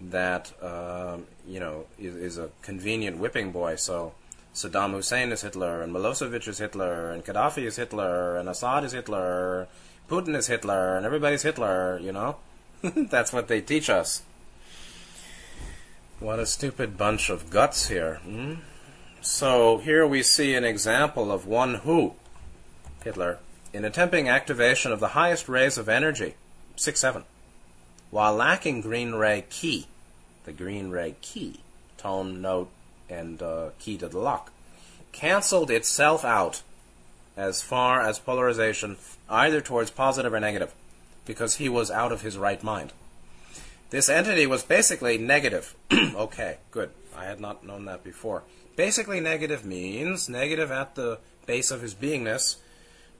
that 0.00 0.52
uh, 0.62 1.18
you 1.46 1.60
know 1.60 1.86
is, 1.98 2.16
is, 2.16 2.38
a 2.38 2.50
convenient 2.62 3.18
whipping 3.18 3.52
boy. 3.52 3.76
So 3.76 4.14
Saddam 4.54 4.92
Hussein 4.92 5.30
is 5.32 5.42
Hitler, 5.42 5.82
and 5.82 5.94
Milosevic 5.94 6.48
is 6.48 6.58
Hitler, 6.58 7.10
and 7.10 7.24
Gaddafi 7.24 7.64
is 7.64 7.76
Hitler, 7.76 8.36
and 8.36 8.48
Assad 8.48 8.84
is 8.84 8.92
Hitler, 8.92 9.68
Putin 10.08 10.34
is 10.34 10.48
Hitler, 10.48 10.96
and 10.96 11.06
everybody's 11.06 11.42
Hitler, 11.42 11.98
you 12.02 12.12
know? 12.12 12.36
That's 12.82 13.32
what 13.32 13.48
they 13.48 13.60
teach 13.60 13.88
us. 13.88 14.22
What 16.18 16.38
a 16.38 16.46
stupid 16.46 16.98
bunch 16.98 17.30
of 17.30 17.48
guts 17.50 17.88
here. 17.88 18.16
Hmm? 18.24 18.54
So 19.20 19.78
here 19.78 20.06
we 20.06 20.22
see 20.22 20.54
an 20.54 20.64
example 20.64 21.30
of 21.30 21.46
one 21.46 21.76
who, 21.76 22.14
Hitler, 23.04 23.38
in 23.72 23.84
attempting 23.84 24.28
activation 24.28 24.92
of 24.92 25.00
the 25.00 25.08
highest 25.08 25.48
rays 25.48 25.78
of 25.78 25.88
energy, 25.88 26.34
6 26.76 26.98
7, 26.98 27.24
while 28.10 28.34
lacking 28.34 28.80
green 28.80 29.12
ray 29.12 29.44
key, 29.50 29.86
the 30.44 30.52
green 30.52 30.90
ray 30.90 31.14
key, 31.20 31.60
tone, 31.96 32.40
note, 32.42 32.70
and 33.08 33.42
uh, 33.42 33.70
key 33.78 33.96
to 33.98 34.08
the 34.08 34.18
lock, 34.18 34.52
canceled 35.12 35.70
itself 35.70 36.24
out 36.24 36.62
as 37.36 37.62
far 37.62 38.00
as 38.00 38.18
polarization 38.18 38.96
either 39.28 39.60
towards 39.60 39.90
positive 39.90 40.32
or 40.32 40.40
negative, 40.40 40.74
because 41.24 41.56
he 41.56 41.68
was 41.68 41.90
out 41.90 42.12
of 42.12 42.22
his 42.22 42.36
right 42.36 42.62
mind. 42.62 42.92
This 43.90 44.08
entity 44.08 44.46
was 44.46 44.62
basically 44.62 45.18
negative. 45.18 45.74
okay, 45.92 46.58
good. 46.70 46.90
I 47.16 47.24
had 47.24 47.40
not 47.40 47.64
known 47.64 47.86
that 47.86 48.04
before. 48.04 48.44
Basically, 48.76 49.20
negative 49.20 49.64
means 49.64 50.28
negative 50.28 50.70
at 50.70 50.94
the 50.94 51.18
base 51.44 51.70
of 51.70 51.82
his 51.82 51.94
beingness, 51.94 52.56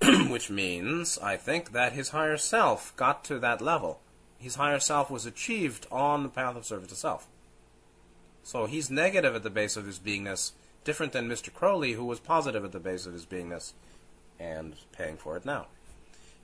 which 0.30 0.48
means, 0.48 1.18
I 1.18 1.36
think, 1.36 1.72
that 1.72 1.92
his 1.92 2.10
higher 2.10 2.36
self 2.36 2.94
got 2.96 3.24
to 3.24 3.38
that 3.40 3.60
level. 3.60 4.00
His 4.40 4.54
higher 4.54 4.80
self 4.80 5.10
was 5.10 5.26
achieved 5.26 5.86
on 5.92 6.22
the 6.22 6.28
path 6.28 6.56
of 6.56 6.64
service 6.64 6.88
to 6.88 6.96
self. 6.96 7.28
So 8.42 8.66
he's 8.66 8.90
negative 8.90 9.34
at 9.34 9.42
the 9.42 9.50
base 9.50 9.76
of 9.76 9.86
his 9.86 9.98
beingness, 9.98 10.52
different 10.82 11.12
than 11.12 11.28
Mr. 11.28 11.52
Crowley, 11.52 11.92
who 11.92 12.04
was 12.06 12.18
positive 12.18 12.64
at 12.64 12.72
the 12.72 12.80
base 12.80 13.04
of 13.04 13.12
his 13.12 13.26
beingness 13.26 13.74
and 14.38 14.74
paying 14.92 15.18
for 15.18 15.36
it 15.36 15.44
now. 15.44 15.66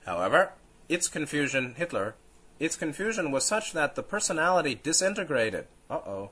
However, 0.04 0.52
its 0.88 1.08
confusion, 1.08 1.74
Hitler, 1.76 2.14
its 2.60 2.76
confusion 2.76 3.30
was 3.30 3.44
such 3.44 3.72
that 3.72 3.94
the 3.94 4.02
personality 4.02 4.78
disintegrated. 4.80 5.66
Uh 5.88 5.94
oh. 5.94 6.30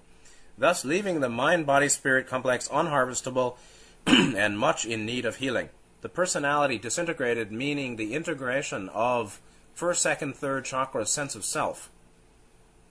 Thus 0.57 0.85
leaving 0.85 1.21
the 1.21 1.29
mind 1.29 1.67
body 1.67 1.89
spirit 1.89 2.29
complex 2.29 2.69
unharvestable 2.69 3.57
and 4.07 4.59
much 4.59 4.85
in 4.85 5.07
need 5.07 5.25
of 5.25 5.37
healing. 5.37 5.71
The 6.03 6.09
personality 6.11 6.79
disintegrated, 6.79 7.51
meaning 7.51 7.97
the 7.97 8.15
integration 8.15 8.91
of 8.91 9.41
first, 9.75 10.03
second, 10.03 10.37
third 10.37 10.65
chakra 10.65 11.07
sense 11.07 11.35
of 11.35 11.45
self. 11.45 11.91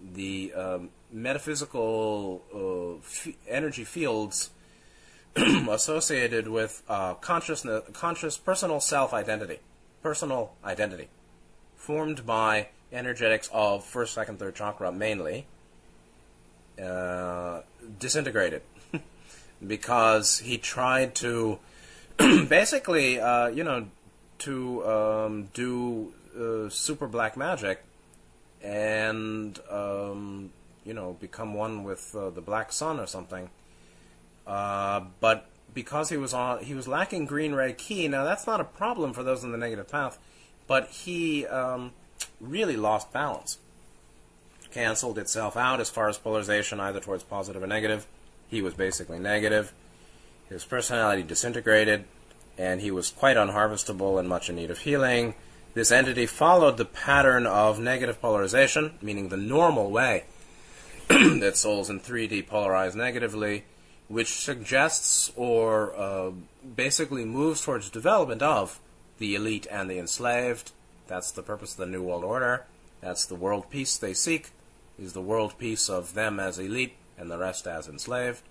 The 0.01 0.53
um, 0.53 0.89
metaphysical 1.11 2.43
uh, 2.53 2.97
f- 2.97 3.29
energy 3.47 3.83
fields 3.83 4.49
associated 5.35 6.47
with 6.47 6.83
uh, 6.89 7.13
consciousness, 7.15 7.83
conscious 7.93 8.37
personal 8.37 8.79
self 8.79 9.13
identity, 9.13 9.59
personal 10.01 10.53
identity, 10.63 11.07
formed 11.75 12.25
by 12.25 12.67
energetics 12.91 13.49
of 13.53 13.83
first, 13.83 14.13
second, 14.13 14.39
third 14.39 14.55
chakra 14.55 14.91
mainly, 14.91 15.47
uh, 16.81 17.61
disintegrated 17.99 18.61
because 19.67 20.39
he 20.39 20.57
tried 20.57 21.15
to 21.15 21.59
basically, 22.17 23.19
uh, 23.19 23.47
you 23.47 23.63
know, 23.63 23.87
to 24.39 24.85
um, 24.85 25.49
do 25.53 26.13
uh, 26.39 26.69
super 26.69 27.07
black 27.07 27.37
magic 27.37 27.83
and 28.63 29.59
um, 29.69 30.51
you 30.85 30.93
know, 30.93 31.17
become 31.19 31.53
one 31.53 31.83
with 31.83 32.15
uh, 32.15 32.29
the 32.29 32.41
Black 32.41 32.71
Sun 32.71 32.99
or 32.99 33.05
something. 33.05 33.49
Uh, 34.45 35.01
but 35.19 35.49
because 35.73 36.09
he 36.09 36.17
was 36.17 36.33
on, 36.33 36.63
he 36.63 36.73
was 36.73 36.87
lacking 36.87 37.25
green 37.25 37.53
ray 37.53 37.73
key. 37.73 38.07
Now 38.07 38.23
that's 38.23 38.45
not 38.45 38.59
a 38.59 38.65
problem 38.65 39.13
for 39.13 39.23
those 39.23 39.43
in 39.43 39.51
the 39.51 39.57
negative 39.57 39.87
path, 39.87 40.17
but 40.67 40.89
he 40.89 41.45
um, 41.47 41.91
really 42.39 42.77
lost 42.77 43.11
balance. 43.13 43.57
Cancelled 44.71 45.19
itself 45.19 45.55
out 45.55 45.79
as 45.79 45.89
far 45.89 46.09
as 46.09 46.17
polarization, 46.17 46.79
either 46.79 46.99
towards 46.99 47.23
positive 47.23 47.61
or 47.61 47.67
negative. 47.67 48.07
He 48.47 48.61
was 48.61 48.73
basically 48.73 49.19
negative. 49.19 49.71
His 50.49 50.65
personality 50.65 51.23
disintegrated, 51.23 52.05
and 52.57 52.81
he 52.81 52.91
was 52.91 53.09
quite 53.09 53.37
unharvestable 53.37 54.19
and 54.19 54.27
much 54.27 54.49
in 54.49 54.55
need 54.55 54.71
of 54.71 54.79
healing. 54.79 55.35
This 55.73 55.91
entity 55.91 56.27
followed 56.27 56.77
the 56.77 56.85
pattern 56.85 57.47
of 57.47 57.79
negative 57.79 58.21
polarization, 58.21 58.93
meaning 59.01 59.29
the 59.29 59.37
normal 59.37 59.89
way 59.89 60.25
that 61.07 61.57
souls 61.57 61.89
in 61.89 61.99
3D 61.99 62.47
polarize 62.47 62.93
negatively, 62.93 63.65
which 64.07 64.39
suggests 64.39 65.31
or 65.35 65.95
uh, 65.95 66.31
basically 66.75 67.25
moves 67.25 67.63
towards 67.63 67.89
development 67.89 68.43
of 68.43 68.79
the 69.17 69.33
elite 69.33 69.65
and 69.71 69.89
the 69.89 69.97
enslaved. 69.97 70.71
That's 71.07 71.31
the 71.31 71.41
purpose 71.41 71.71
of 71.71 71.77
the 71.77 71.85
New 71.87 72.03
World 72.03 72.23
Order. 72.23 72.65
That's 73.01 73.25
the 73.25 73.35
world 73.35 73.71
peace 73.71 73.97
they 73.97 74.13
seek, 74.13 74.51
is 74.99 75.13
the 75.13 75.21
world 75.21 75.57
peace 75.57 75.89
of 75.89 76.13
them 76.13 76.39
as 76.39 76.59
elite 76.59 76.95
and 77.17 77.31
the 77.31 77.39
rest 77.39 77.65
as 77.65 77.87
enslaved. 77.87 78.43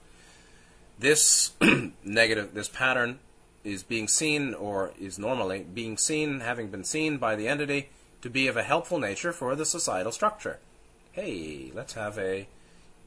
This 0.99 1.53
negative, 2.05 2.53
this 2.53 2.69
pattern 2.69 3.21
is 3.65 3.83
being 3.83 4.09
seen, 4.09 4.55
or 4.55 4.93
is 4.99 5.19
normally 5.19 5.65
being 5.73 5.97
seen, 5.97 6.41
having 6.41 6.69
been 6.69 6.85
seen 6.85 7.19
by 7.19 7.37
the 7.37 7.49
entity, 7.49 7.89
to 8.21 8.31
be 8.31 8.47
of 8.47 8.57
a 8.57 8.63
helpful 8.63 8.99
nature 8.99 9.33
for 9.33 9.55
the 9.55 9.65
societal 9.65 10.13
structure. 10.13 10.59
Hey, 11.13 11.71
let's 11.75 11.95
have 11.95 12.19
a 12.19 12.49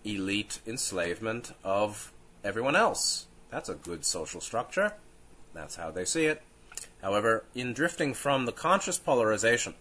elite 0.04 0.60
enslavement 0.68 1.54
of 1.64 2.12
everyone 2.44 2.76
else. 2.76 3.26
That's 3.50 3.70
a 3.70 3.76
good 3.76 4.06
social 4.06 4.42
structure. 4.42 4.94
That's 5.54 5.78
how 5.78 5.92
they 5.92 6.06
see 6.06 6.26
it. 6.26 6.42
However, 7.02 7.46
in 7.56 7.74
drifting 7.74 8.14
from 8.14 8.46
the 8.46 8.52
conscious 8.52 9.00
polarization, 9.00 9.76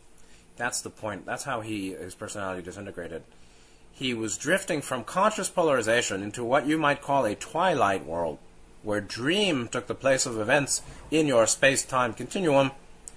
that's 0.56 0.80
the 0.80 0.90
point. 0.90 1.26
That's 1.26 1.44
how 1.44 1.60
he 1.60 1.92
his 1.92 2.14
personality 2.14 2.62
disintegrated. 2.62 3.24
He 3.90 4.14
was 4.14 4.38
drifting 4.38 4.80
from 4.80 5.04
conscious 5.04 5.48
polarization 5.48 6.22
into 6.22 6.44
what 6.44 6.66
you 6.66 6.78
might 6.78 7.02
call 7.02 7.24
a 7.24 7.34
twilight 7.34 8.04
world, 8.06 8.38
where 8.84 9.00
dream 9.00 9.66
took 9.66 9.86
the 9.86 9.94
place 9.94 10.26
of 10.26 10.38
events 10.38 10.82
in 11.10 11.26
your 11.26 11.46
space-time 11.46 12.12
continuum. 12.12 12.70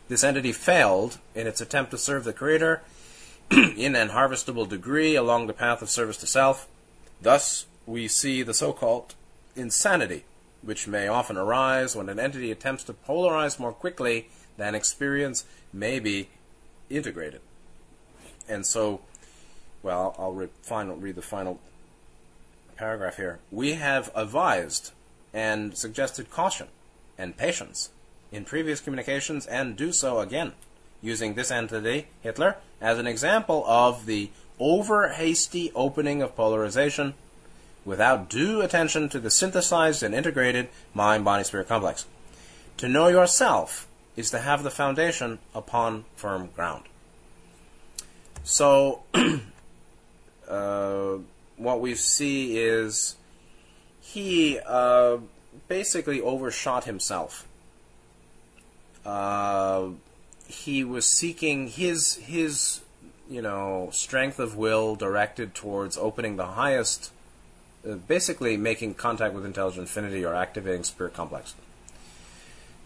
This 0.07 0.24
entity 0.24 0.53
failed 0.53 1.20
in 1.36 1.45
its 1.45 1.61
attempt 1.61 1.91
to 1.91 1.97
serve 1.97 2.24
the 2.24 2.34
creator 2.34 2.82
in 3.51 3.95
an 3.95 4.09
harvestable 4.09 4.68
degree 4.68 5.15
along 5.15 5.45
the 5.45 5.53
path 5.53 5.82
of 5.82 5.89
service 5.89 6.18
to 6.18 6.28
self. 6.28 6.68
Thus, 7.22 7.65
we 7.86 8.07
see 8.07 8.43
the 8.43 8.53
so-called 8.53 9.15
insanity, 9.55 10.24
which 10.61 10.88
may 10.88 11.07
often 11.07 11.38
arise 11.38 11.95
when 11.95 12.09
an 12.09 12.20
entity 12.20 12.51
attempts 12.51 12.84
to 12.86 12.93
polarize 12.93 13.59
more 13.59 13.74
quickly 13.74 14.30
than 14.55 14.74
experience 14.74 15.45
may 15.74 15.99
be 15.99 16.30
integrated. 16.89 17.41
And 18.47 18.65
so, 18.65 19.01
well, 19.84 20.15
I'll 20.18 20.34
read, 20.34 20.49
final, 20.61 20.95
read 20.95 21.15
the 21.15 21.22
final 21.22 21.59
paragraph 22.78 23.18
here. 23.18 23.39
We 23.51 23.74
have 23.74 24.11
advised 24.15 24.91
and 25.34 25.78
suggested 25.78 26.30
caution 26.32 26.68
and 27.18 27.38
patience 27.38 27.90
in 28.32 28.46
previous 28.46 28.80
communications 28.80 29.46
and 29.46 29.76
do 29.76 29.92
so 29.92 30.20
again, 30.20 30.54
using 31.02 31.34
this 31.34 31.52
entity, 31.52 32.08
Hitler, 32.22 32.58
as 32.82 32.98
an 32.98 33.08
example 33.08 33.64
of 33.68 34.06
the 34.06 34.30
over 34.60 35.10
hasty 35.10 35.72
opening 35.76 36.22
of 36.22 36.36
polarization 36.36 37.14
without 37.86 38.30
due 38.30 38.62
attention 38.62 39.08
to 39.10 39.20
the 39.20 39.30
synthesized 39.30 40.04
and 40.04 40.14
integrated 40.14 40.68
mind 40.94 41.24
body 41.24 41.44
spirit 41.44 41.68
complex. 41.68 42.06
To 42.78 42.88
know 42.88 43.08
yourself 43.08 43.88
is 44.16 44.30
to 44.32 44.40
have 44.40 44.64
the 44.64 44.72
foundation 44.72 45.40
upon 45.56 46.06
firm 46.16 46.50
ground. 46.56 46.84
So, 48.44 49.04
uh, 50.50 51.14
what 51.56 51.82
we 51.82 51.96
see 51.96 52.58
is 52.58 53.16
he 54.14 54.58
uh, 54.66 55.18
basically 55.68 56.22
overshot 56.22 56.86
himself. 56.86 57.45
Uh, 59.05 59.89
he 60.47 60.84
was 60.84 61.05
seeking 61.05 61.68
his 61.68 62.16
his 62.16 62.82
you 63.30 63.41
know 63.41 63.89
strength 63.91 64.39
of 64.39 64.55
will 64.55 64.95
directed 64.95 65.53
towards 65.53 65.97
opening 65.97 66.38
the 66.38 66.45
highest, 66.45 67.12
uh, 67.88 67.95
basically 67.95 68.55
making 68.55 68.93
contact 68.93 69.34
with 69.34 69.45
intelligent 69.45 69.82
infinity 69.82 70.24
or 70.24 70.34
activating 70.34 70.84
spirit 70.84 71.14
complex. 71.14 71.53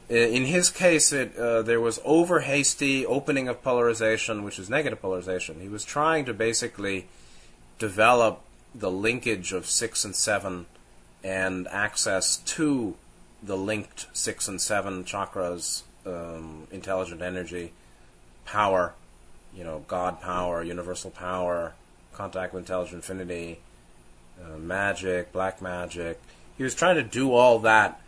In 0.09 0.45
his 0.45 0.69
case, 0.69 1.13
it, 1.13 1.37
uh, 1.37 1.61
there 1.61 1.79
was 1.79 2.01
over 2.03 2.41
hasty 2.41 3.05
opening 3.05 3.47
of 3.47 3.63
polarization, 3.63 4.43
which 4.43 4.59
is 4.59 4.69
negative 4.69 5.01
polarization. 5.01 5.61
He 5.61 5.69
was 5.69 5.85
trying 5.85 6.25
to 6.25 6.33
basically 6.33 7.07
develop 7.79 8.41
the 8.75 8.91
linkage 8.91 9.53
of 9.53 9.67
six 9.67 10.03
and 10.03 10.13
seven 10.13 10.65
and 11.23 11.67
access 11.67 12.37
to 12.37 12.95
the 13.43 13.57
linked 13.57 14.07
six 14.13 14.47
and 14.47 14.61
seven 14.61 15.03
chakras, 15.03 15.83
um, 16.05 16.67
intelligent 16.71 17.21
energy, 17.21 17.73
power, 18.45 18.93
you 19.53 19.63
know, 19.63 19.83
God 19.87 20.21
power, 20.21 20.63
universal 20.63 21.11
power, 21.11 21.73
contact 22.13 22.53
with 22.53 22.61
intelligent 22.61 22.95
infinity, 22.95 23.59
uh, 24.43 24.57
magic, 24.57 25.31
black 25.31 25.61
magic. 25.61 26.19
He 26.57 26.63
was 26.63 26.75
trying 26.75 26.95
to 26.95 27.03
do 27.03 27.33
all 27.33 27.59
that 27.59 27.99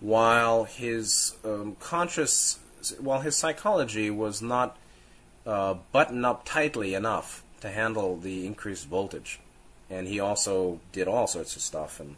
while 0.00 0.64
his 0.64 1.34
um, 1.44 1.76
conscious, 1.80 2.58
while 2.98 3.20
his 3.20 3.36
psychology 3.36 4.10
was 4.10 4.42
not 4.42 4.76
uh, 5.46 5.74
buttoned 5.92 6.26
up 6.26 6.44
tightly 6.44 6.94
enough 6.94 7.44
to 7.60 7.70
handle 7.70 8.16
the 8.16 8.46
increased 8.46 8.88
voltage. 8.88 9.38
And 9.88 10.08
he 10.08 10.18
also 10.18 10.80
did 10.90 11.06
all 11.06 11.26
sorts 11.26 11.54
of 11.54 11.62
stuff 11.62 12.00
and 12.00 12.16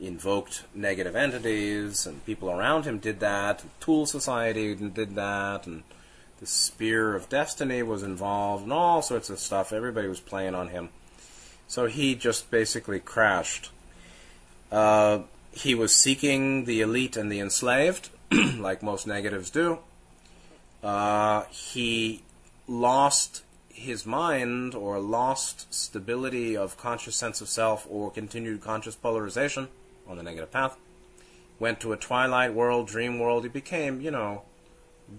invoked 0.00 0.64
negative 0.74 1.16
entities, 1.16 2.06
and 2.06 2.24
people 2.24 2.50
around 2.50 2.84
him 2.84 2.98
did 2.98 3.20
that. 3.20 3.64
Thule 3.80 4.06
Society 4.06 4.74
did 4.74 5.14
that, 5.14 5.66
and 5.66 5.82
the 6.40 6.46
Spear 6.46 7.14
of 7.14 7.28
Destiny 7.28 7.82
was 7.82 8.02
involved, 8.02 8.64
and 8.64 8.72
all 8.72 9.02
sorts 9.02 9.30
of 9.30 9.38
stuff. 9.38 9.72
Everybody 9.72 10.08
was 10.08 10.20
playing 10.20 10.54
on 10.54 10.68
him. 10.68 10.90
So 11.66 11.86
he 11.86 12.14
just 12.14 12.50
basically 12.50 13.00
crashed. 13.00 13.70
Uh, 14.70 15.20
he 15.52 15.74
was 15.74 15.94
seeking 15.94 16.64
the 16.64 16.80
elite 16.80 17.16
and 17.16 17.30
the 17.30 17.40
enslaved, 17.40 18.10
like 18.32 18.82
most 18.82 19.06
negatives 19.06 19.50
do. 19.50 19.78
Uh, 20.82 21.44
he 21.50 22.22
lost 22.66 23.42
his 23.68 24.06
mind 24.06 24.74
or 24.74 24.98
lost 24.98 25.72
stability 25.72 26.56
of 26.56 26.76
conscious 26.76 27.16
sense 27.16 27.40
of 27.40 27.48
self 27.48 27.86
or 27.88 28.10
continued 28.10 28.60
conscious 28.60 28.94
polarization 28.94 29.68
on 30.08 30.16
the 30.16 30.22
negative 30.22 30.50
path. 30.50 30.76
Went 31.58 31.80
to 31.80 31.92
a 31.92 31.96
twilight 31.96 32.54
world, 32.54 32.86
dream 32.86 33.18
world. 33.18 33.42
He 33.42 33.48
became, 33.48 34.00
you 34.00 34.10
know, 34.10 34.42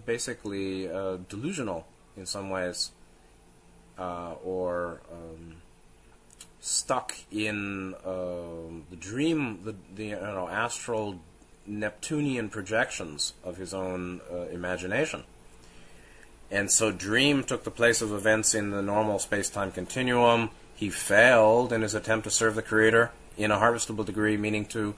basically 0.06 0.90
uh, 0.90 1.18
delusional 1.28 1.86
in 2.16 2.26
some 2.26 2.50
ways, 2.50 2.92
uh, 3.98 4.34
or 4.44 5.02
um, 5.12 5.58
stuck 6.60 7.16
in 7.32 7.94
uh, 8.06 8.82
the 8.90 8.96
dream, 8.98 9.60
the, 9.64 9.76
the 9.96 10.06
you 10.06 10.16
know 10.16 10.48
astral 10.50 11.20
Neptunian 11.66 12.50
projections 12.50 13.34
of 13.44 13.58
his 13.58 13.74
own 13.74 14.22
uh, 14.32 14.44
imagination. 14.48 15.24
And 16.52 16.72
so 16.72 16.92
Dream 16.92 17.44
took 17.44 17.64
the 17.64 17.72
place 17.72 18.02
of 18.02 18.12
events 18.12 18.56
in 18.56 18.72
the 18.72 18.82
normal 18.82 19.20
space-time 19.20 19.72
continuum. 19.72 20.50
He 20.76 20.90
failed 20.90 21.72
in 21.72 21.84
his 21.84 21.94
attempt 21.94 22.24
to 22.24 22.32
serve 22.32 22.56
the 22.56 22.64
Creator 22.64 23.12
in 23.40 23.50
a 23.52 23.58
harvestable 23.58 24.06
degree, 24.06 24.38
meaning 24.38 24.66
to 24.66 24.94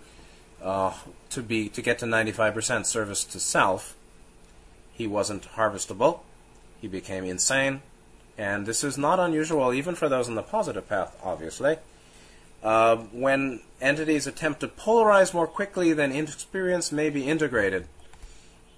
uh, 0.61 0.93
to 1.29 1.41
be 1.41 1.69
to 1.69 1.81
get 1.81 1.99
to 1.99 2.05
95% 2.05 2.85
service 2.85 3.23
to 3.23 3.39
self. 3.39 3.95
He 4.91 5.07
wasn't 5.07 5.43
harvestable. 5.53 6.19
He 6.81 6.87
became 6.87 7.23
insane 7.23 7.81
and 8.41 8.65
this 8.65 8.83
is 8.83 8.97
not 8.97 9.19
unusual 9.19 9.73
even 9.73 9.93
for 9.93 10.09
those 10.09 10.27
on 10.27 10.35
the 10.35 10.41
positive 10.41 10.87
path, 10.89 11.15
obviously. 11.23 11.77
Uh, 12.63 12.95
when 13.11 13.61
entities 13.79 14.27
attempt 14.27 14.59
to 14.59 14.67
polarize 14.67 15.33
more 15.33 15.47
quickly 15.47 15.93
than 15.93 16.11
experience 16.11 16.91
may 16.91 17.09
be 17.09 17.27
integrated. 17.27 17.87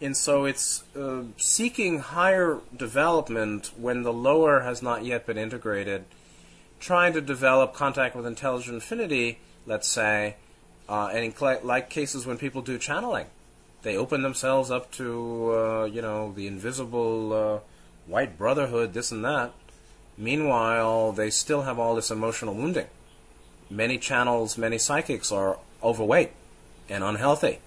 And 0.02 0.18
so 0.18 0.46
it's 0.46 0.84
uh, 0.98 1.24
seeking 1.38 2.00
higher 2.00 2.60
development 2.76 3.72
when 3.78 4.04
the 4.04 4.12
lower 4.12 4.62
has 4.62 4.82
not 4.82 5.06
yet 5.06 5.26
been 5.26 5.38
integrated, 5.38 6.06
trying 6.80 7.14
to 7.14 7.22
develop 7.22 7.74
contact 7.74 8.16
with 8.16 8.26
intelligent 8.26 8.76
infinity, 8.76 9.40
let's 9.66 9.88
say, 9.88 10.36
uh, 10.90 11.10
and 11.14 11.26
in 11.26 11.36
cl- 11.36 11.62
like 11.64 11.90
cases 11.90 12.26
when 12.26 12.38
people 12.38 12.62
do 12.62 12.78
channeling. 12.78 13.28
They 13.84 13.98
open 13.98 14.22
themselves 14.22 14.72
up 14.72 14.92
to, 14.94 15.54
uh, 15.54 15.86
you 15.86 16.02
know, 16.02 16.32
the 16.32 16.48
invisible 16.48 17.34
uh, 17.34 17.60
white 18.08 18.38
brotherhood, 18.38 18.94
this 18.94 19.12
and 19.12 19.24
that. 19.26 19.52
Meanwhile, 20.18 21.12
they 21.14 21.30
still 21.30 21.64
have 21.64 21.80
all 21.80 21.96
this 21.96 22.12
emotional 22.12 22.54
wounding. 22.54 22.88
Many 23.70 23.98
channels, 23.98 24.58
many 24.58 24.78
psychics 24.78 25.32
are 25.32 25.58
overweight 25.82 26.32
and 26.88 27.04
unhealthy 27.04 27.60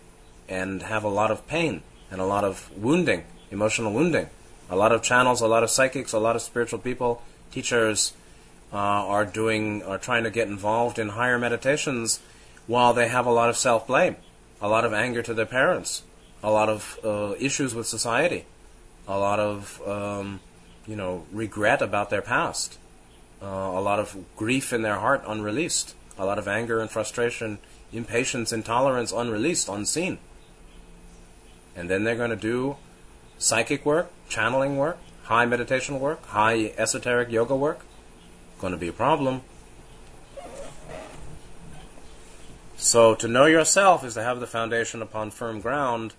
and 0.49 0.83
have 0.83 1.05
a 1.05 1.09
lot 1.09 1.31
of 1.31 1.47
pain 1.47 1.83
and 2.11 2.21
a 2.21 2.25
lot 2.25 2.45
of 2.45 2.71
wounding, 2.77 3.25
emotional 3.51 3.93
wounding. 3.93 4.29
A 4.71 4.77
lot 4.77 4.93
of 4.93 5.03
channels, 5.03 5.41
a 5.41 5.47
lot 5.47 5.63
of 5.63 5.71
psychics, 5.71 6.13
a 6.13 6.19
lot 6.19 6.37
of 6.37 6.43
spiritual 6.43 6.79
people, 6.79 7.23
teachers 7.51 8.13
uh, 8.77 9.07
are 9.15 9.25
doing, 9.25 9.83
are 9.83 9.99
trying 9.99 10.25
to 10.25 10.31
get 10.31 10.49
involved 10.49 10.99
in 10.99 11.11
higher 11.11 11.39
meditations 11.39 12.21
while 12.67 12.93
they 12.93 13.09
have 13.09 13.27
a 13.27 13.33
lot 13.33 13.49
of 13.49 13.57
self 13.57 13.87
blame, 13.87 14.17
a 14.61 14.69
lot 14.69 14.85
of 14.85 14.93
anger 14.93 15.23
to 15.23 15.35
their 15.35 15.47
parents, 15.47 16.03
a 16.43 16.51
lot 16.51 16.69
of 16.69 16.99
uh, 17.05 17.35
issues 17.39 17.75
with 17.75 17.87
society 17.87 18.45
a 19.09 19.19
lot 19.19 19.39
of 19.39 19.81
um, 19.87 20.41
you 20.87 20.97
know 20.97 21.25
regret 21.33 21.83
about 21.83 22.11
their 22.11 22.23
past, 22.23 22.79
uh, 23.43 23.47
a 23.47 23.81
lot 23.81 23.99
of 23.99 24.17
grief 24.37 24.73
in 24.73 24.83
their 24.83 24.97
heart 24.97 25.23
unreleased, 25.27 25.95
a 26.19 26.25
lot 26.25 26.39
of 26.39 26.49
anger 26.49 26.81
and 26.81 26.91
frustration, 26.91 27.59
impatience, 27.93 28.53
intolerance 28.53 29.13
unreleased, 29.13 29.69
unseen. 29.69 30.19
And 31.75 31.91
then 31.91 32.05
they're 32.05 32.17
going 32.17 32.31
to 32.31 32.37
do 32.37 32.77
psychic 33.39 33.85
work, 33.85 34.11
channeling 34.29 34.79
work, 34.79 34.99
high 35.25 35.45
meditation 35.45 36.01
work, 36.01 36.25
high 36.27 36.73
esoteric 36.79 37.31
yoga 37.31 37.55
work, 37.55 37.85
going 38.61 38.73
to 38.73 38.79
be 38.79 38.89
a 38.89 38.93
problem. 38.93 39.43
So 42.77 43.15
to 43.15 43.27
know 43.27 43.47
yourself 43.47 44.05
is 44.05 44.15
to 44.15 44.23
have 44.23 44.41
the 44.41 44.47
foundation 44.47 45.01
upon 45.01 45.31
firm 45.31 45.61
ground, 45.61 46.15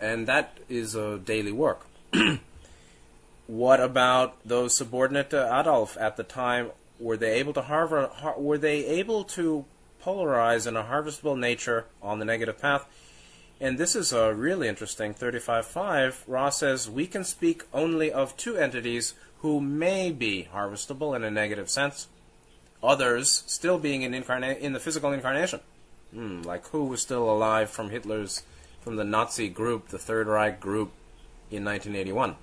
and 0.00 0.26
that 0.26 0.58
is 0.68 0.94
a 0.94 1.18
daily 1.18 1.52
work. 1.52 1.86
what 3.46 3.80
about 3.80 4.36
those 4.44 4.76
subordinate 4.76 5.30
to 5.30 5.46
Adolf 5.46 5.96
at 5.98 6.16
the 6.16 6.24
time? 6.24 6.70
Were 6.98 7.16
they 7.16 7.34
able 7.34 7.52
to 7.52 7.62
harvest, 7.62 8.12
were 8.36 8.58
they 8.58 8.84
able 8.86 9.22
to 9.24 9.64
polarize 10.04 10.66
in 10.66 10.76
a 10.76 10.84
harvestable 10.84 11.38
nature 11.38 11.84
on 12.02 12.18
the 12.18 12.24
negative 12.24 12.60
path? 12.60 12.86
And 13.60 13.78
this 13.78 13.96
is 13.96 14.12
a 14.12 14.34
really 14.34 14.68
interesting 14.68 15.14
35.5. 15.14 16.24
Ra 16.26 16.50
says 16.50 16.90
we 16.90 17.06
can 17.06 17.24
speak 17.24 17.64
only 17.72 18.12
of 18.12 18.36
two 18.36 18.56
entities 18.56 19.14
who 19.46 19.60
may 19.60 20.10
be 20.10 20.48
harvestable 20.52 21.14
in 21.14 21.22
a 21.22 21.30
negative 21.30 21.70
sense, 21.70 22.08
others 22.82 23.44
still 23.46 23.78
being 23.78 24.02
in, 24.02 24.10
incarna- 24.10 24.58
in 24.58 24.72
the 24.72 24.80
physical 24.80 25.12
incarnation. 25.12 25.60
Hmm, 26.12 26.42
like 26.42 26.66
who 26.70 26.86
was 26.86 27.00
still 27.00 27.30
alive 27.30 27.70
from 27.70 27.90
Hitler's, 27.90 28.42
from 28.80 28.96
the 28.96 29.04
Nazi 29.04 29.48
group, 29.48 29.90
the 29.90 30.00
Third 30.00 30.26
Reich 30.26 30.58
group 30.58 30.90
in 31.48 31.64
1981. 31.64 32.30
You 32.30 32.36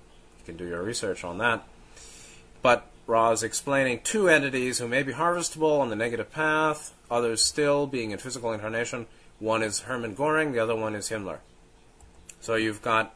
can 0.46 0.56
do 0.56 0.66
your 0.66 0.82
research 0.82 1.26
on 1.26 1.40
that. 1.40 1.68
But 2.62 2.90
Ra 3.06 3.32
is 3.32 3.44
explaining 3.44 4.00
two 4.06 4.30
entities 4.30 4.80
who 4.80 4.88
may 4.88 5.04
be 5.04 5.12
harvestable 5.12 5.82
on 5.82 5.90
the 5.90 5.98
negative 5.98 6.32
path, 6.32 6.94
others 7.12 7.42
still 7.42 7.86
being 7.86 8.12
in 8.12 8.18
physical 8.18 8.54
incarnation. 8.54 9.08
One 9.40 9.62
is 9.62 9.82
Hermann 9.82 10.16
Goering, 10.16 10.54
the 10.54 10.60
other 10.60 10.76
one 10.78 10.96
is 10.96 11.10
Himmler. 11.10 11.40
So 12.40 12.56
you've 12.56 12.82
got 12.82 13.14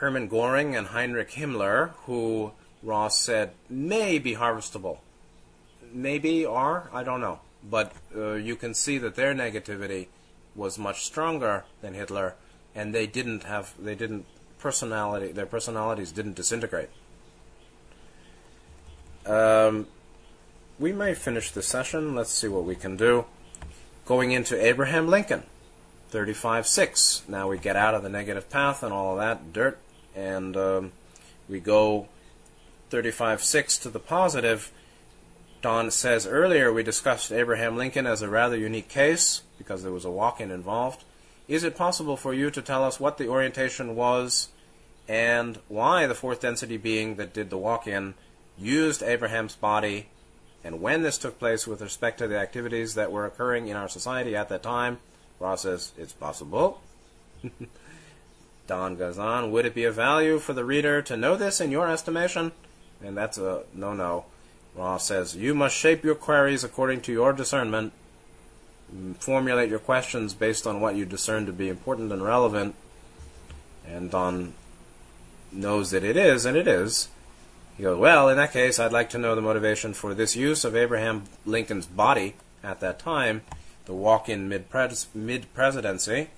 Hermann 0.00 0.28
Goering 0.28 0.76
and 0.76 0.88
Heinrich 0.88 1.30
Himmler, 1.30 1.90
who 2.04 2.52
Ra 2.82 3.08
said 3.08 3.52
may 3.68 4.18
be 4.18 4.34
harvestable. 4.34 4.98
Maybe 5.92 6.44
are, 6.44 6.90
I 6.92 7.02
don't 7.04 7.20
know 7.20 7.40
but 7.68 7.92
uh, 8.16 8.32
you 8.32 8.56
can 8.56 8.74
see 8.74 8.98
that 8.98 9.14
their 9.14 9.34
negativity 9.34 10.06
was 10.54 10.78
much 10.78 11.04
stronger 11.04 11.64
than 11.80 11.94
Hitler, 11.94 12.34
and 12.74 12.94
they 12.94 13.06
didn't 13.06 13.44
have 13.44 13.74
they 13.78 13.94
didn't 13.94 14.26
personality 14.58 15.32
their 15.32 15.46
personalities 15.46 16.12
didn't 16.12 16.34
disintegrate. 16.34 16.90
Um, 19.26 19.86
we 20.78 20.92
may 20.92 21.14
finish 21.14 21.50
the 21.50 21.62
session. 21.62 22.14
Let's 22.14 22.32
see 22.32 22.48
what 22.48 22.64
we 22.64 22.74
can 22.74 22.96
do. 22.96 23.26
Going 24.06 24.32
into 24.32 24.60
Abraham 24.60 25.08
Lincoln, 25.08 25.44
35-6. 26.10 27.28
Now 27.28 27.48
we 27.48 27.58
get 27.58 27.76
out 27.76 27.94
of 27.94 28.02
the 28.02 28.08
negative 28.08 28.48
path 28.50 28.82
and 28.82 28.92
all 28.92 29.12
of 29.12 29.18
that 29.18 29.52
dirt, 29.52 29.78
and 30.14 30.56
um, 30.56 30.92
we 31.48 31.60
go 31.60 32.08
35-6 32.90 33.82
to 33.82 33.88
the 33.88 33.98
positive 33.98 34.72
Don 35.62 35.90
says 35.90 36.26
earlier 36.26 36.72
we 36.72 36.82
discussed 36.82 37.30
Abraham 37.30 37.76
Lincoln 37.76 38.06
as 38.06 38.22
a 38.22 38.28
rather 38.28 38.56
unique 38.56 38.88
case 38.88 39.42
because 39.58 39.82
there 39.82 39.92
was 39.92 40.06
a 40.06 40.10
walk 40.10 40.40
in 40.40 40.50
involved. 40.50 41.04
Is 41.48 41.64
it 41.64 41.76
possible 41.76 42.16
for 42.16 42.32
you 42.32 42.50
to 42.50 42.62
tell 42.62 42.82
us 42.82 42.98
what 42.98 43.18
the 43.18 43.28
orientation 43.28 43.94
was 43.94 44.48
and 45.06 45.58
why 45.68 46.06
the 46.06 46.14
fourth 46.14 46.40
density 46.40 46.78
being 46.78 47.16
that 47.16 47.34
did 47.34 47.50
the 47.50 47.58
walk 47.58 47.86
in 47.86 48.14
used 48.56 49.02
Abraham's 49.02 49.54
body 49.54 50.08
and 50.64 50.80
when 50.80 51.02
this 51.02 51.18
took 51.18 51.38
place 51.38 51.66
with 51.66 51.82
respect 51.82 52.18
to 52.18 52.28
the 52.28 52.38
activities 52.38 52.94
that 52.94 53.12
were 53.12 53.26
occurring 53.26 53.68
in 53.68 53.76
our 53.76 53.88
society 53.88 54.34
at 54.34 54.48
that 54.48 54.62
time? 54.62 54.98
Ra 55.38 55.56
says 55.56 55.92
it's 55.98 56.12
possible. 56.12 56.80
Don 58.70 58.94
goes 58.94 59.18
on, 59.18 59.50
would 59.50 59.66
it 59.66 59.74
be 59.74 59.82
of 59.82 59.96
value 59.96 60.38
for 60.38 60.52
the 60.52 60.64
reader 60.64 61.02
to 61.02 61.16
know 61.16 61.34
this 61.34 61.60
in 61.60 61.72
your 61.72 61.88
estimation? 61.88 62.52
And 63.02 63.16
that's 63.16 63.36
a 63.36 63.64
no 63.74 63.94
no. 63.94 64.26
Ra 64.76 64.96
says, 64.96 65.34
You 65.34 65.56
must 65.56 65.74
shape 65.74 66.04
your 66.04 66.14
queries 66.14 66.62
according 66.62 67.00
to 67.00 67.12
your 67.12 67.32
discernment, 67.32 67.92
formulate 69.18 69.70
your 69.70 69.80
questions 69.80 70.34
based 70.34 70.68
on 70.68 70.80
what 70.80 70.94
you 70.94 71.04
discern 71.04 71.46
to 71.46 71.52
be 71.52 71.68
important 71.68 72.12
and 72.12 72.22
relevant. 72.22 72.76
And 73.84 74.08
Don 74.08 74.54
knows 75.50 75.90
that 75.90 76.04
it 76.04 76.16
is, 76.16 76.46
and 76.46 76.56
it 76.56 76.68
is. 76.68 77.08
He 77.76 77.82
goes, 77.82 77.98
Well, 77.98 78.28
in 78.28 78.36
that 78.36 78.52
case, 78.52 78.78
I'd 78.78 78.92
like 78.92 79.10
to 79.10 79.18
know 79.18 79.34
the 79.34 79.42
motivation 79.42 79.94
for 79.94 80.14
this 80.14 80.36
use 80.36 80.64
of 80.64 80.76
Abraham 80.76 81.24
Lincoln's 81.44 81.86
body 81.86 82.36
at 82.62 82.78
that 82.78 83.00
time, 83.00 83.42
the 83.86 83.94
walk 83.94 84.28
in 84.28 84.48
mid 84.48 84.70
presidency. 84.70 86.28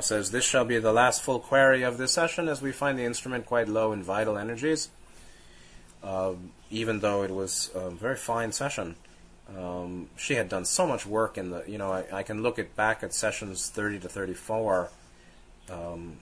Says, 0.00 0.30
This 0.30 0.44
shall 0.44 0.64
be 0.64 0.78
the 0.78 0.92
last 0.92 1.22
full 1.22 1.40
query 1.40 1.82
of 1.82 1.98
this 1.98 2.12
session 2.12 2.48
as 2.48 2.62
we 2.62 2.72
find 2.72 2.98
the 2.98 3.04
instrument 3.04 3.46
quite 3.46 3.68
low 3.68 3.92
in 3.92 4.02
vital 4.02 4.38
energies. 4.38 4.88
Uh, 6.02 6.32
even 6.70 7.00
though 7.00 7.22
it 7.22 7.30
was 7.30 7.70
a 7.74 7.90
very 7.90 8.16
fine 8.16 8.52
session. 8.52 8.96
Um, 9.56 10.08
she 10.16 10.34
had 10.34 10.48
done 10.48 10.64
so 10.64 10.86
much 10.86 11.04
work 11.04 11.36
in 11.36 11.50
the, 11.50 11.64
you 11.66 11.76
know, 11.76 11.92
I, 11.92 12.04
I, 12.12 12.22
can 12.22 12.42
look 12.42 12.58
at 12.58 12.76
back 12.76 13.02
at 13.02 13.12
sessions 13.12 13.68
30 13.68 13.98
to 14.00 14.08
34. 14.08 14.90
Um, 15.68 16.18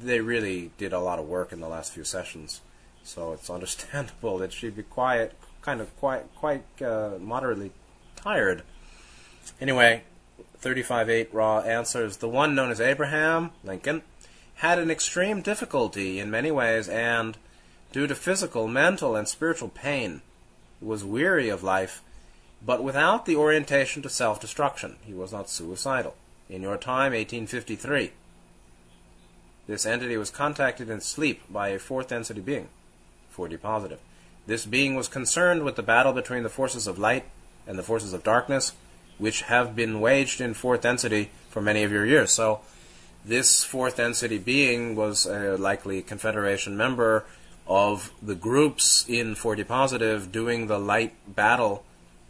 they 0.00 0.20
really 0.20 0.70
did 0.78 0.92
a 0.92 1.00
lot 1.00 1.18
of 1.18 1.26
work 1.28 1.52
in 1.52 1.60
the 1.60 1.68
last 1.68 1.92
few 1.92 2.04
sessions, 2.04 2.60
so 3.02 3.32
it's 3.32 3.50
understandable 3.58 4.38
that 4.38 4.52
she'd 4.52 4.76
be 4.76 4.84
quiet, 4.84 5.34
kind 5.62 5.80
of 5.80 5.94
quite, 5.98 6.32
quite 6.36 6.64
uh, 6.80 7.18
moderately 7.20 7.72
tired. 8.14 8.62
Anyway, 9.60 10.04
35.8 10.64 11.28
Ra 11.32 11.60
answers 11.60 12.16
the 12.16 12.28
one 12.28 12.54
known 12.54 12.70
as 12.70 12.80
Abraham 12.80 13.50
Lincoln 13.62 14.00
had 14.56 14.78
an 14.78 14.90
extreme 14.90 15.42
difficulty 15.42 16.18
in 16.18 16.30
many 16.30 16.50
ways 16.50 16.88
and 16.88 17.36
due 17.92 18.06
to 18.06 18.14
physical, 18.14 18.66
mental, 18.66 19.14
and 19.14 19.28
spiritual 19.28 19.68
pain. 19.68 20.22
Was 20.80 21.04
weary 21.04 21.50
of 21.50 21.62
life, 21.62 22.02
but 22.64 22.82
without 22.82 23.26
the 23.26 23.36
orientation 23.36 24.00
to 24.02 24.08
self 24.08 24.40
destruction. 24.40 24.96
He 25.04 25.12
was 25.12 25.32
not 25.32 25.50
suicidal. 25.50 26.14
In 26.48 26.62
your 26.62 26.78
time, 26.78 27.12
1853. 27.12 28.12
This 29.66 29.84
entity 29.84 30.16
was 30.16 30.30
contacted 30.30 30.88
in 30.88 31.00
sleep 31.00 31.42
by 31.50 31.68
a 31.68 31.78
fourth 31.78 32.08
density 32.08 32.40
being, 32.40 32.68
4D 33.36 33.60
positive. 33.60 34.00
This 34.46 34.64
being 34.64 34.94
was 34.94 35.08
concerned 35.08 35.62
with 35.62 35.76
the 35.76 35.82
battle 35.82 36.12
between 36.12 36.42
the 36.42 36.48
forces 36.48 36.86
of 36.86 36.98
light 36.98 37.24
and 37.66 37.78
the 37.78 37.82
forces 37.82 38.12
of 38.12 38.24
darkness, 38.24 38.72
which 39.18 39.42
have 39.42 39.76
been 39.76 40.00
waged 40.00 40.40
in 40.40 40.54
fourth 40.54 40.82
density 40.82 41.30
for 41.48 41.60
many 41.60 41.82
of 41.82 41.92
your 41.92 42.06
years. 42.06 42.32
So, 42.32 42.60
this 43.24 43.64
fourth 43.64 43.96
density 43.96 44.38
being 44.38 44.96
was 44.96 45.24
a 45.24 45.56
likely 45.56 46.02
Confederation 46.02 46.76
member 46.76 47.24
of 47.66 48.12
the 48.22 48.34
groups 48.34 49.06
in 49.08 49.34
4D 49.34 49.66
positive 49.66 50.30
doing 50.30 50.66
the 50.66 50.78
light 50.78 51.14
battle 51.34 51.84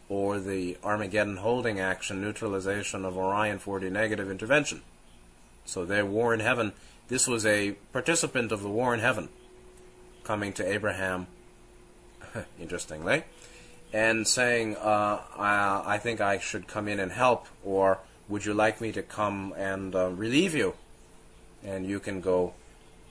or 0.08 0.38
the 0.38 0.76
Armageddon 0.84 1.38
holding 1.38 1.80
action 1.80 2.20
neutralization 2.20 3.04
of 3.04 3.16
Orion 3.16 3.58
4D 3.58 3.90
negative 3.90 4.30
intervention. 4.30 4.82
So 5.64 5.84
their 5.84 6.04
war 6.04 6.34
in 6.34 6.40
heaven, 6.40 6.72
this 7.08 7.26
was 7.26 7.44
a 7.44 7.72
participant 7.92 8.52
of 8.52 8.62
the 8.62 8.68
war 8.68 8.94
in 8.94 9.00
heaven 9.00 9.28
coming 10.22 10.52
to 10.54 10.66
Abraham, 10.66 11.26
interestingly, 12.60 13.24
and 13.94 14.26
saying, 14.26 14.74
uh, 14.76 15.20
I, 15.38 15.82
I, 15.94 15.98
think 15.98 16.20
I 16.20 16.38
should 16.38 16.66
come 16.66 16.88
in 16.88 16.98
and 16.98 17.12
help, 17.12 17.46
or 17.64 18.00
would 18.28 18.44
you 18.44 18.52
like 18.52 18.80
me 18.80 18.90
to 18.90 19.02
come 19.02 19.54
and 19.56 19.94
uh, 19.94 20.08
relieve 20.08 20.52
you? 20.52 20.74
And 21.62 21.86
you 21.86 22.00
can 22.00 22.20
go 22.20 22.54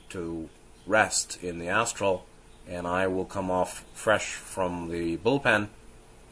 to 0.10 0.50
rest 0.86 1.42
in 1.42 1.60
the 1.60 1.70
astral, 1.70 2.26
and 2.68 2.86
I 2.86 3.08
will 3.08 3.24
come 3.24 3.50
off 3.50 3.86
fresh 3.94 4.34
from 4.34 4.90
the 4.90 5.16
bullpen 5.16 5.70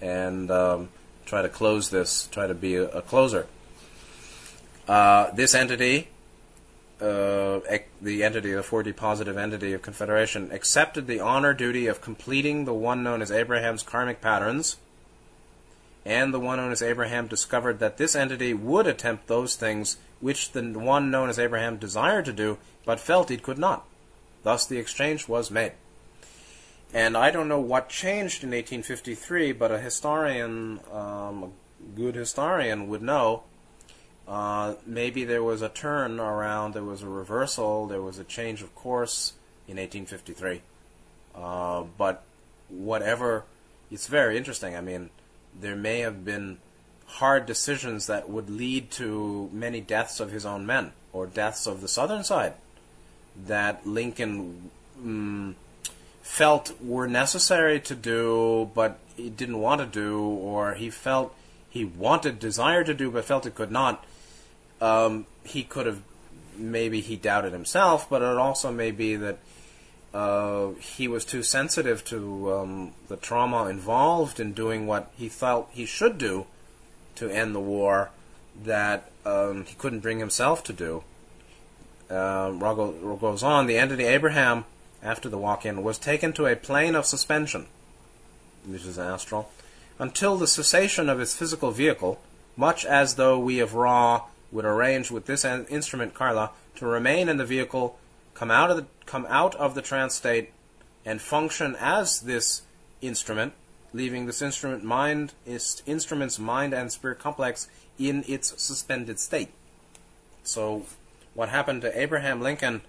and 0.02 0.52
um, 0.52 0.90
try 1.26 1.42
to 1.42 1.50
close 1.50 1.90
this, 1.90 2.28
try 2.30 2.46
to 2.46 2.54
be 2.54 2.76
a, 2.76 2.90
a 2.90 3.02
closer. 3.02 3.48
Uh, 4.86 5.32
this 5.32 5.56
entity, 5.56 6.10
uh, 7.02 7.62
ec- 7.68 7.90
the 8.02 8.24
entity, 8.24 8.52
the 8.52 8.62
4D 8.62 8.96
positive 8.96 9.38
entity 9.38 9.74
of 9.74 9.82
Confederation, 9.82 10.52
accepted 10.52 11.08
the 11.08 11.20
honor 11.20 11.54
duty 11.54 11.88
of 11.88 12.02
completing 12.02 12.66
the 12.66 12.74
one 12.74 13.04
known 13.04 13.22
as 13.22 13.32
Abraham's 13.32 13.84
karmic 13.84 14.22
patterns. 14.22 14.78
And 16.06 16.34
the 16.34 16.40
one 16.40 16.58
known 16.58 16.72
as 16.72 16.82
Abraham 16.82 17.28
discovered 17.28 17.80
that 17.80 17.98
this 17.98 18.16
entity 18.16 18.54
would 18.54 18.88
attempt 18.88 19.28
those 19.28 19.56
things 19.56 19.98
which 20.20 20.52
the 20.52 20.62
one 20.62 21.12
known 21.12 21.30
as 21.30 21.40
Abraham 21.40 21.78
desired 21.78 22.26
to 22.26 22.34
do, 22.34 22.58
but 22.86 23.00
felt 23.00 23.30
he 23.30 23.38
could 23.38 23.58
not. 23.58 23.86
Thus 24.44 24.66
the 24.66 24.78
exchange 24.78 25.28
was 25.28 25.52
made. 25.52 25.74
And 26.94 27.16
I 27.16 27.32
don't 27.32 27.48
know 27.48 27.60
what 27.60 27.90
changed 27.90 28.44
in 28.44 28.50
1853, 28.50 29.54
but 29.54 29.72
a 29.72 29.80
historian, 29.80 30.80
um, 30.92 31.44
a 31.44 31.50
good 31.96 32.16
historian, 32.16 32.88
would 32.90 33.02
know. 33.02 33.44
Uh, 34.28 34.76
maybe 34.86 35.26
there 35.26 35.44
was 35.44 35.62
a 35.62 35.70
turn 35.70 36.20
around, 36.20 36.74
there 36.74 36.84
was 36.84 37.02
a 37.02 37.10
reversal, 37.10 37.88
there 37.88 38.02
was 38.02 38.20
a 38.20 38.24
change 38.24 38.62
of 38.62 38.74
course 38.76 39.34
in 39.68 39.78
1853. 39.78 40.62
Uh, 41.36 41.84
but 41.98 42.24
whatever, 42.70 43.44
it's 43.90 44.08
very 44.08 44.38
interesting. 44.38 44.76
I 44.76 44.82
mean, 44.82 45.10
there 45.60 45.76
may 45.76 46.00
have 46.00 46.24
been 46.24 46.60
hard 47.06 47.46
decisions 47.46 48.08
that 48.08 48.30
would 48.30 48.50
lead 48.50 48.90
to 48.92 49.50
many 49.52 49.82
deaths 49.82 50.20
of 50.20 50.32
his 50.32 50.46
own 50.46 50.66
men 50.66 50.94
or 51.12 51.28
deaths 51.28 51.68
of 51.68 51.82
the 51.82 51.88
southern 51.88 52.24
side 52.24 52.54
that 53.48 53.86
Lincoln 53.86 54.72
mm, 55.02 55.54
felt 56.22 56.74
were 56.82 57.08
necessary 57.08 57.80
to 57.82 57.96
do, 57.96 58.70
but 58.74 59.00
he 59.16 59.30
didn't 59.30 59.60
want 59.60 59.82
to 59.82 59.88
do, 59.88 60.22
or 60.22 60.74
he 60.74 60.90
felt 60.90 61.36
he 61.70 61.86
wanted, 61.86 62.40
desired 62.40 62.86
to 62.88 62.94
do, 62.94 63.12
but 63.12 63.26
felt 63.26 63.46
it 63.46 63.56
could 63.56 63.72
not. 63.72 64.06
Um, 64.82 65.28
he 65.44 65.64
could 65.64 65.86
have, 65.86 66.02
maybe 66.58 67.00
he 67.00 67.16
doubted 67.16 67.54
himself, 67.54 68.10
but 68.10 68.22
it 68.22 68.38
also 68.38 68.72
may 68.72 68.92
be 68.92 69.16
that 69.16 69.38
uh, 70.14 70.72
he 70.80 71.08
was 71.08 71.24
too 71.24 71.44
sensitive 71.44 72.04
to 72.06 72.54
um, 72.54 72.92
the 73.08 73.16
trauma 73.16 73.68
involved 73.68 74.40
in 74.40 74.54
doing 74.54 74.88
what 74.88 75.12
he 75.16 75.30
felt 75.30 75.70
he 75.72 75.86
should 75.86 76.18
do 76.18 76.48
to 77.16 77.30
end 77.30 77.56
the 77.56 77.60
war 77.62 78.10
that 78.64 79.10
um, 79.26 79.66
he 79.66 79.76
couldn't 79.76 80.00
bring 80.00 80.20
himself 80.20 80.64
to 80.66 80.74
do. 80.74 81.04
Uh, 82.10 82.52
goes 82.52 83.44
on, 83.44 83.68
the 83.68 83.78
entity 83.78 84.04
Abraham, 84.04 84.66
after 85.02 85.30
the 85.30 85.38
walk-in, 85.38 85.82
was 85.82 85.98
taken 85.98 86.34
to 86.34 86.46
a 86.46 86.58
plane 86.58 86.96
of 86.96 87.06
suspension, 87.06 87.68
which 88.66 88.86
is 88.86 89.00
astral, 89.00 89.50
until 89.98 90.36
the 90.36 90.48
cessation 90.48 91.08
of 91.08 91.22
its 91.22 91.36
physical 91.36 91.72
vehicle, 91.72 92.20
much 92.58 92.84
as 92.84 93.16
though 93.16 93.40
we 93.40 93.60
of 93.60 93.76
Ra 93.76 94.24
would 94.52 94.66
arrange 94.66 95.12
with 95.12 95.26
this 95.26 95.46
instrument, 95.46 96.14
Carla, 96.14 96.52
to 96.76 96.86
remain 96.86 97.30
in 97.30 97.38
the 97.38 97.46
vehicle, 97.46 97.98
come 98.34 98.52
out 98.52 98.70
of 98.70 98.78
the, 98.78 98.86
come 99.06 99.26
out 99.30 99.56
of 99.56 99.76
the 99.76 99.82
trance 99.82 100.16
state, 100.16 100.52
and 101.06 101.22
function 101.22 101.76
as 101.80 102.22
this 102.22 102.64
instrument, 103.02 103.54
leaving 103.94 104.26
this 104.26 104.42
instrument 104.42 104.84
mind, 104.84 105.34
its 105.46 105.82
instrument's 105.86 106.38
mind 106.38 106.74
and 106.74 106.92
spirit 106.92 107.20
complex 107.20 107.68
in 107.98 108.24
its 108.28 108.62
suspended 108.62 109.20
state. 109.20 109.50
So, 110.44 110.86
what 111.34 111.50
happened 111.50 111.82
to 111.84 112.00
Abraham 112.00 112.42
Lincoln 112.42 112.82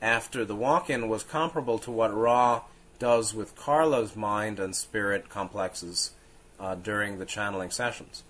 after 0.00 0.44
the 0.44 0.54
walk-in 0.54 1.08
was 1.08 1.22
comparable 1.22 1.78
to 1.80 1.90
what 1.90 2.14
Ra 2.14 2.62
does 2.98 3.34
with 3.34 3.56
Carla's 3.56 4.14
mind 4.14 4.60
and 4.60 4.76
spirit 4.76 5.28
complexes 5.28 6.12
uh, 6.58 6.74
during 6.74 7.18
the 7.18 7.24
channeling 7.24 7.70
sessions. 7.70 8.22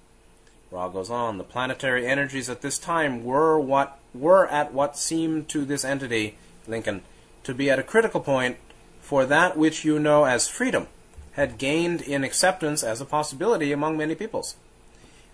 Ra 0.71 0.89
goes 0.89 1.11
on. 1.11 1.39
The 1.39 1.45
planetary 1.45 2.07
energies 2.07 2.49
at 2.49 2.61
this 2.61 2.79
time 2.79 3.25
were 3.25 3.59
what 3.59 3.99
were 4.14 4.47
at 4.49 4.73
what 4.73 4.97
seemed 4.97 5.49
to 5.49 5.64
this 5.64 5.85
entity, 5.85 6.37
Lincoln, 6.66 7.03
to 7.45 7.55
be 7.55 7.71
at 7.71 7.79
a 7.79 7.85
critical 7.85 8.21
point 8.21 8.57
for 9.01 9.25
that 9.27 9.57
which 9.57 9.85
you 9.85 9.99
know 9.99 10.25
as 10.25 10.49
freedom 10.49 10.87
had 11.33 11.59
gained 11.59 12.01
in 12.01 12.25
acceptance 12.25 12.83
as 12.83 13.01
a 13.01 13.05
possibility 13.05 13.73
among 13.73 13.97
many 13.97 14.14
peoples. 14.14 14.57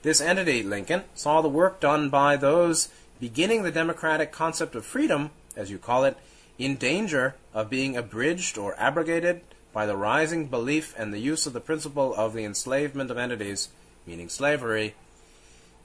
This 0.03 0.21
entity, 0.21 0.63
Lincoln, 0.63 1.05
saw 1.15 1.41
the 1.41 1.49
work 1.49 1.81
done 1.81 2.11
by 2.11 2.37
those 2.37 2.89
beginning 3.19 3.63
the 3.63 3.71
democratic 3.71 4.31
concept 4.31 4.75
of 4.75 4.85
freedom, 4.85 5.31
as 5.57 5.71
you 5.71 5.79
call 5.79 6.05
it, 6.05 6.17
in 6.59 6.77
danger 6.77 7.35
of 7.53 7.71
being 7.71 7.97
abridged 7.97 8.57
or 8.57 8.79
abrogated 8.79 9.41
by 9.73 9.85
the 9.85 9.97
rising 9.97 10.47
belief 10.47 10.95
and 10.97 11.13
the 11.13 11.19
use 11.19 11.47
of 11.47 11.53
the 11.53 11.61
principle 11.61 12.15
of 12.15 12.33
the 12.33 12.45
enslavement 12.45 13.11
of 13.11 13.19
entities, 13.19 13.69
meaning 14.07 14.29
slavery. 14.29 14.95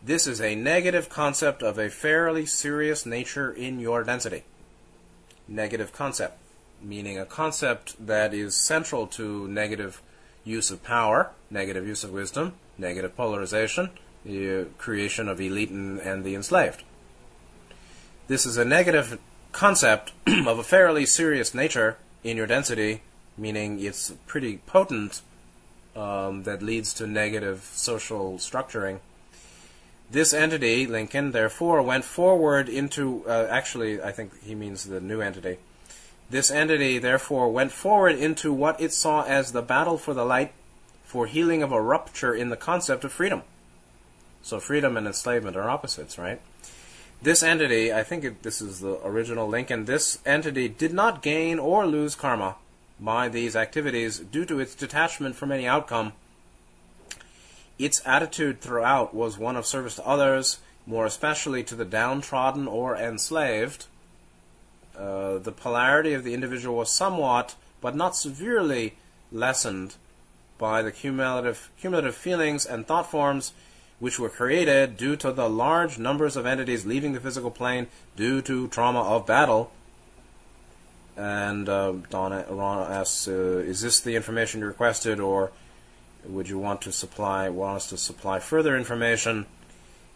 This 0.03 0.25
is 0.25 0.41
a 0.41 0.55
negative 0.55 1.09
concept 1.09 1.61
of 1.61 1.77
a 1.77 1.87
fairly 1.89 2.47
serious 2.47 3.05
nature 3.05 3.51
in 3.51 3.79
your 3.79 4.03
density. 4.03 4.43
Negative 5.47 5.93
concept, 5.93 6.39
meaning 6.81 7.19
a 7.19 7.25
concept 7.25 8.03
that 8.03 8.33
is 8.33 8.55
central 8.55 9.05
to 9.07 9.47
negative 9.47 10.01
use 10.43 10.71
of 10.71 10.83
power, 10.83 11.29
negative 11.51 11.85
use 11.85 12.03
of 12.03 12.11
wisdom, 12.11 12.53
negative 12.79 13.15
polarization, 13.15 13.91
the 14.25 14.65
creation 14.79 15.27
of 15.27 15.39
elite 15.39 15.69
and, 15.69 15.99
and 15.99 16.23
the 16.23 16.33
enslaved. 16.33 16.83
This 18.27 18.47
is 18.47 18.57
a 18.57 18.65
negative 18.65 19.19
concept 19.51 20.13
of 20.27 20.57
a 20.57 20.63
fairly 20.63 21.05
serious 21.05 21.53
nature 21.53 21.97
in 22.23 22.37
your 22.37 22.47
density, 22.47 23.03
meaning 23.37 23.79
it's 23.79 24.11
pretty 24.25 24.57
potent, 24.65 25.21
um, 25.95 26.43
that 26.43 26.63
leads 26.63 26.91
to 26.95 27.05
negative 27.05 27.69
social 27.73 28.35
structuring. 28.35 28.99
This 30.11 30.33
entity, 30.33 30.85
Lincoln, 30.87 31.31
therefore, 31.31 31.81
went 31.81 32.03
forward 32.03 32.67
into, 32.67 33.23
uh, 33.25 33.47
actually, 33.49 34.01
I 34.01 34.11
think 34.11 34.43
he 34.43 34.55
means 34.55 34.83
the 34.83 34.99
new 34.99 35.21
entity. 35.21 35.57
This 36.29 36.51
entity, 36.51 36.97
therefore, 36.97 37.49
went 37.49 37.71
forward 37.71 38.15
into 38.15 38.51
what 38.51 38.81
it 38.81 38.91
saw 38.91 39.23
as 39.23 39.53
the 39.53 39.61
battle 39.61 39.97
for 39.97 40.13
the 40.13 40.25
light, 40.25 40.51
for 41.05 41.27
healing 41.27 41.63
of 41.63 41.71
a 41.71 41.81
rupture 41.81 42.33
in 42.33 42.49
the 42.49 42.57
concept 42.57 43.05
of 43.05 43.13
freedom. 43.13 43.43
So 44.41 44.59
freedom 44.59 44.97
and 44.97 45.07
enslavement 45.07 45.55
are 45.55 45.69
opposites, 45.69 46.17
right? 46.17 46.41
This 47.21 47.41
entity, 47.41 47.93
I 47.93 48.03
think 48.03 48.23
it, 48.25 48.43
this 48.43 48.61
is 48.61 48.81
the 48.81 48.99
original 49.05 49.47
Lincoln, 49.47 49.85
this 49.85 50.19
entity 50.25 50.67
did 50.67 50.91
not 50.91 51.21
gain 51.21 51.57
or 51.57 51.85
lose 51.85 52.15
karma 52.15 52.55
by 52.99 53.29
these 53.29 53.55
activities 53.55 54.19
due 54.19 54.45
to 54.45 54.59
its 54.59 54.75
detachment 54.75 55.35
from 55.35 55.51
any 55.51 55.67
outcome. 55.67 56.13
Its 57.81 57.99
attitude 58.05 58.61
throughout 58.61 59.11
was 59.11 59.39
one 59.39 59.55
of 59.55 59.65
service 59.65 59.95
to 59.95 60.05
others, 60.05 60.59
more 60.85 61.07
especially 61.07 61.63
to 61.63 61.73
the 61.73 61.83
downtrodden 61.83 62.67
or 62.67 62.95
enslaved. 62.95 63.87
Uh, 64.95 65.39
the 65.39 65.51
polarity 65.51 66.13
of 66.13 66.23
the 66.23 66.35
individual 66.35 66.77
was 66.77 66.91
somewhat, 66.91 67.55
but 67.81 67.95
not 67.95 68.15
severely, 68.15 68.93
lessened 69.31 69.95
by 70.59 70.83
the 70.83 70.91
cumulative, 70.91 71.71
cumulative 71.79 72.13
feelings 72.15 72.67
and 72.67 72.85
thought 72.85 73.09
forms 73.09 73.51
which 73.99 74.19
were 74.19 74.29
created 74.29 74.95
due 74.95 75.15
to 75.15 75.31
the 75.31 75.49
large 75.49 75.97
numbers 75.97 76.35
of 76.35 76.45
entities 76.45 76.85
leaving 76.85 77.13
the 77.13 77.19
physical 77.19 77.49
plane 77.49 77.87
due 78.15 78.43
to 78.43 78.67
trauma 78.67 79.01
of 79.01 79.25
battle. 79.25 79.71
And 81.17 81.67
uh, 81.67 81.93
Donna 82.11 82.45
Ron 82.47 82.91
asks, 82.91 83.27
uh, 83.27 83.31
"Is 83.31 83.81
this 83.81 83.99
the 83.99 84.15
information 84.15 84.61
you 84.61 84.67
requested, 84.67 85.19
or 85.19 85.51
would 86.25 86.49
you 86.49 86.57
want 86.57 86.81
to 86.81 86.91
supply 86.91 87.49
want 87.49 87.77
us 87.77 87.89
to 87.89 87.97
supply 87.97 88.39
further 88.39 88.77
information?" 88.77 89.45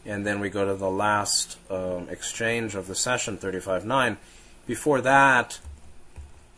And 0.06 0.26
then 0.26 0.40
we 0.40 0.50
go 0.50 0.66
to 0.66 0.76
the 0.76 0.90
last 0.90 1.58
um, 1.70 2.08
exchange 2.10 2.76
of 2.76 2.88
the 2.88 2.94
session, 2.94 3.38
35.9. 3.38 4.18
Before 4.68 5.02
that, 5.02 5.60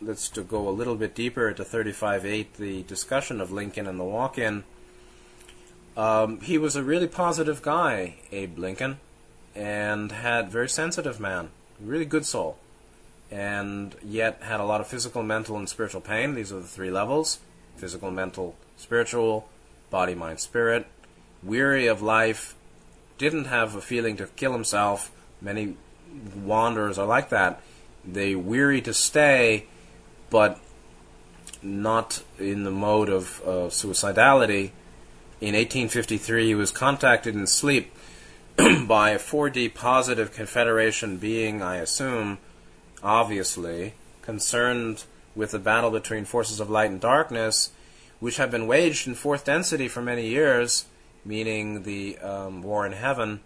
let's 0.00 0.28
to 0.30 0.42
go 0.42 0.68
a 0.68 0.70
little 0.70 0.96
bit 0.96 1.14
deeper 1.14 1.52
to 1.52 1.64
35.8, 1.64 2.46
the 2.58 2.82
discussion 2.82 3.40
of 3.40 3.50
Lincoln 3.50 3.86
and 3.86 3.98
the 3.98 4.04
walk-in. 4.04 4.64
Um, 5.96 6.40
he 6.40 6.58
was 6.58 6.76
a 6.76 6.82
really 6.82 7.08
positive 7.08 7.60
guy, 7.60 8.16
Abe 8.30 8.58
Lincoln, 8.58 8.98
and 9.54 10.12
had 10.12 10.50
very 10.50 10.68
sensitive 10.68 11.18
man, 11.18 11.48
really 11.80 12.04
good 12.04 12.24
soul, 12.24 12.56
and 13.30 13.96
yet 14.02 14.42
had 14.42 14.60
a 14.60 14.64
lot 14.64 14.80
of 14.80 14.86
physical, 14.86 15.22
mental, 15.22 15.56
and 15.56 15.68
spiritual 15.68 16.00
pain. 16.00 16.34
These 16.34 16.52
are 16.52 16.60
the 16.60 16.68
three 16.68 16.90
levels: 16.90 17.40
physical, 17.76 18.12
mental, 18.12 18.54
spiritual, 18.78 19.46
body, 19.90 20.14
mind, 20.14 20.40
spirit. 20.40 20.86
Weary 21.42 21.86
of 21.86 22.00
life, 22.00 22.54
didn't 23.18 23.44
have 23.44 23.74
a 23.74 23.80
feeling 23.82 24.16
to 24.16 24.26
kill 24.28 24.52
himself. 24.52 25.12
Many 25.40 25.76
wanderers 26.34 26.98
are 26.98 27.06
like 27.06 27.28
that. 27.28 27.60
They 28.04 28.34
weary 28.34 28.80
to 28.80 28.94
stay, 28.94 29.66
but 30.30 30.58
not 31.62 32.22
in 32.38 32.64
the 32.64 32.70
mode 32.70 33.10
of 33.10 33.42
uh, 33.44 33.68
suicidality 33.68 34.70
in 35.40 35.54
1853, 35.54 36.46
he 36.46 36.54
was 36.54 36.72
contacted 36.72 37.36
in 37.36 37.46
sleep 37.46 37.92
by 38.56 39.10
a 39.10 39.18
4D 39.18 39.72
positive 39.72 40.32
Confederation 40.32 41.16
being, 41.16 41.62
I 41.62 41.76
assume, 41.76 42.38
obviously, 43.04 43.94
concerned 44.20 45.04
with 45.36 45.52
the 45.52 45.60
battle 45.60 45.92
between 45.92 46.24
forces 46.24 46.58
of 46.58 46.70
light 46.70 46.90
and 46.90 47.00
darkness, 47.00 47.70
which 48.20 48.36
have 48.36 48.50
been 48.50 48.66
waged 48.66 49.06
in 49.06 49.14
fourth 49.14 49.44
density 49.44 49.88
for 49.88 50.02
many 50.02 50.26
years, 50.26 50.86
meaning 51.24 51.82
the 51.82 52.18
um, 52.18 52.62
war 52.62 52.86
in 52.86 52.92
heaven, 52.92 53.40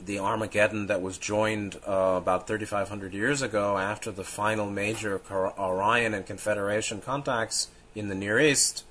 the 0.00 0.18
Armageddon 0.18 0.86
that 0.86 1.02
was 1.02 1.18
joined 1.18 1.76
uh, 1.86 2.14
about 2.16 2.46
3,500 2.46 3.12
years 3.12 3.42
ago 3.42 3.76
after 3.76 4.10
the 4.10 4.24
final 4.24 4.70
major 4.70 5.20
Orion 5.30 6.14
and 6.14 6.24
Confederation 6.24 7.00
contacts 7.00 7.68
in 7.94 8.08
the 8.08 8.14
Near 8.14 8.38
East 8.38 8.84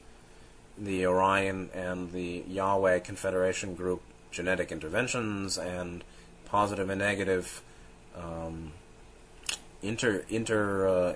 the 0.77 1.05
Orion 1.05 1.69
and 1.73 2.11
the 2.11 2.43
Yahweh 2.47 2.99
Confederation 2.99 3.75
group 3.75 4.01
genetic 4.31 4.71
interventions 4.71 5.57
and 5.57 6.03
positive 6.45 6.89
and 6.89 6.99
negative 6.99 7.61
um, 8.15 8.71
inter 9.81 10.23
inter 10.29 10.87
uh, 10.87 11.13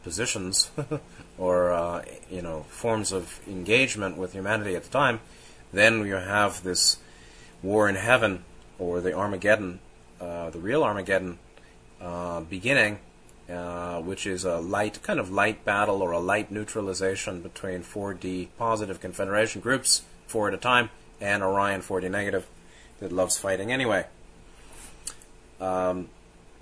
interpositions 0.00 0.70
or 1.38 1.72
uh, 1.72 2.04
you 2.30 2.42
know 2.42 2.62
forms 2.68 3.12
of 3.12 3.40
engagement 3.46 4.16
with 4.16 4.32
humanity 4.32 4.74
at 4.74 4.84
the 4.84 4.90
time, 4.90 5.20
then 5.72 6.06
you 6.06 6.14
have 6.14 6.62
this 6.62 6.98
war 7.62 7.88
in 7.88 7.96
heaven 7.96 8.44
or 8.78 9.00
the 9.00 9.12
Armageddon, 9.12 9.80
uh, 10.20 10.50
the 10.50 10.58
real 10.58 10.84
Armageddon 10.84 11.38
uh, 12.00 12.40
beginning 12.40 12.98
uh, 13.48 13.98
which 14.00 14.26
is 14.26 14.44
a 14.44 14.58
light, 14.58 15.02
kind 15.02 15.18
of 15.18 15.30
light 15.30 15.64
battle 15.64 16.02
or 16.02 16.12
a 16.12 16.18
light 16.18 16.50
neutralization 16.50 17.40
between 17.40 17.82
4D 17.82 18.48
positive 18.58 19.00
Confederation 19.00 19.62
groups, 19.62 20.02
four 20.26 20.48
at 20.48 20.54
a 20.54 20.58
time, 20.58 20.90
and 21.18 21.42
Orion 21.42 21.80
4D 21.80 22.10
negative 22.10 22.46
that 23.00 23.10
loves 23.10 23.38
fighting 23.38 23.72
anyway. 23.72 24.04
Um, 25.60 26.08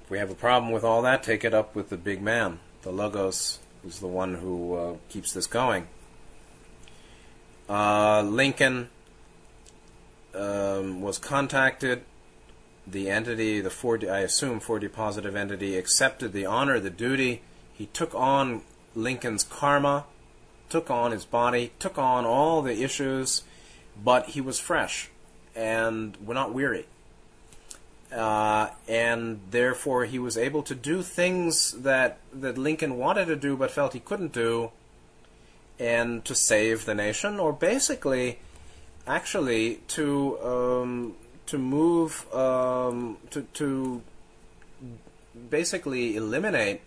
If 0.04 0.10
we 0.10 0.18
have 0.18 0.30
a 0.30 0.36
problem 0.36 0.70
with 0.70 0.84
all 0.84 1.02
that, 1.02 1.24
take 1.24 1.44
it 1.44 1.52
up 1.52 1.74
with 1.74 1.88
the 1.88 1.96
big 1.96 2.22
man. 2.22 2.60
The 2.86 2.92
Logos 2.92 3.58
is 3.84 3.98
the 3.98 4.06
one 4.06 4.34
who 4.34 4.74
uh, 4.76 4.94
keeps 5.08 5.32
this 5.32 5.48
going. 5.48 5.88
Uh, 7.68 8.22
Lincoln 8.22 8.90
um, 10.32 11.02
was 11.02 11.18
contacted. 11.18 12.02
The 12.86 13.10
entity, 13.10 13.60
the 13.60 13.70
4D, 13.70 14.08
I 14.08 14.20
assume 14.20 14.60
4D 14.60 14.92
positive 14.92 15.34
entity, 15.34 15.76
accepted 15.76 16.32
the 16.32 16.46
honor, 16.46 16.78
the 16.78 16.88
duty. 16.88 17.42
He 17.72 17.86
took 17.86 18.14
on 18.14 18.62
Lincoln's 18.94 19.42
karma, 19.42 20.04
took 20.68 20.88
on 20.88 21.10
his 21.10 21.24
body, 21.24 21.72
took 21.80 21.98
on 21.98 22.24
all 22.24 22.62
the 22.62 22.84
issues, 22.84 23.42
but 24.00 24.26
he 24.26 24.40
was 24.40 24.60
fresh 24.60 25.10
and 25.56 26.16
we're 26.24 26.34
not 26.34 26.54
weary. 26.54 26.86
Uh, 28.12 28.70
and 28.86 29.40
therefore 29.50 30.04
he 30.04 30.18
was 30.18 30.38
able 30.38 30.62
to 30.62 30.74
do 30.74 31.02
things 31.02 31.72
that 31.72 32.18
that 32.32 32.56
Lincoln 32.56 32.98
wanted 32.98 33.26
to 33.26 33.36
do 33.36 33.56
but 33.56 33.70
felt 33.70 33.94
he 33.94 34.00
couldn't 34.00 34.32
do, 34.32 34.70
and 35.78 36.24
to 36.24 36.34
save 36.34 36.84
the 36.84 36.94
nation, 36.94 37.40
or 37.40 37.52
basically, 37.52 38.38
actually 39.08 39.80
to 39.88 40.38
um, 40.40 41.14
to 41.46 41.58
move 41.58 42.32
um, 42.32 43.18
to 43.30 43.42
to 43.54 44.02
basically 45.50 46.16
eliminate 46.16 46.82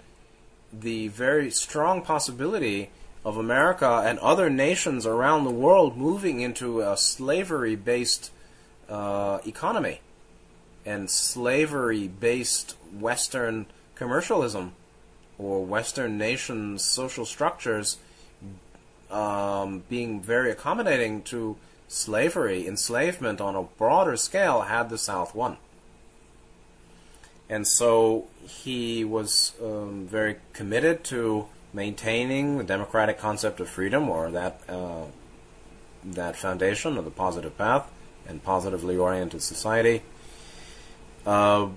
the 0.72 1.10
very 1.10 1.52
strong 1.52 2.02
possibility 2.02 2.90
of 3.26 3.36
America 3.36 4.04
and 4.06 4.18
other 4.20 4.50
nations 4.50 5.06
around 5.06 5.44
the 5.44 5.52
world 5.52 5.98
moving 5.98 6.40
into 6.40 6.80
a 6.82 6.96
slavery-based 6.96 8.32
uh, 8.88 9.40
economy 9.46 10.00
and 10.86 11.10
slavery 11.10 12.08
based 12.08 12.76
Western 12.92 13.66
commercialism 13.96 14.74
or 15.38 15.64
Western 15.66 16.18
nations' 16.18 16.84
social 16.84 17.26
structures 17.26 17.98
um, 19.10 19.84
being 19.90 20.22
very 20.22 20.52
accommodating 20.52 21.22
to 21.24 21.58
slavery, 21.88 22.68
enslavement 22.68 23.42
on 23.42 23.56
a 23.56 23.64
broader 23.64 24.16
scale, 24.16 24.62
had 24.62 24.90
the 24.90 24.98
South 24.98 25.34
won. 25.34 25.58
And 27.50 27.68
so 27.68 28.28
he 28.44 29.04
was 29.04 29.54
um, 29.62 30.06
very 30.06 30.36
committed 30.54 31.04
to 31.06 31.48
maintaining 31.74 32.58
the 32.58 32.64
democratic 32.64 33.18
concept 33.18 33.60
of 33.60 33.70
freedom 33.70 34.10
or 34.10 34.30
that 34.32 34.62
uh, 34.70 35.06
that 36.04 36.36
foundation 36.36 36.98
of 36.98 37.06
the 37.06 37.12
positive 37.12 37.58
path 37.58 37.92
and 38.28 38.44
positively 38.44 38.96
oriented 38.96 39.42
society. 39.42 40.02
Uh, 41.26 41.70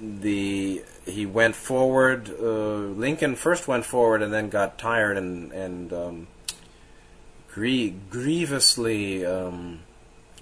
the 0.00 0.82
he 1.06 1.26
went 1.26 1.54
forward. 1.54 2.30
Uh, 2.30 2.92
Lincoln 2.96 3.34
first 3.36 3.68
went 3.68 3.84
forward 3.84 4.22
and 4.22 4.32
then 4.32 4.48
got 4.48 4.78
tired 4.78 5.16
and 5.16 5.52
and 5.52 5.92
um, 5.92 6.26
grie- 7.52 7.94
grievously 8.10 9.24
um, 9.24 9.80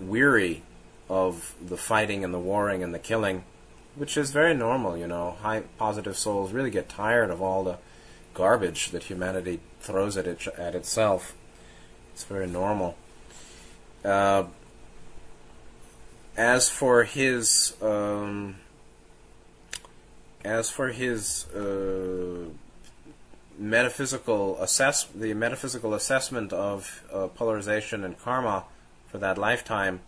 weary 0.01 0.63
of 1.09 1.55
the 1.61 1.77
fighting 1.77 2.25
and 2.25 2.33
the 2.33 2.39
warring 2.39 2.83
and 2.83 2.95
the 2.95 2.99
killing, 2.99 3.45
which 3.97 4.17
is 4.17 4.31
very 4.31 4.55
normal. 4.55 4.97
You 4.97 5.07
know, 5.07 5.37
high 5.43 5.63
positive 5.79 6.17
souls 6.17 6.53
really 6.53 6.71
get 6.71 6.89
tired 6.89 7.31
of 7.31 7.43
all 7.43 7.65
the 7.65 7.79
garbage 8.33 8.91
that 8.91 9.05
humanity 9.05 9.61
throws 9.81 10.17
at 10.17 10.27
it 10.27 10.47
at 10.57 10.75
itself. 10.75 11.35
It's 12.13 12.25
very 12.25 12.47
normal. 12.47 12.97
Uh, 14.05 14.45
as 16.41 16.70
for 16.70 17.05
his 17.05 17.74
um, 17.82 18.57
as 20.43 20.70
for 20.70 20.88
his 20.88 21.47
uh, 21.51 22.49
metaphysical 23.59 24.59
assess 24.59 25.05
the 25.05 25.34
metaphysical 25.34 25.93
assessment 25.93 26.51
of 26.55 27.05
uh, 27.12 27.26
polarization 27.26 28.05
and 28.05 28.18
karma 28.18 28.64
for 29.09 29.18
that 29.18 29.36
lifetime, 29.36 30.01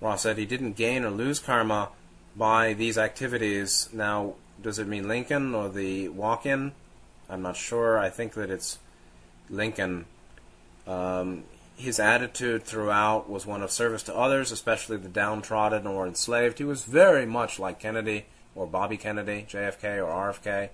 Ra 0.00 0.14
said 0.14 0.38
he 0.38 0.46
didn't 0.46 0.74
gain 0.76 1.04
or 1.04 1.10
lose 1.10 1.40
karma 1.40 1.88
by 2.36 2.74
these 2.74 2.96
activities. 2.96 3.88
Now, 3.92 4.34
does 4.62 4.78
it 4.78 4.86
mean 4.86 5.08
Lincoln 5.08 5.52
or 5.52 5.68
the 5.68 6.10
walk-in? 6.10 6.72
I'm 7.28 7.42
not 7.42 7.56
sure. 7.56 7.98
I 7.98 8.08
think 8.08 8.34
that 8.34 8.50
it's 8.50 8.78
Lincoln. 9.50 10.04
Um, 10.86 11.42
his 11.76 11.98
attitude 11.98 12.64
throughout 12.64 13.28
was 13.28 13.46
one 13.46 13.62
of 13.62 13.70
service 13.70 14.02
to 14.04 14.16
others, 14.16 14.52
especially 14.52 14.96
the 14.96 15.08
downtrodden 15.08 15.86
or 15.86 16.06
enslaved. 16.06 16.58
He 16.58 16.64
was 16.64 16.84
very 16.84 17.26
much 17.26 17.58
like 17.58 17.80
Kennedy 17.80 18.26
or 18.54 18.66
Bobby 18.66 18.96
Kennedy, 18.96 19.46
JFK 19.48 19.98
or 19.98 20.32
RFK. 20.32 20.70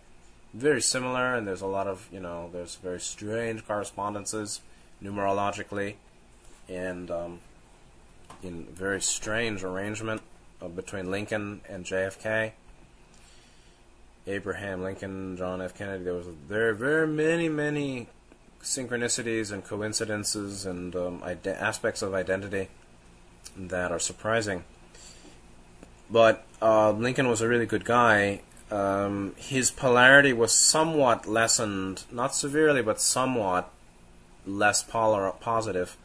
Very 0.55 0.81
similar, 0.81 1.35
and 1.35 1.47
there's 1.47 1.61
a 1.61 1.67
lot 1.67 1.87
of, 1.87 2.09
you 2.11 2.21
know, 2.21 2.51
there's 2.53 2.77
very 2.77 3.01
strange 3.01 3.67
correspondences 3.67 4.61
numerologically 5.03 5.95
and 6.69 7.11
um, 7.11 7.41
in 8.43 8.65
very 8.65 9.01
strange 9.01 9.63
arrangement 9.63 10.23
between 10.75 11.11
Lincoln 11.11 11.61
and 11.69 11.85
JFK. 11.85 12.53
Abraham 14.27 14.83
Lincoln, 14.83 15.37
John 15.37 15.63
F. 15.63 15.77
Kennedy. 15.77 16.05
There 16.05 16.15
was 16.15 16.27
very, 16.27 16.75
very 16.75 17.07
many, 17.07 17.49
many 17.49 18.09
synchronicities 18.63 19.53
and 19.53 19.65
coincidences 19.65 20.67
and 20.67 20.95
um, 20.97 21.23
ide- 21.23 21.47
aspects 21.47 22.03
of 22.03 22.15
identity 22.15 22.69
that 23.57 23.91
are 23.91 23.99
surprising. 23.99 24.65
But 26.11 26.45
uh, 26.61 26.93
Lincoln 26.93 27.29
was 27.29 27.41
a 27.41 27.49
really 27.49 27.67
good 27.67 27.85
guy. 27.85 28.41
Um, 28.71 29.35
his 29.37 29.71
polarity 29.71 30.33
was 30.33 30.53
somewhat 30.53 31.27
lessened, 31.27 32.05
not 32.11 32.35
severely, 32.35 32.83
but 32.83 33.01
somewhat 33.01 33.71
less 34.47 34.83
polar- 34.83 35.33
positive 35.41 35.97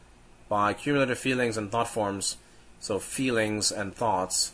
by 0.48 0.74
cumulative 0.74 1.18
feelings 1.18 1.56
and 1.56 1.70
thought 1.70 1.88
forms. 1.88 2.36
So, 2.80 2.98
feelings 2.98 3.72
and 3.72 3.94
thoughts, 3.94 4.52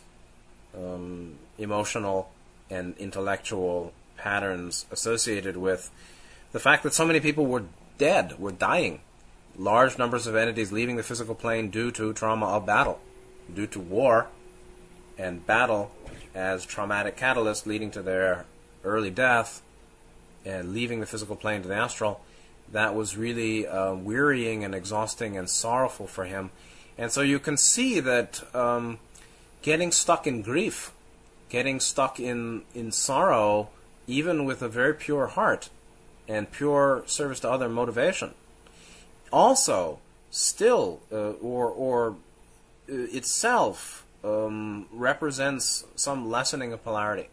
um, 0.75 1.35
emotional 1.57 2.31
and 2.69 2.95
intellectual 2.97 3.91
patterns 4.15 4.85
associated 4.89 5.57
with 5.57 5.91
the 6.53 6.59
fact 6.59 6.83
that 6.83 6.93
so 6.93 7.05
many 7.05 7.19
people 7.19 7.45
were 7.45 7.63
dead, 8.01 8.39
were 8.39 8.51
dying. 8.51 8.99
Large 9.55 9.99
numbers 9.99 10.25
of 10.25 10.35
entities 10.35 10.71
leaving 10.71 10.95
the 10.95 11.03
physical 11.03 11.35
plane 11.35 11.69
due 11.69 11.91
to 11.91 12.11
trauma 12.13 12.47
of 12.47 12.65
battle, 12.65 12.99
due 13.53 13.67
to 13.67 13.79
war 13.79 14.27
and 15.19 15.45
battle 15.45 15.91
as 16.33 16.65
traumatic 16.65 17.15
catalyst 17.15 17.67
leading 17.67 17.91
to 17.91 18.01
their 18.01 18.45
early 18.83 19.11
death 19.11 19.61
and 20.43 20.73
leaving 20.73 20.99
the 20.99 21.05
physical 21.05 21.35
plane 21.35 21.61
to 21.61 21.67
the 21.67 21.75
astral. 21.75 22.21
That 22.71 22.95
was 22.95 23.17
really 23.17 23.67
uh, 23.67 23.93
wearying 23.93 24.63
and 24.63 24.73
exhausting 24.73 25.37
and 25.37 25.47
sorrowful 25.47 26.07
for 26.07 26.25
him. 26.25 26.49
And 26.97 27.11
so 27.11 27.21
you 27.21 27.37
can 27.37 27.55
see 27.55 27.99
that 27.99 28.41
um, 28.55 28.97
getting 29.61 29.91
stuck 29.91 30.25
in 30.25 30.41
grief, 30.41 30.91
getting 31.49 31.79
stuck 31.79 32.19
in, 32.19 32.63
in 32.73 32.91
sorrow, 32.91 33.69
even 34.07 34.45
with 34.45 34.63
a 34.63 34.67
very 34.67 34.95
pure 34.95 35.27
heart, 35.27 35.69
and 36.31 36.49
pure 36.49 37.03
service 37.05 37.41
to 37.41 37.51
other 37.51 37.67
motivation. 37.67 38.33
Also, 39.33 39.99
still, 40.29 41.01
uh, 41.11 41.31
or 41.41 41.67
or 41.67 42.15
uh, 42.89 43.17
itself 43.19 44.05
um, 44.23 44.87
represents 44.93 45.83
some 45.95 46.29
lessening 46.29 46.71
of 46.71 46.83
polarity. 46.83 47.27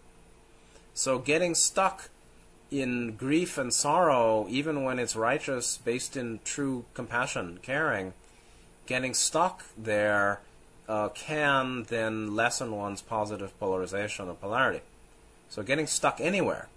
So, 0.94 1.18
getting 1.18 1.55
stuck 1.55 2.11
in 2.72 3.14
grief 3.16 3.57
and 3.57 3.72
sorrow, 3.72 4.46
even 4.49 4.82
when 4.82 4.99
it's 4.99 5.14
righteous, 5.14 5.78
based 5.78 6.16
in 6.16 6.40
true 6.44 6.84
compassion, 6.94 7.61
caring, 7.62 8.14
getting 8.86 9.14
stuck 9.14 9.64
there 9.76 10.40
uh, 10.88 11.09
can 11.11 11.84
then 11.84 12.34
lessen 12.34 12.72
one's 12.72 13.01
positive 13.01 13.59
polarization 13.61 14.28
or 14.28 14.34
polarity. 14.34 14.82
So, 15.49 15.62
getting 15.62 15.86
stuck 15.86 16.20
anywhere 16.20 16.68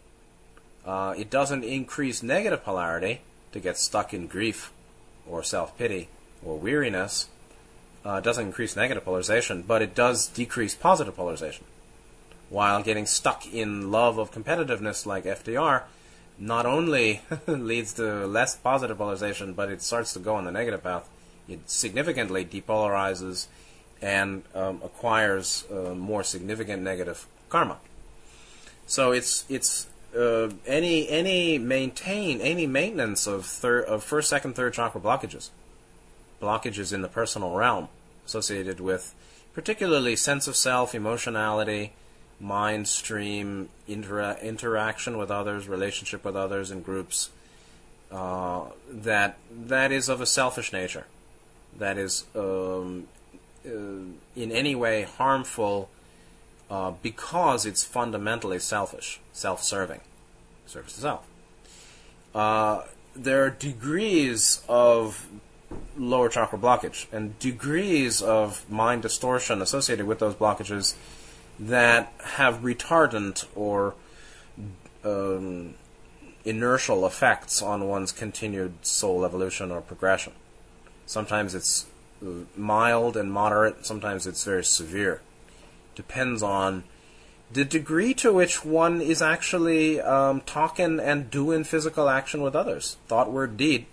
uh, 0.85 1.13
it 1.17 1.29
doesn't 1.29 1.63
increase 1.63 2.23
negative 2.23 2.63
polarity 2.63 3.21
to 3.51 3.59
get 3.59 3.77
stuck 3.77 4.13
in 4.13 4.27
grief 4.27 4.71
or 5.27 5.43
self 5.43 5.77
pity 5.77 6.09
or 6.43 6.57
weariness. 6.57 7.27
Uh, 8.05 8.15
it 8.15 8.23
doesn't 8.23 8.47
increase 8.47 8.75
negative 8.75 9.05
polarization, 9.05 9.61
but 9.61 9.81
it 9.81 9.93
does 9.93 10.27
decrease 10.27 10.73
positive 10.73 11.15
polarization. 11.15 11.65
While 12.49 12.81
getting 12.81 13.05
stuck 13.05 13.45
in 13.51 13.91
love 13.91 14.17
of 14.17 14.31
competitiveness 14.31 15.05
like 15.05 15.25
FDR 15.25 15.83
not 16.41 16.65
only 16.65 17.21
leads 17.47 17.93
to 17.93 18.25
less 18.25 18.55
positive 18.57 18.97
polarization, 18.97 19.53
but 19.53 19.69
it 19.69 19.81
starts 19.81 20.13
to 20.13 20.19
go 20.19 20.35
on 20.35 20.45
the 20.45 20.51
negative 20.51 20.83
path. 20.83 21.07
It 21.47 21.69
significantly 21.69 22.43
depolarizes 22.43 23.47
and 24.01 24.43
um, 24.55 24.81
acquires 24.83 25.65
uh, 25.71 25.93
more 25.93 26.23
significant 26.23 26.81
negative 26.81 27.27
karma. 27.49 27.77
So 28.87 29.11
it's 29.11 29.45
it's 29.47 29.87
uh, 30.17 30.49
any 30.65 31.07
any 31.09 31.57
maintain 31.57 32.41
any 32.41 32.67
maintenance 32.67 33.27
of 33.27 33.45
third 33.45 33.85
of 33.85 34.03
first, 34.03 34.29
second, 34.29 34.55
third 34.55 34.73
chakra 34.73 34.99
blockages, 34.99 35.49
blockages 36.41 36.91
in 36.91 37.01
the 37.01 37.07
personal 37.07 37.51
realm 37.55 37.87
associated 38.25 38.79
with 38.79 39.13
particularly 39.53 40.15
sense 40.15 40.47
of 40.47 40.55
self, 40.55 40.93
emotionality, 40.95 41.93
mind 42.39 42.87
stream 42.87 43.69
intera- 43.87 44.41
interaction 44.41 45.17
with 45.17 45.31
others, 45.31 45.67
relationship 45.67 46.23
with 46.25 46.35
others 46.35 46.71
in 46.71 46.81
groups, 46.81 47.29
uh, 48.11 48.65
that 48.89 49.37
that 49.51 49.91
is 49.91 50.09
of 50.09 50.21
a 50.21 50.25
selfish 50.25 50.73
nature, 50.73 51.05
that 51.77 51.97
is 51.97 52.25
um, 52.35 53.07
uh, 53.65 53.69
in 53.69 54.51
any 54.51 54.75
way 54.75 55.03
harmful 55.03 55.89
uh, 56.71 56.93
because 57.01 57.65
it's 57.65 57.83
fundamentally 57.83 58.57
selfish, 58.57 59.19
self-serving, 59.33 59.99
serves 60.65 60.93
to 60.93 61.01
self. 61.01 61.27
Uh, 62.33 62.83
there 63.13 63.43
are 63.43 63.49
degrees 63.49 64.63
of 64.69 65.27
lower 65.97 66.29
chakra 66.29 66.57
blockage 66.57 67.07
and 67.11 67.37
degrees 67.39 68.21
of 68.21 68.69
mind 68.69 69.01
distortion 69.01 69.61
associated 69.61 70.05
with 70.05 70.19
those 70.19 70.33
blockages 70.33 70.95
that 71.59 72.13
have 72.37 72.59
retardant 72.59 73.45
or 73.53 73.93
um, 75.03 75.73
inertial 76.45 77.05
effects 77.05 77.61
on 77.61 77.87
one's 77.87 78.13
continued 78.13 78.73
soul 78.85 79.25
evolution 79.25 79.71
or 79.71 79.81
progression. 79.81 80.31
Sometimes 81.05 81.53
it's 81.53 81.87
uh, 82.25 82.29
mild 82.55 83.17
and 83.17 83.29
moderate, 83.31 83.85
sometimes 83.85 84.25
it's 84.25 84.45
very 84.45 84.63
severe. 84.63 85.21
Depends 86.01 86.41
on 86.41 86.83
the 87.51 87.63
degree 87.63 88.15
to 88.15 88.33
which 88.33 88.65
one 88.65 89.01
is 89.01 89.21
actually 89.21 90.01
um, 90.01 90.41
talking 90.41 90.99
and 90.99 91.29
doing 91.29 91.63
physical 91.63 92.09
action 92.09 92.41
with 92.41 92.55
others. 92.55 92.97
Thought, 93.07 93.31
word, 93.31 93.55
deed. 93.55 93.85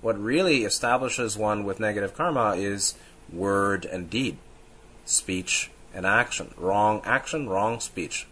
What 0.00 0.16
really 0.22 0.64
establishes 0.64 1.36
one 1.36 1.64
with 1.64 1.80
negative 1.80 2.14
karma 2.14 2.54
is 2.54 2.94
word 3.32 3.84
and 3.84 4.08
deed, 4.08 4.36
speech 5.04 5.72
and 5.92 6.06
action. 6.06 6.54
Wrong 6.56 7.02
action, 7.04 7.48
wrong 7.48 7.80
speech. 7.80 8.28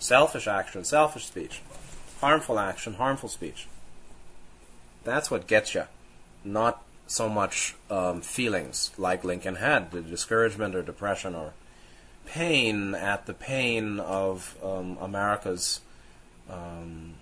Selfish 0.00 0.48
action, 0.48 0.82
selfish 0.82 1.26
speech. 1.26 1.62
Harmful 2.20 2.58
action, 2.58 2.94
harmful 2.94 3.28
speech. 3.28 3.68
That's 5.04 5.30
what 5.30 5.46
gets 5.46 5.76
you, 5.76 5.84
not 6.42 6.82
so 7.06 7.28
much 7.28 7.76
um, 7.88 8.20
feelings 8.20 8.90
like 8.98 9.22
Lincoln 9.22 9.56
had, 9.56 9.92
the 9.92 10.00
discouragement 10.00 10.74
or 10.74 10.82
depression 10.82 11.36
or 11.36 11.52
pain 12.26 12.94
at 12.94 13.26
the 13.26 13.34
pain 13.34 14.00
of 14.00 14.56
um, 14.62 14.98
America's 15.00 15.80
um, 16.50 17.14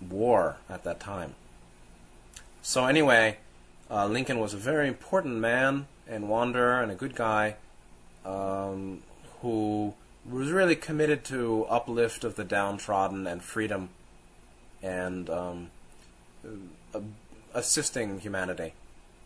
war 0.00 0.56
at 0.68 0.84
that 0.84 1.00
time. 1.00 1.34
So 2.62 2.86
anyway, 2.86 3.38
uh, 3.90 4.06
Lincoln 4.06 4.38
was 4.38 4.54
a 4.54 4.58
very 4.58 4.88
important 4.88 5.36
man 5.36 5.86
and 6.06 6.28
wanderer 6.28 6.82
and 6.82 6.92
a 6.92 6.94
good 6.94 7.14
guy 7.14 7.56
um, 8.24 9.02
who 9.40 9.94
was 10.28 10.50
really 10.50 10.76
committed 10.76 11.24
to 11.24 11.64
uplift 11.68 12.24
of 12.24 12.36
the 12.36 12.44
downtrodden 12.44 13.26
and 13.26 13.42
freedom 13.42 13.88
and 14.82 15.30
um, 15.30 15.70
uh, 16.94 17.00
assisting 17.54 18.20
humanity. 18.20 18.74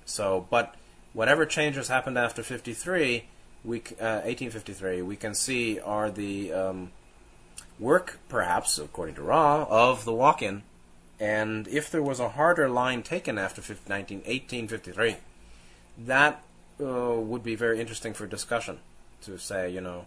So, 0.04 0.46
but 0.50 0.74
whatever 1.12 1.46
changes 1.46 1.88
happened 1.88 2.18
after 2.18 2.42
53, 2.42 3.24
we, 3.64 3.78
uh, 4.00 4.22
1853, 4.24 5.02
we 5.02 5.16
can 5.16 5.34
see 5.34 5.78
are 5.80 6.10
the 6.10 6.52
um, 6.52 6.92
work, 7.78 8.18
perhaps, 8.28 8.78
according 8.78 9.14
to 9.16 9.22
Ra, 9.22 9.66
of 9.68 10.04
the 10.04 10.12
walk-in. 10.12 10.62
And 11.20 11.68
if 11.68 11.90
there 11.90 12.02
was 12.02 12.18
a 12.18 12.30
harder 12.30 12.68
line 12.68 13.02
taken 13.02 13.38
after 13.38 13.62
19, 13.62 14.18
1853, 14.18 15.16
that 16.06 16.42
uh, 16.80 17.14
would 17.14 17.44
be 17.44 17.54
very 17.54 17.80
interesting 17.80 18.12
for 18.14 18.26
discussion. 18.26 18.78
To 19.22 19.38
say, 19.38 19.70
you 19.70 19.80
know, 19.80 20.06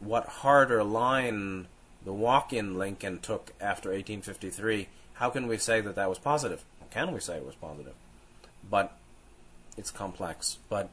what 0.00 0.26
harder 0.26 0.82
line 0.82 1.68
the 2.04 2.12
walk-in 2.12 2.76
Lincoln 2.76 3.18
took 3.20 3.52
after 3.60 3.90
1853. 3.90 4.88
How 5.14 5.30
can 5.30 5.46
we 5.46 5.56
say 5.56 5.80
that 5.80 5.94
that 5.94 6.08
was 6.08 6.18
positive? 6.18 6.64
Can 6.90 7.12
we 7.12 7.20
say 7.20 7.36
it 7.36 7.46
was 7.46 7.54
positive? 7.54 7.94
But 8.68 8.96
it's 9.76 9.90
complex. 9.90 10.58
But 10.68 10.90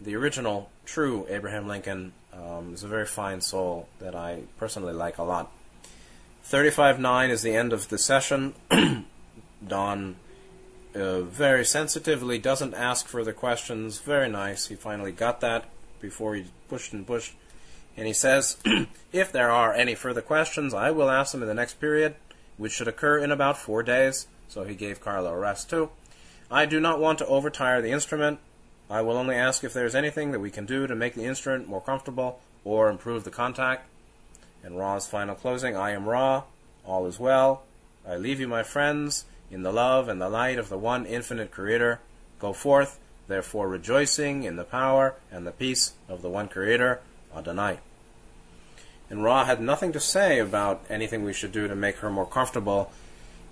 the 0.00 0.16
original, 0.16 0.70
true 0.84 1.26
Abraham 1.28 1.68
Lincoln 1.68 2.12
um, 2.32 2.74
is 2.74 2.82
a 2.82 2.88
very 2.88 3.06
fine 3.06 3.40
soul 3.40 3.88
that 3.98 4.14
I 4.14 4.42
personally 4.58 4.92
like 4.92 5.18
a 5.18 5.22
lot. 5.22 5.50
35.9 6.46 7.30
is 7.30 7.42
the 7.42 7.54
end 7.54 7.72
of 7.72 7.88
the 7.88 7.98
session. 7.98 8.54
Don 9.66 10.16
uh, 10.94 11.20
very 11.20 11.64
sensitively 11.64 12.38
doesn't 12.38 12.74
ask 12.74 13.06
further 13.06 13.32
questions. 13.32 13.98
Very 13.98 14.28
nice. 14.28 14.66
He 14.66 14.74
finally 14.74 15.12
got 15.12 15.40
that 15.40 15.66
before 16.00 16.34
he 16.34 16.46
pushed 16.68 16.92
and 16.92 17.06
pushed. 17.06 17.34
And 17.96 18.06
he 18.06 18.12
says, 18.12 18.56
if 19.12 19.30
there 19.30 19.50
are 19.50 19.74
any 19.74 19.94
further 19.94 20.22
questions, 20.22 20.72
I 20.72 20.90
will 20.90 21.10
ask 21.10 21.32
them 21.32 21.42
in 21.42 21.48
the 21.48 21.54
next 21.54 21.74
period, 21.80 22.14
which 22.56 22.72
should 22.72 22.88
occur 22.88 23.18
in 23.18 23.30
about 23.30 23.58
four 23.58 23.82
days. 23.82 24.26
So 24.48 24.64
he 24.64 24.74
gave 24.74 25.00
Carla 25.00 25.32
a 25.32 25.38
rest 25.38 25.70
too. 25.70 25.90
I 26.50 26.66
do 26.66 26.80
not 26.80 26.98
want 26.98 27.18
to 27.18 27.24
overtire 27.26 27.80
the 27.80 27.92
instrument. 27.92 28.40
I 28.90 29.02
will 29.02 29.16
only 29.16 29.36
ask 29.36 29.62
if 29.62 29.72
there 29.72 29.86
is 29.86 29.94
anything 29.94 30.32
that 30.32 30.40
we 30.40 30.50
can 30.50 30.66
do 30.66 30.88
to 30.88 30.96
make 30.96 31.14
the 31.14 31.24
instrument 31.24 31.68
more 31.68 31.80
comfortable 31.80 32.40
or 32.64 32.90
improve 32.90 33.22
the 33.22 33.30
contact. 33.30 33.88
And 34.64 34.76
Ra's 34.76 35.06
final 35.06 35.36
closing 35.36 35.76
I 35.76 35.92
am 35.92 36.08
Ra, 36.08 36.42
all 36.84 37.06
is 37.06 37.20
well. 37.20 37.62
I 38.06 38.16
leave 38.16 38.40
you, 38.40 38.48
my 38.48 38.64
friends, 38.64 39.26
in 39.48 39.62
the 39.62 39.72
love 39.72 40.08
and 40.08 40.20
the 40.20 40.28
light 40.28 40.58
of 40.58 40.68
the 40.68 40.76
one 40.76 41.06
infinite 41.06 41.52
Creator. 41.52 42.00
Go 42.40 42.52
forth, 42.52 42.98
therefore, 43.28 43.68
rejoicing 43.68 44.42
in 44.42 44.56
the 44.56 44.64
power 44.64 45.14
and 45.30 45.46
the 45.46 45.52
peace 45.52 45.92
of 46.08 46.20
the 46.20 46.28
one 46.28 46.48
Creator, 46.48 47.00
Adonai. 47.34 47.78
And 49.08 49.22
Ra 49.22 49.44
had 49.44 49.60
nothing 49.60 49.92
to 49.92 50.00
say 50.00 50.40
about 50.40 50.84
anything 50.90 51.22
we 51.22 51.32
should 51.32 51.52
do 51.52 51.68
to 51.68 51.76
make 51.76 51.98
her 51.98 52.10
more 52.10 52.26
comfortable. 52.26 52.90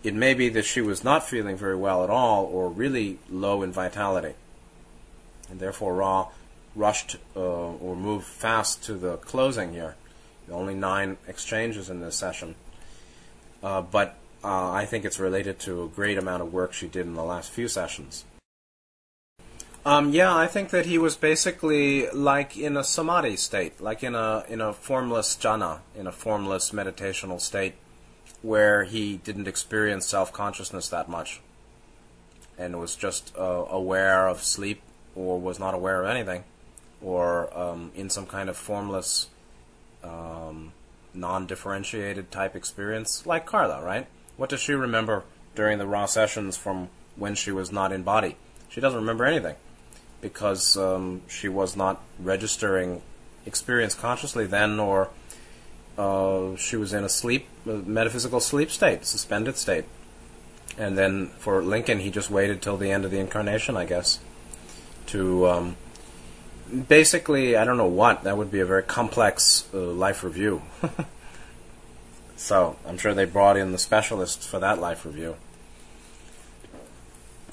It 0.03 0.14
may 0.14 0.34
be 0.34 0.49
that 0.49 0.64
she 0.64 0.80
was 0.80 1.05
not 1.05 1.28
feeling 1.28 1.57
very 1.57 1.76
well 1.76 2.03
at 2.03 2.11
all 2.11 2.45
or 2.45 2.68
really 2.68 3.20
low 3.30 3.62
in 3.62 3.70
vitality 3.70 4.34
and 5.51 5.61
therefore 5.61 5.94
Ra 5.94 6.28
rushed 6.74 7.16
uh, 7.36 7.40
or 7.40 7.96
moved 7.96 8.26
fast 8.26 8.82
to 8.84 8.94
the 8.94 9.16
closing 9.18 9.72
here. 9.72 9.96
Only 10.51 10.74
nine 10.74 11.18
exchanges 11.26 11.90
in 11.90 12.01
this 12.01 12.16
session, 12.16 12.55
uh, 13.62 13.82
but 13.82 14.16
uh, 14.42 14.70
I 14.70 14.86
think 14.86 15.05
it's 15.05 15.18
related 15.18 15.59
to 15.61 15.82
a 15.82 15.88
great 15.88 16.16
amount 16.16 16.42
of 16.42 16.53
work 16.53 16.72
she 16.72 16.88
did 16.88 17.05
in 17.05 17.14
the 17.14 17.24
last 17.24 17.51
few 17.51 17.68
sessions. 17.68 18.24
Um, 19.84 20.12
yeah, 20.12 20.34
I 20.34 20.46
think 20.46 20.70
that 20.70 20.86
he 20.86 20.96
was 20.96 21.16
basically 21.16 22.09
like 22.11 22.57
in 22.57 22.76
a 22.76 22.84
samadhi 22.84 23.36
state, 23.36 23.80
like 23.80 24.03
in 24.03 24.14
a 24.14 24.44
in 24.49 24.61
a 24.61 24.72
formless 24.72 25.36
jhana, 25.36 25.80
in 25.94 26.07
a 26.07 26.12
formless 26.12 26.70
meditational 26.70 27.40
state, 27.40 27.74
where 28.42 28.84
he 28.84 29.18
didn't 29.18 29.49
experience 29.49 30.07
self 30.07 30.32
consciousness 30.32 30.88
that 30.88 31.09
much, 31.09 31.40
and 32.57 32.80
was 32.80 32.96
just 32.96 33.34
uh, 33.38 33.64
aware 33.70 34.28
of 34.28 34.42
sleep 34.42 34.82
or 35.19 35.39
was 35.39 35.59
not 35.59 35.75
aware 35.75 36.03
of 36.03 36.09
anything, 36.09 36.45
or 37.03 37.57
um, 37.59 37.91
in 37.95 38.09
some 38.09 38.27
kind 38.27 38.49
of 38.49 38.57
formless, 38.57 39.29
um, 40.05 40.73
non 41.12 41.47
differentiated 41.47 42.31
type 42.31 42.55
experience, 42.55 43.27
like 43.27 43.45
Carla, 43.45 43.83
right? 43.83 44.07
What 44.37 44.49
does 44.49 44.61
she 44.61 44.73
remember 44.73 45.25
during 45.55 45.79
the 45.79 45.87
Ra 45.87 46.07
sessions 46.07 46.57
from 46.57 46.89
when 47.16 47.35
she 47.35 47.51
was 47.51 47.73
not 47.73 47.93
in 47.93 48.05
body? 48.05 48.37
She 48.69 48.81
doesn't 48.81 48.99
remember 49.01 49.25
anything 49.25 49.57
because 50.21 50.77
um, 50.77 51.23
she 51.27 51.49
was 51.49 51.77
not 51.77 52.01
registering 52.21 53.03
experience 53.45 53.95
consciously 53.95 54.47
then, 54.47 54.79
or 54.79 55.11
uh, 55.97 56.55
she 56.57 56.77
was 56.77 56.93
in 56.93 57.03
a 57.03 57.09
sleep, 57.09 57.49
metaphysical 57.64 58.39
sleep 58.39 58.71
state, 58.71 59.05
suspended 59.05 59.57
state. 59.57 59.85
And 60.77 60.97
then 60.97 61.29
for 61.39 61.61
Lincoln, 61.61 61.99
he 61.99 62.11
just 62.11 62.31
waited 62.31 62.62
till 62.62 62.77
the 62.77 62.93
end 62.93 63.05
of 63.05 63.11
the 63.11 63.19
incarnation, 63.19 63.77
I 63.77 63.85
guess 63.85 64.21
to 65.09 65.47
um, 65.49 65.77
basically, 66.89 67.57
I 67.57 67.65
don't 67.65 67.77
know 67.77 67.87
what, 67.87 68.25
that 68.25 68.37
would 68.37 68.51
be 68.51 68.61
a 68.61 68.67
very 68.67 68.83
complex 68.83 69.67
uh, 69.73 69.79
life 69.79 70.23
review. 70.23 70.63
so 72.37 72.77
I'm 72.87 72.99
sure 72.99 73.15
they 73.15 73.25
brought 73.25 73.57
in 73.57 73.73
the 73.73 73.79
specialists 73.79 74.47
for 74.47 74.59
that 74.59 74.81
life 74.81 75.05
review. 75.05 75.37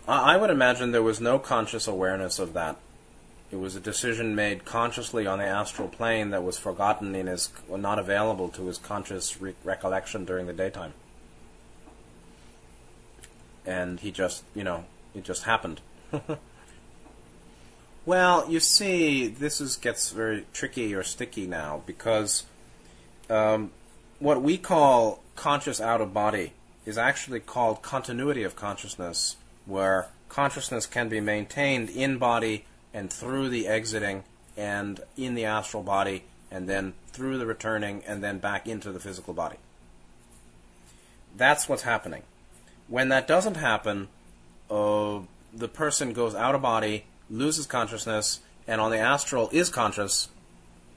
I, 0.08 0.34
I 0.34 0.38
would 0.38 0.50
imagine 0.50 0.92
there 0.92 1.02
was 1.04 1.22
no 1.22 1.40
conscious 1.40 1.88
awareness 1.88 2.40
of 2.40 2.54
that. 2.54 2.78
It 3.52 3.58
was 3.58 3.76
a 3.76 3.80
decision 3.80 4.36
made 4.36 4.66
consciously 4.66 5.28
on 5.28 5.40
the 5.40 5.46
astral 5.46 5.88
plane 5.88 6.32
that 6.32 6.44
was 6.44 6.58
forgotten 6.58 7.16
in 7.16 7.28
his, 7.28 7.50
not 7.70 8.00
available 8.00 8.50
to 8.50 8.66
his 8.66 8.78
conscious 8.78 9.40
re- 9.40 9.56
recollection 9.64 10.26
during 10.26 10.48
the 10.48 10.54
daytime. 10.54 10.94
And 13.66 14.00
he 14.00 14.12
just, 14.12 14.44
you 14.54 14.64
know, 14.64 14.86
it 15.14 15.24
just 15.24 15.44
happened. 15.44 15.80
Well, 18.06 18.50
you 18.50 18.60
see, 18.60 19.28
this 19.28 19.60
is 19.60 19.78
gets 19.78 20.12
very 20.12 20.46
tricky 20.54 20.94
or 20.94 21.02
sticky 21.02 21.48
now 21.48 21.82
because 21.88 22.44
um, 23.30 23.72
what 24.20 24.42
we 24.44 24.58
call 24.60 25.24
conscious 25.36 25.82
out 25.82 26.02
of 26.02 26.14
body 26.14 26.54
is 26.86 27.00
actually 27.00 27.40
called 27.40 27.82
continuity 27.82 28.44
of 28.44 28.56
consciousness, 28.56 29.38
where 29.66 30.10
consciousness 30.30 30.86
can 30.86 31.10
be 31.10 31.20
maintained 31.20 31.90
in 31.90 32.20
body 32.20 32.66
and 32.94 33.12
through 33.12 33.50
the 33.50 33.68
exiting 33.68 34.24
and 34.56 35.00
in 35.18 35.34
the 35.34 35.46
astral 35.46 35.82
body 35.82 36.26
and 36.52 36.70
then 36.70 36.94
through 37.08 37.38
the 37.38 37.46
returning, 37.46 38.04
and 38.08 38.24
then 38.24 38.38
back 38.38 38.68
into 38.68 38.92
the 38.92 39.00
physical 39.00 39.34
body. 39.34 39.58
That's 41.36 41.68
what's 41.68 41.82
happening. 41.82 42.24
When 42.88 43.10
that 43.10 43.28
doesn't 43.28 43.58
happen, 43.58 44.10
uh, 44.70 45.20
the 45.54 45.68
person 45.68 46.14
goes 46.14 46.36
out 46.36 46.56
of 46.56 46.62
body, 46.62 47.06
loses 47.30 47.66
consciousness, 47.66 48.40
and 48.68 48.82
on 48.82 48.92
the 48.92 48.98
astral 48.98 49.50
is 49.52 49.70
conscious, 49.70 50.30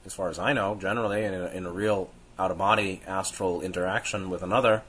as 0.05 0.13
far 0.13 0.29
as 0.29 0.39
I 0.39 0.53
know, 0.53 0.75
generally, 0.75 1.23
in 1.23 1.33
a, 1.33 1.47
in 1.47 1.65
a 1.65 1.71
real 1.71 2.09
out 2.37 2.51
of 2.51 2.57
body 2.57 3.01
astral 3.05 3.61
interaction 3.61 4.29
with 4.29 4.41
another, 4.41 4.83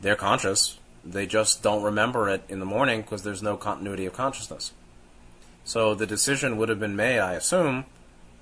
they're 0.00 0.16
conscious. 0.16 0.78
They 1.04 1.26
just 1.26 1.62
don't 1.62 1.82
remember 1.82 2.28
it 2.28 2.42
in 2.48 2.60
the 2.60 2.66
morning 2.66 3.00
because 3.00 3.22
there's 3.22 3.42
no 3.42 3.56
continuity 3.56 4.06
of 4.06 4.12
consciousness. 4.12 4.72
So 5.64 5.94
the 5.94 6.06
decision 6.06 6.56
would 6.56 6.68
have 6.68 6.80
been 6.80 6.96
made, 6.96 7.20
I 7.20 7.34
assume, 7.34 7.86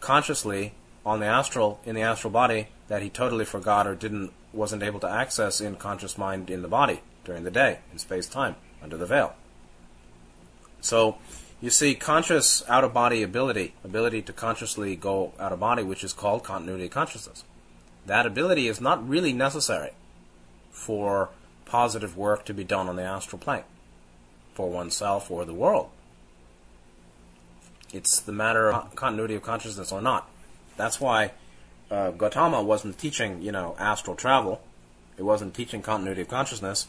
consciously 0.00 0.72
on 1.04 1.20
the 1.20 1.26
astral 1.26 1.80
in 1.84 1.94
the 1.94 2.02
astral 2.02 2.30
body 2.30 2.68
that 2.88 3.02
he 3.02 3.08
totally 3.08 3.44
forgot 3.44 3.86
or 3.86 3.94
didn't 3.94 4.32
wasn't 4.52 4.82
able 4.82 5.00
to 5.00 5.08
access 5.08 5.60
in 5.60 5.76
conscious 5.76 6.16
mind 6.18 6.50
in 6.50 6.62
the 6.62 6.68
body 6.68 7.00
during 7.24 7.44
the 7.44 7.50
day 7.50 7.78
in 7.92 7.98
space 7.98 8.26
time 8.26 8.56
under 8.82 8.96
the 8.96 9.06
veil. 9.06 9.34
So 10.80 11.18
you 11.60 11.70
see 11.70 11.94
conscious 11.94 12.62
out 12.68 12.84
of 12.84 12.94
body 12.94 13.22
ability, 13.22 13.74
ability 13.82 14.22
to 14.22 14.32
consciously 14.32 14.94
go 14.94 15.32
out 15.40 15.52
of 15.52 15.60
body, 15.60 15.82
which 15.82 16.04
is 16.04 16.12
called 16.12 16.44
continuity 16.44 16.84
of 16.86 16.92
consciousness. 16.92 17.44
That 18.06 18.26
ability 18.26 18.68
is 18.68 18.80
not 18.80 19.06
really 19.06 19.32
necessary 19.32 19.90
for 20.70 21.30
positive 21.64 22.16
work 22.16 22.44
to 22.46 22.54
be 22.54 22.64
done 22.64 22.88
on 22.88 22.96
the 22.96 23.02
astral 23.02 23.38
plane 23.38 23.64
for 24.54 24.70
oneself 24.70 25.30
or 25.30 25.44
the 25.44 25.54
world. 25.54 25.90
It's 27.92 28.20
the 28.20 28.32
matter 28.32 28.72
of 28.72 28.94
continuity 28.94 29.34
of 29.34 29.42
consciousness 29.42 29.92
or 29.92 30.00
not. 30.00 30.28
That's 30.76 31.00
why 31.00 31.32
uh, 31.90 32.10
Gautama 32.12 32.62
wasn't 32.62 32.98
teaching, 32.98 33.42
you 33.42 33.50
know, 33.52 33.74
astral 33.78 34.14
travel. 34.14 34.60
It 35.16 35.22
wasn't 35.22 35.54
teaching 35.54 35.82
continuity 35.82 36.22
of 36.22 36.28
consciousness. 36.28 36.86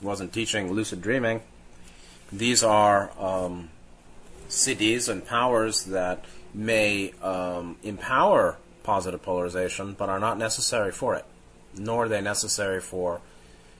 It 0.00 0.04
wasn't 0.04 0.32
teaching 0.32 0.72
lucid 0.72 1.02
dreaming. 1.02 1.42
These 2.32 2.62
are 2.62 3.10
um, 3.18 3.70
siddhis 4.48 5.08
and 5.08 5.26
powers 5.26 5.84
that 5.84 6.24
may 6.54 7.12
um, 7.22 7.76
empower 7.82 8.58
positive 8.82 9.22
polarization, 9.22 9.94
but 9.98 10.08
are 10.08 10.20
not 10.20 10.38
necessary 10.38 10.92
for 10.92 11.14
it, 11.14 11.24
nor 11.76 12.04
are 12.04 12.08
they 12.08 12.20
necessary 12.20 12.80
for 12.80 13.20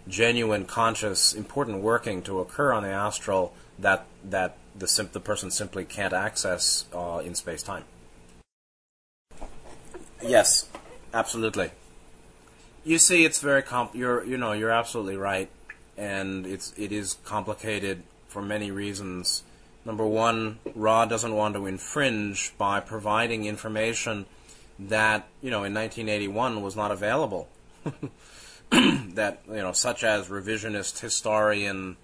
genuine, 0.09 0.65
conscious, 0.65 1.35
important 1.35 1.79
working 1.79 2.23
to 2.23 2.41
occur 2.41 2.73
on 2.73 2.83
the 2.83 2.91
astral 2.91 3.55
that 3.79 4.07
that 4.25 4.57
the 4.79 4.87
sim- 4.87 5.11
the 5.13 5.21
person 5.21 5.51
simply 5.51 5.85
can't 5.85 6.13
access 6.13 6.85
uh, 6.93 7.23
in 7.25 7.35
space 7.35 7.63
time. 7.63 7.85
Yes, 10.23 10.69
absolutely. 11.13 11.71
You 12.85 12.99
see, 12.99 13.25
it's 13.25 13.41
very 13.41 13.63
comp. 13.63 13.95
You're 13.95 14.25
you 14.25 14.37
know 14.37 14.53
you're 14.53 14.71
absolutely 14.71 15.17
right, 15.17 15.51
and 15.97 16.47
it's 16.47 16.73
it 16.77 16.93
is 16.93 17.15
complicated 17.25 18.03
for 18.29 18.43
many 18.43 18.71
reasons. 18.71 19.43
Number 19.87 20.05
one, 20.05 20.59
Ra 20.75 21.05
doesn't 21.05 21.33
want 21.33 21.55
to 21.55 21.67
infringe 21.67 22.53
by 22.59 22.81
providing 22.81 23.45
information 23.45 24.27
that 24.81 25.29
you 25.41 25.49
know 25.49 25.63
in 25.63 25.73
1981 25.73 26.61
was 26.61 26.75
not 26.75 26.91
available. 26.91 27.49
that 28.71 29.43
you 29.47 29.55
know, 29.55 29.71
such 29.71 30.03
as 30.03 30.27
revisionist 30.27 30.99
historian 30.99 31.97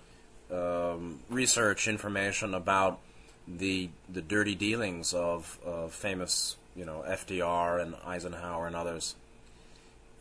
um, 0.53 1.19
research 1.29 1.89
information 1.89 2.55
about 2.55 3.01
the 3.49 3.91
the 4.09 4.23
dirty 4.23 4.55
dealings 4.55 5.13
of, 5.13 5.59
of 5.67 5.93
famous 5.93 6.57
you 6.77 6.85
know 6.85 7.05
FDR 7.05 7.83
and 7.83 7.97
Eisenhower 8.07 8.69
and 8.69 8.77
others, 8.77 9.17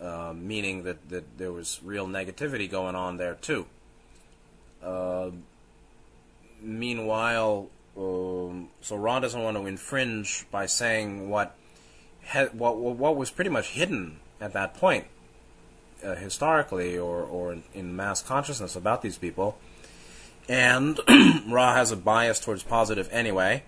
uh, 0.01 0.34
meaning 0.36 0.82
that, 0.82 1.09
that 1.09 1.38
there 1.38 1.51
was 1.51 1.80
real 1.84 2.07
negativity 2.07 2.68
going 2.68 2.95
on 2.95 3.18
there 3.18 3.36
too. 3.36 3.68
Uh, 4.82 5.30
meanwhile, 6.62 7.68
um, 7.97 8.70
so 8.82 8.95
Ra 8.95 9.20
doesn't 9.20 9.41
want 9.41 9.57
to 9.57 9.66
infringe 9.66 10.45
by 10.51 10.66
saying 10.66 11.30
what, 11.30 11.55
what 12.53 12.78
what 12.78 13.16
was 13.16 13.32
pretty 13.32 13.49
much 13.49 13.72
hidden 13.72 14.20
at 14.39 14.53
that 14.53 14.76
point 14.76 15.05
uh, 16.03 16.16
historically 16.16 16.97
or, 16.97 17.22
or 17.22 17.57
in, 17.74 17.95
mass 17.95 18.22
consciousness 18.22 18.76
about 18.76 19.01
these 19.01 19.18
people. 19.18 19.57
And 20.49 20.99
Ra 21.47 21.76
has 21.76 21.91
a 21.91 21.95
bias 21.95 22.39
towards 22.39 22.64
positive 22.64 23.07
anyway, 23.12 23.64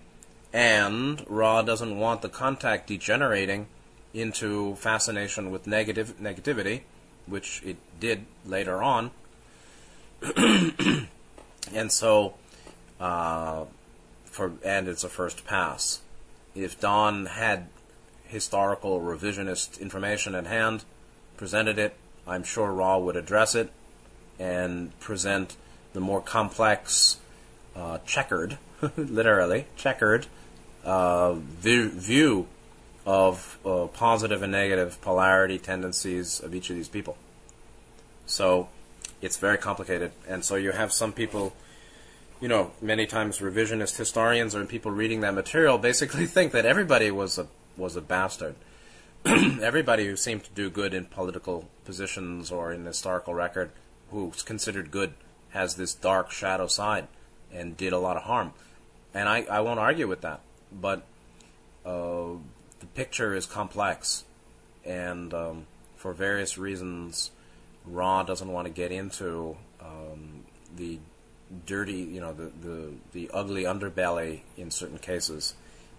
and 0.52 1.24
Ra 1.28 1.62
doesn't 1.62 1.98
want 1.98 2.22
the 2.22 2.28
contact 2.28 2.88
degenerating 2.88 3.68
into 4.12 4.74
fascination 4.76 5.50
with 5.50 5.66
negative 5.66 6.14
negativity, 6.20 6.82
which 7.26 7.62
it 7.64 7.76
did 8.00 8.26
later 8.44 8.82
on. 8.82 9.10
and 10.36 11.90
so, 11.90 12.34
uh, 13.00 13.64
for 14.24 14.52
and 14.64 14.88
it's 14.88 15.04
a 15.04 15.08
first 15.08 15.46
pass. 15.46 16.00
If 16.54 16.80
Don 16.80 17.26
had 17.26 17.68
historical 18.24 19.00
revisionist 19.00 19.80
information 19.80 20.34
at 20.34 20.46
hand, 20.46 20.84
presented 21.36 21.78
it, 21.78 21.96
I'm 22.26 22.42
sure 22.42 22.72
Ra 22.72 22.98
would 22.98 23.16
address 23.16 23.54
it 23.54 23.70
and 24.38 24.98
present 25.00 25.56
the 25.92 26.00
more 26.00 26.20
complex, 26.20 27.18
uh, 27.76 27.98
checkered, 28.06 28.58
literally 28.96 29.66
checkered, 29.76 30.26
uh, 30.84 31.34
view 31.34 32.46
of 33.06 33.58
uh, 33.64 33.86
positive 33.88 34.42
and 34.42 34.52
negative 34.52 35.00
polarity 35.00 35.58
tendencies 35.58 36.40
of 36.40 36.54
each 36.54 36.70
of 36.70 36.76
these 36.76 36.88
people. 36.88 37.16
So 38.26 38.68
it's 39.20 39.36
very 39.36 39.58
complicated, 39.58 40.12
and 40.28 40.44
so 40.44 40.56
you 40.56 40.72
have 40.72 40.92
some 40.92 41.12
people. 41.12 41.54
You 42.40 42.48
know, 42.48 42.72
many 42.82 43.06
times 43.06 43.38
revisionist 43.38 43.96
historians 43.96 44.54
or 44.54 44.64
people 44.66 44.90
reading 44.90 45.20
that 45.20 45.34
material 45.34 45.78
basically 45.78 46.26
think 46.36 46.52
that 46.52 46.66
everybody 46.66 47.10
was 47.10 47.38
a 47.38 47.46
was 47.76 47.96
a 47.96 48.00
bastard 48.00 48.54
everybody 49.62 50.06
who 50.06 50.16
seemed 50.16 50.44
to 50.44 50.50
do 50.50 50.68
good 50.68 50.92
in 50.92 51.06
political 51.06 51.66
positions 51.86 52.52
or 52.52 52.72
in 52.72 52.84
historical 52.84 53.32
record, 53.32 53.70
who's 54.10 54.42
considered 54.42 54.90
good, 54.90 55.14
has 55.50 55.76
this 55.76 55.94
dark 55.94 56.30
shadow 56.30 56.66
side 56.66 57.08
and 57.50 57.74
did 57.74 57.94
a 57.94 57.98
lot 57.98 58.18
of 58.18 58.24
harm. 58.24 58.52
And 59.14 59.26
I, 59.26 59.44
I 59.44 59.60
won't 59.60 59.80
argue 59.80 60.06
with 60.06 60.20
that, 60.20 60.40
but 60.70 61.06
uh, 61.86 62.34
the 62.80 62.86
picture 62.94 63.34
is 63.34 63.46
complex, 63.46 64.24
and 64.84 65.32
um, 65.32 65.66
for 65.96 66.12
various 66.12 66.58
reasons, 66.58 67.30
Ra 67.86 68.24
doesn't 68.24 68.52
want 68.52 68.66
to 68.66 68.72
get 68.72 68.92
into 68.92 69.56
um, 69.80 70.44
the 70.76 70.98
dirty, 71.66 71.94
you 71.94 72.20
know, 72.20 72.32
the, 72.32 72.50
the 72.62 72.92
the 73.12 73.30
ugly 73.32 73.64
underbelly 73.64 74.40
in 74.56 74.70
certain 74.70 74.98
cases. 74.98 75.54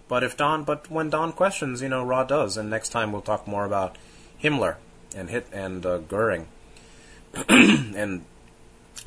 But 0.08 0.24
if 0.24 0.38
Don, 0.38 0.64
but 0.64 0.90
when 0.90 1.10
Don 1.10 1.32
questions, 1.32 1.82
you 1.82 1.90
know, 1.90 2.04
Ra 2.04 2.24
does, 2.24 2.58
and 2.58 2.70
next 2.70 2.90
time 2.90 3.12
we'll 3.12 3.22
talk 3.22 3.48
more 3.48 3.66
about 3.66 3.98
Himmler 4.42 4.76
and 5.16 5.30
Hit 5.30 5.48
and 5.52 5.86
uh, 5.86 5.98
Goering, 6.00 6.48
and 7.50 8.26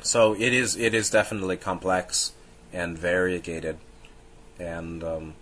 so 0.01 0.33
it 0.33 0.53
is. 0.53 0.75
It 0.75 0.93
is 0.93 1.09
definitely 1.09 1.57
complex 1.57 2.33
and 2.73 2.97
variegated, 2.97 3.77
and 4.59 5.03
um, 5.03 5.33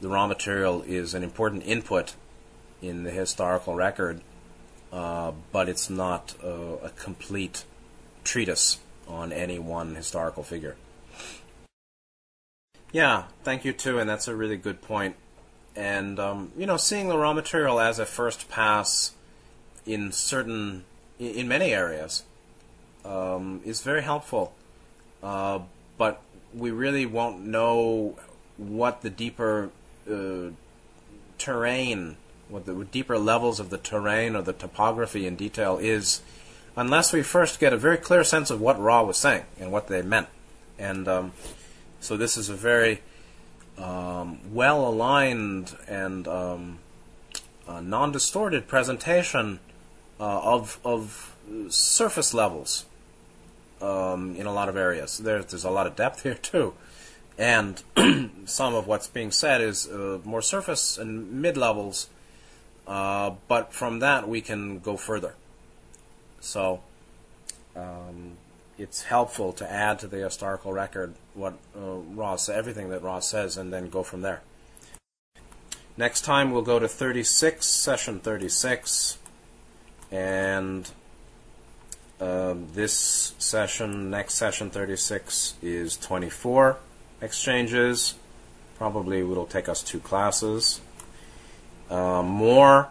the 0.00 0.08
Ra 0.08 0.26
material 0.26 0.82
is 0.82 1.14
an 1.14 1.22
important 1.22 1.62
input 1.64 2.14
in 2.82 3.04
the 3.04 3.10
historical 3.10 3.74
record, 3.74 4.20
uh, 4.92 5.32
but 5.50 5.68
it's 5.68 5.88
not 5.88 6.34
uh, 6.44 6.76
a 6.82 6.90
complete 6.90 7.64
treatise 8.22 8.78
on 9.08 9.32
any 9.32 9.58
one 9.58 9.94
historical 9.94 10.42
figure. 10.42 10.76
Yeah, 12.92 13.24
thank 13.42 13.64
you 13.64 13.72
too, 13.72 13.98
and 13.98 14.08
that's 14.08 14.28
a 14.28 14.36
really 14.36 14.56
good 14.56 14.80
point. 14.80 15.16
And 15.74 16.18
um, 16.20 16.52
you 16.56 16.66
know, 16.66 16.76
seeing 16.76 17.08
the 17.08 17.18
Ra 17.18 17.32
material 17.32 17.80
as 17.80 17.98
a 17.98 18.06
first 18.06 18.48
pass 18.48 19.12
in 19.84 20.12
certain, 20.12 20.84
in 21.18 21.48
many 21.48 21.72
areas, 21.72 22.22
um, 23.04 23.60
is 23.64 23.82
very 23.82 24.02
helpful. 24.02 24.52
Uh, 25.22 25.60
but 25.98 26.22
we 26.54 26.70
really 26.70 27.06
won't 27.06 27.40
know 27.44 28.16
what 28.56 29.02
the 29.02 29.10
deeper 29.10 29.70
uh, 30.10 30.50
terrain, 31.38 32.16
what 32.48 32.66
the 32.66 32.84
deeper 32.84 33.18
levels 33.18 33.58
of 33.58 33.70
the 33.70 33.78
terrain 33.78 34.36
or 34.36 34.42
the 34.42 34.52
topography 34.52 35.26
in 35.26 35.34
detail 35.34 35.78
is, 35.78 36.22
unless 36.76 37.12
we 37.12 37.22
first 37.22 37.60
get 37.60 37.72
a 37.72 37.76
very 37.76 37.96
clear 37.96 38.24
sense 38.24 38.50
of 38.50 38.60
what 38.60 38.80
Ra 38.80 39.02
was 39.02 39.16
saying 39.16 39.44
and 39.58 39.70
what 39.70 39.88
they 39.88 40.02
meant. 40.02 40.28
And 40.78 41.06
um, 41.08 41.32
so 42.00 42.16
this 42.16 42.36
is 42.36 42.48
a 42.48 42.54
very 42.54 43.00
um, 43.78 44.40
well 44.52 44.86
aligned 44.86 45.76
and 45.88 46.26
um, 46.28 46.78
uh, 47.68 47.80
non 47.80 48.12
distorted 48.12 48.66
presentation 48.68 49.60
uh, 50.20 50.40
of, 50.40 50.78
of 50.84 51.36
surface 51.68 52.34
levels 52.34 52.86
um, 53.80 54.34
in 54.36 54.46
a 54.46 54.52
lot 54.52 54.68
of 54.68 54.76
areas. 54.76 55.18
There's, 55.18 55.46
there's 55.46 55.64
a 55.64 55.70
lot 55.70 55.86
of 55.86 55.96
depth 55.96 56.22
here, 56.22 56.34
too. 56.34 56.74
And 57.36 57.82
some 58.44 58.74
of 58.74 58.86
what's 58.86 59.08
being 59.08 59.32
said 59.32 59.60
is 59.60 59.88
uh, 59.88 60.20
more 60.24 60.42
surface 60.42 60.98
and 60.98 61.42
mid 61.42 61.56
levels 61.56 62.08
Uh, 62.86 63.32
but 63.48 63.72
from 63.72 64.00
that, 64.00 64.28
we 64.28 64.40
can 64.40 64.78
go 64.78 64.96
further. 64.96 65.34
So 66.44 66.80
um, 67.74 68.36
it's 68.78 69.02
helpful 69.02 69.52
to 69.54 69.70
add 69.70 69.98
to 70.00 70.06
the 70.06 70.18
historical 70.18 70.72
record 70.72 71.14
what 71.32 71.54
uh, 71.76 71.80
Ross, 71.80 72.48
everything 72.48 72.90
that 72.90 73.02
Ross 73.02 73.28
says, 73.28 73.56
and 73.56 73.72
then 73.72 73.88
go 73.88 74.02
from 74.02 74.20
there. 74.20 74.42
Next 75.96 76.22
time 76.22 76.50
we'll 76.50 76.62
go 76.62 76.78
to 76.78 76.86
36, 76.86 77.66
session 77.66 78.20
36, 78.20 79.18
and 80.12 80.90
uh, 82.20 82.54
this 82.74 83.34
session, 83.38 84.10
next 84.10 84.34
session 84.34 84.70
36, 84.70 85.54
is 85.62 85.96
24 85.96 86.76
exchanges. 87.22 88.14
Probably 88.76 89.20
it'll 89.20 89.46
take 89.46 89.68
us 89.68 89.82
two 89.82 90.00
classes. 90.00 90.80
Uh, 91.88 92.22
more 92.22 92.90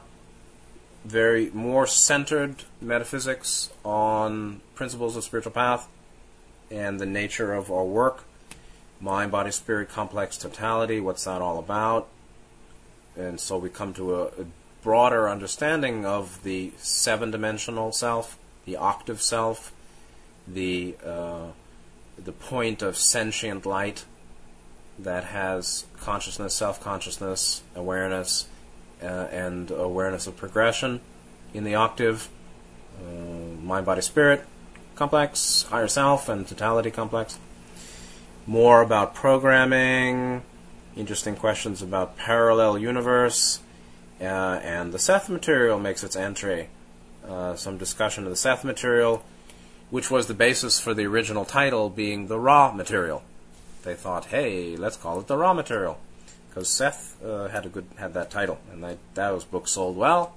very 1.03 1.49
more 1.51 1.85
centered 1.85 2.63
metaphysics 2.81 3.69
on 3.83 4.61
principles 4.75 5.15
of 5.15 5.23
spiritual 5.23 5.51
path 5.51 5.87
and 6.71 6.99
the 6.99 7.05
nature 7.05 7.53
of 7.53 7.71
our 7.71 7.83
work. 7.83 8.23
Mind, 8.99 9.31
body, 9.31 9.51
spirit, 9.51 9.89
complex 9.89 10.37
totality. 10.37 10.99
What's 10.99 11.25
that 11.25 11.41
all 11.41 11.59
about? 11.59 12.07
And 13.17 13.39
so 13.39 13.57
we 13.57 13.69
come 13.69 13.93
to 13.95 14.15
a, 14.15 14.23
a 14.25 14.45
broader 14.81 15.29
understanding 15.29 16.05
of 16.05 16.41
the 16.43 16.71
seven-dimensional 16.77 17.91
self, 17.91 18.37
the 18.65 18.77
octave 18.77 19.21
self, 19.21 19.73
the 20.47 20.95
uh, 21.05 21.47
the 22.17 22.31
point 22.31 22.81
of 22.81 22.95
sentient 22.97 23.65
light 23.65 24.05
that 24.99 25.23
has 25.25 25.85
consciousness, 25.99 26.53
self-consciousness, 26.53 27.63
awareness, 27.75 28.43
uh, 28.43 28.52
and 29.05 29.71
awareness 29.71 30.27
of 30.27 30.37
progression 30.37 31.01
in 31.53 31.63
the 31.63 31.75
octave, 31.75 32.29
uh, 32.99 33.61
mind, 33.61 33.85
body, 33.85 34.01
spirit 34.01 34.45
complex, 34.95 35.63
higher 35.63 35.87
self, 35.87 36.29
and 36.29 36.47
totality 36.47 36.91
complex. 36.91 37.39
More 38.45 38.81
about 38.81 39.15
programming, 39.15 40.43
interesting 40.95 41.35
questions 41.35 41.81
about 41.81 42.17
parallel 42.17 42.77
universe, 42.77 43.59
uh, 44.21 44.23
and 44.23 44.91
the 44.93 44.99
Seth 44.99 45.29
material 45.29 45.79
makes 45.79 46.03
its 46.03 46.15
entry. 46.15 46.69
Uh, 47.27 47.55
some 47.55 47.77
discussion 47.77 48.25
of 48.25 48.29
the 48.29 48.35
Seth 48.35 48.63
material, 48.63 49.23
which 49.89 50.11
was 50.11 50.27
the 50.27 50.33
basis 50.33 50.79
for 50.79 50.93
the 50.93 51.05
original 51.05 51.45
title 51.45 51.89
being 51.89 52.27
the 52.27 52.39
Ra 52.39 52.71
material. 52.71 53.23
They 53.83 53.95
thought, 53.95 54.25
hey, 54.25 54.75
let's 54.75 54.97
call 54.97 55.19
it 55.19 55.27
the 55.27 55.37
Ra 55.37 55.53
material 55.53 55.97
because 56.53 56.69
Seth 56.69 57.17
uh, 57.23 57.47
had 57.47 57.65
a 57.65 57.69
good 57.69 57.85
had 57.97 58.13
that 58.13 58.29
title, 58.29 58.59
and 58.71 58.83
that 58.83 58.97
those 59.15 59.43
books 59.43 59.71
sold 59.71 59.97
well. 59.97 60.35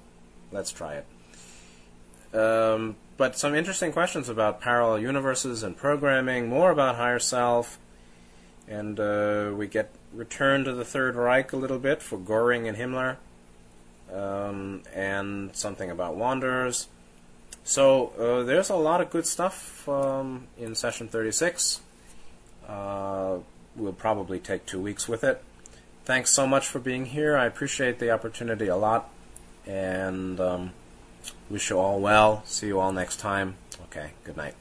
Let's 0.51 0.73
try 0.73 0.95
it. 0.95 2.39
Um, 2.39 2.97
but 3.17 3.39
some 3.39 3.55
interesting 3.55 3.93
questions 3.93 4.29
about 4.29 4.61
parallel 4.61 5.01
universes 5.01 5.63
and 5.63 5.77
programming, 5.77 6.49
more 6.49 6.71
about 6.71 6.97
higher 6.97 7.19
self, 7.19 7.79
and 8.67 8.99
uh, 8.99 9.53
we 9.55 9.67
get 9.67 9.93
returned 10.13 10.65
to 10.65 10.73
the 10.73 10.85
Third 10.85 11.17
Reich 11.17 11.53
a 11.53 11.57
little 11.57 11.79
bit 11.79 12.03
for 12.03 12.17
Goering 12.17 12.67
and 12.67 12.79
Himmler, 12.79 13.17
um, 14.13 14.83
and 14.95 15.55
something 15.55 15.91
about 15.91 16.17
Wanderers. 16.17 16.89
So 17.63 18.09
uh, 18.19 18.45
there's 18.45 18.71
a 18.71 18.77
lot 18.77 19.01
of 19.01 19.11
good 19.11 19.27
stuff 19.27 19.87
um, 19.89 20.47
in 20.57 20.75
session 20.75 21.09
36. 21.09 21.81
Uh, 22.67 23.39
we'll 23.75 23.93
probably 23.93 24.39
take 24.39 24.65
two 24.65 24.81
weeks 24.81 25.09
with 25.09 25.23
it 25.23 25.43
thanks 26.07 26.31
so 26.31 26.47
much 26.47 26.67
for 26.67 26.79
being 26.79 27.07
here. 27.07 27.37
I 27.37 27.45
appreciate 27.45 27.99
the 27.99 28.11
opportunity 28.11 28.69
a 28.69 28.77
lot. 28.77 29.11
And 29.67 30.41
um, 30.41 30.73
wish 31.51 31.71
you 31.71 31.79
all 31.79 32.01
well. 32.01 32.43
See 32.47 32.69
you 32.69 32.81
all 32.81 32.93
next 32.93 33.19
time. 33.19 33.57
Okay, 33.85 34.13
good 34.25 34.37
night. 34.37 34.55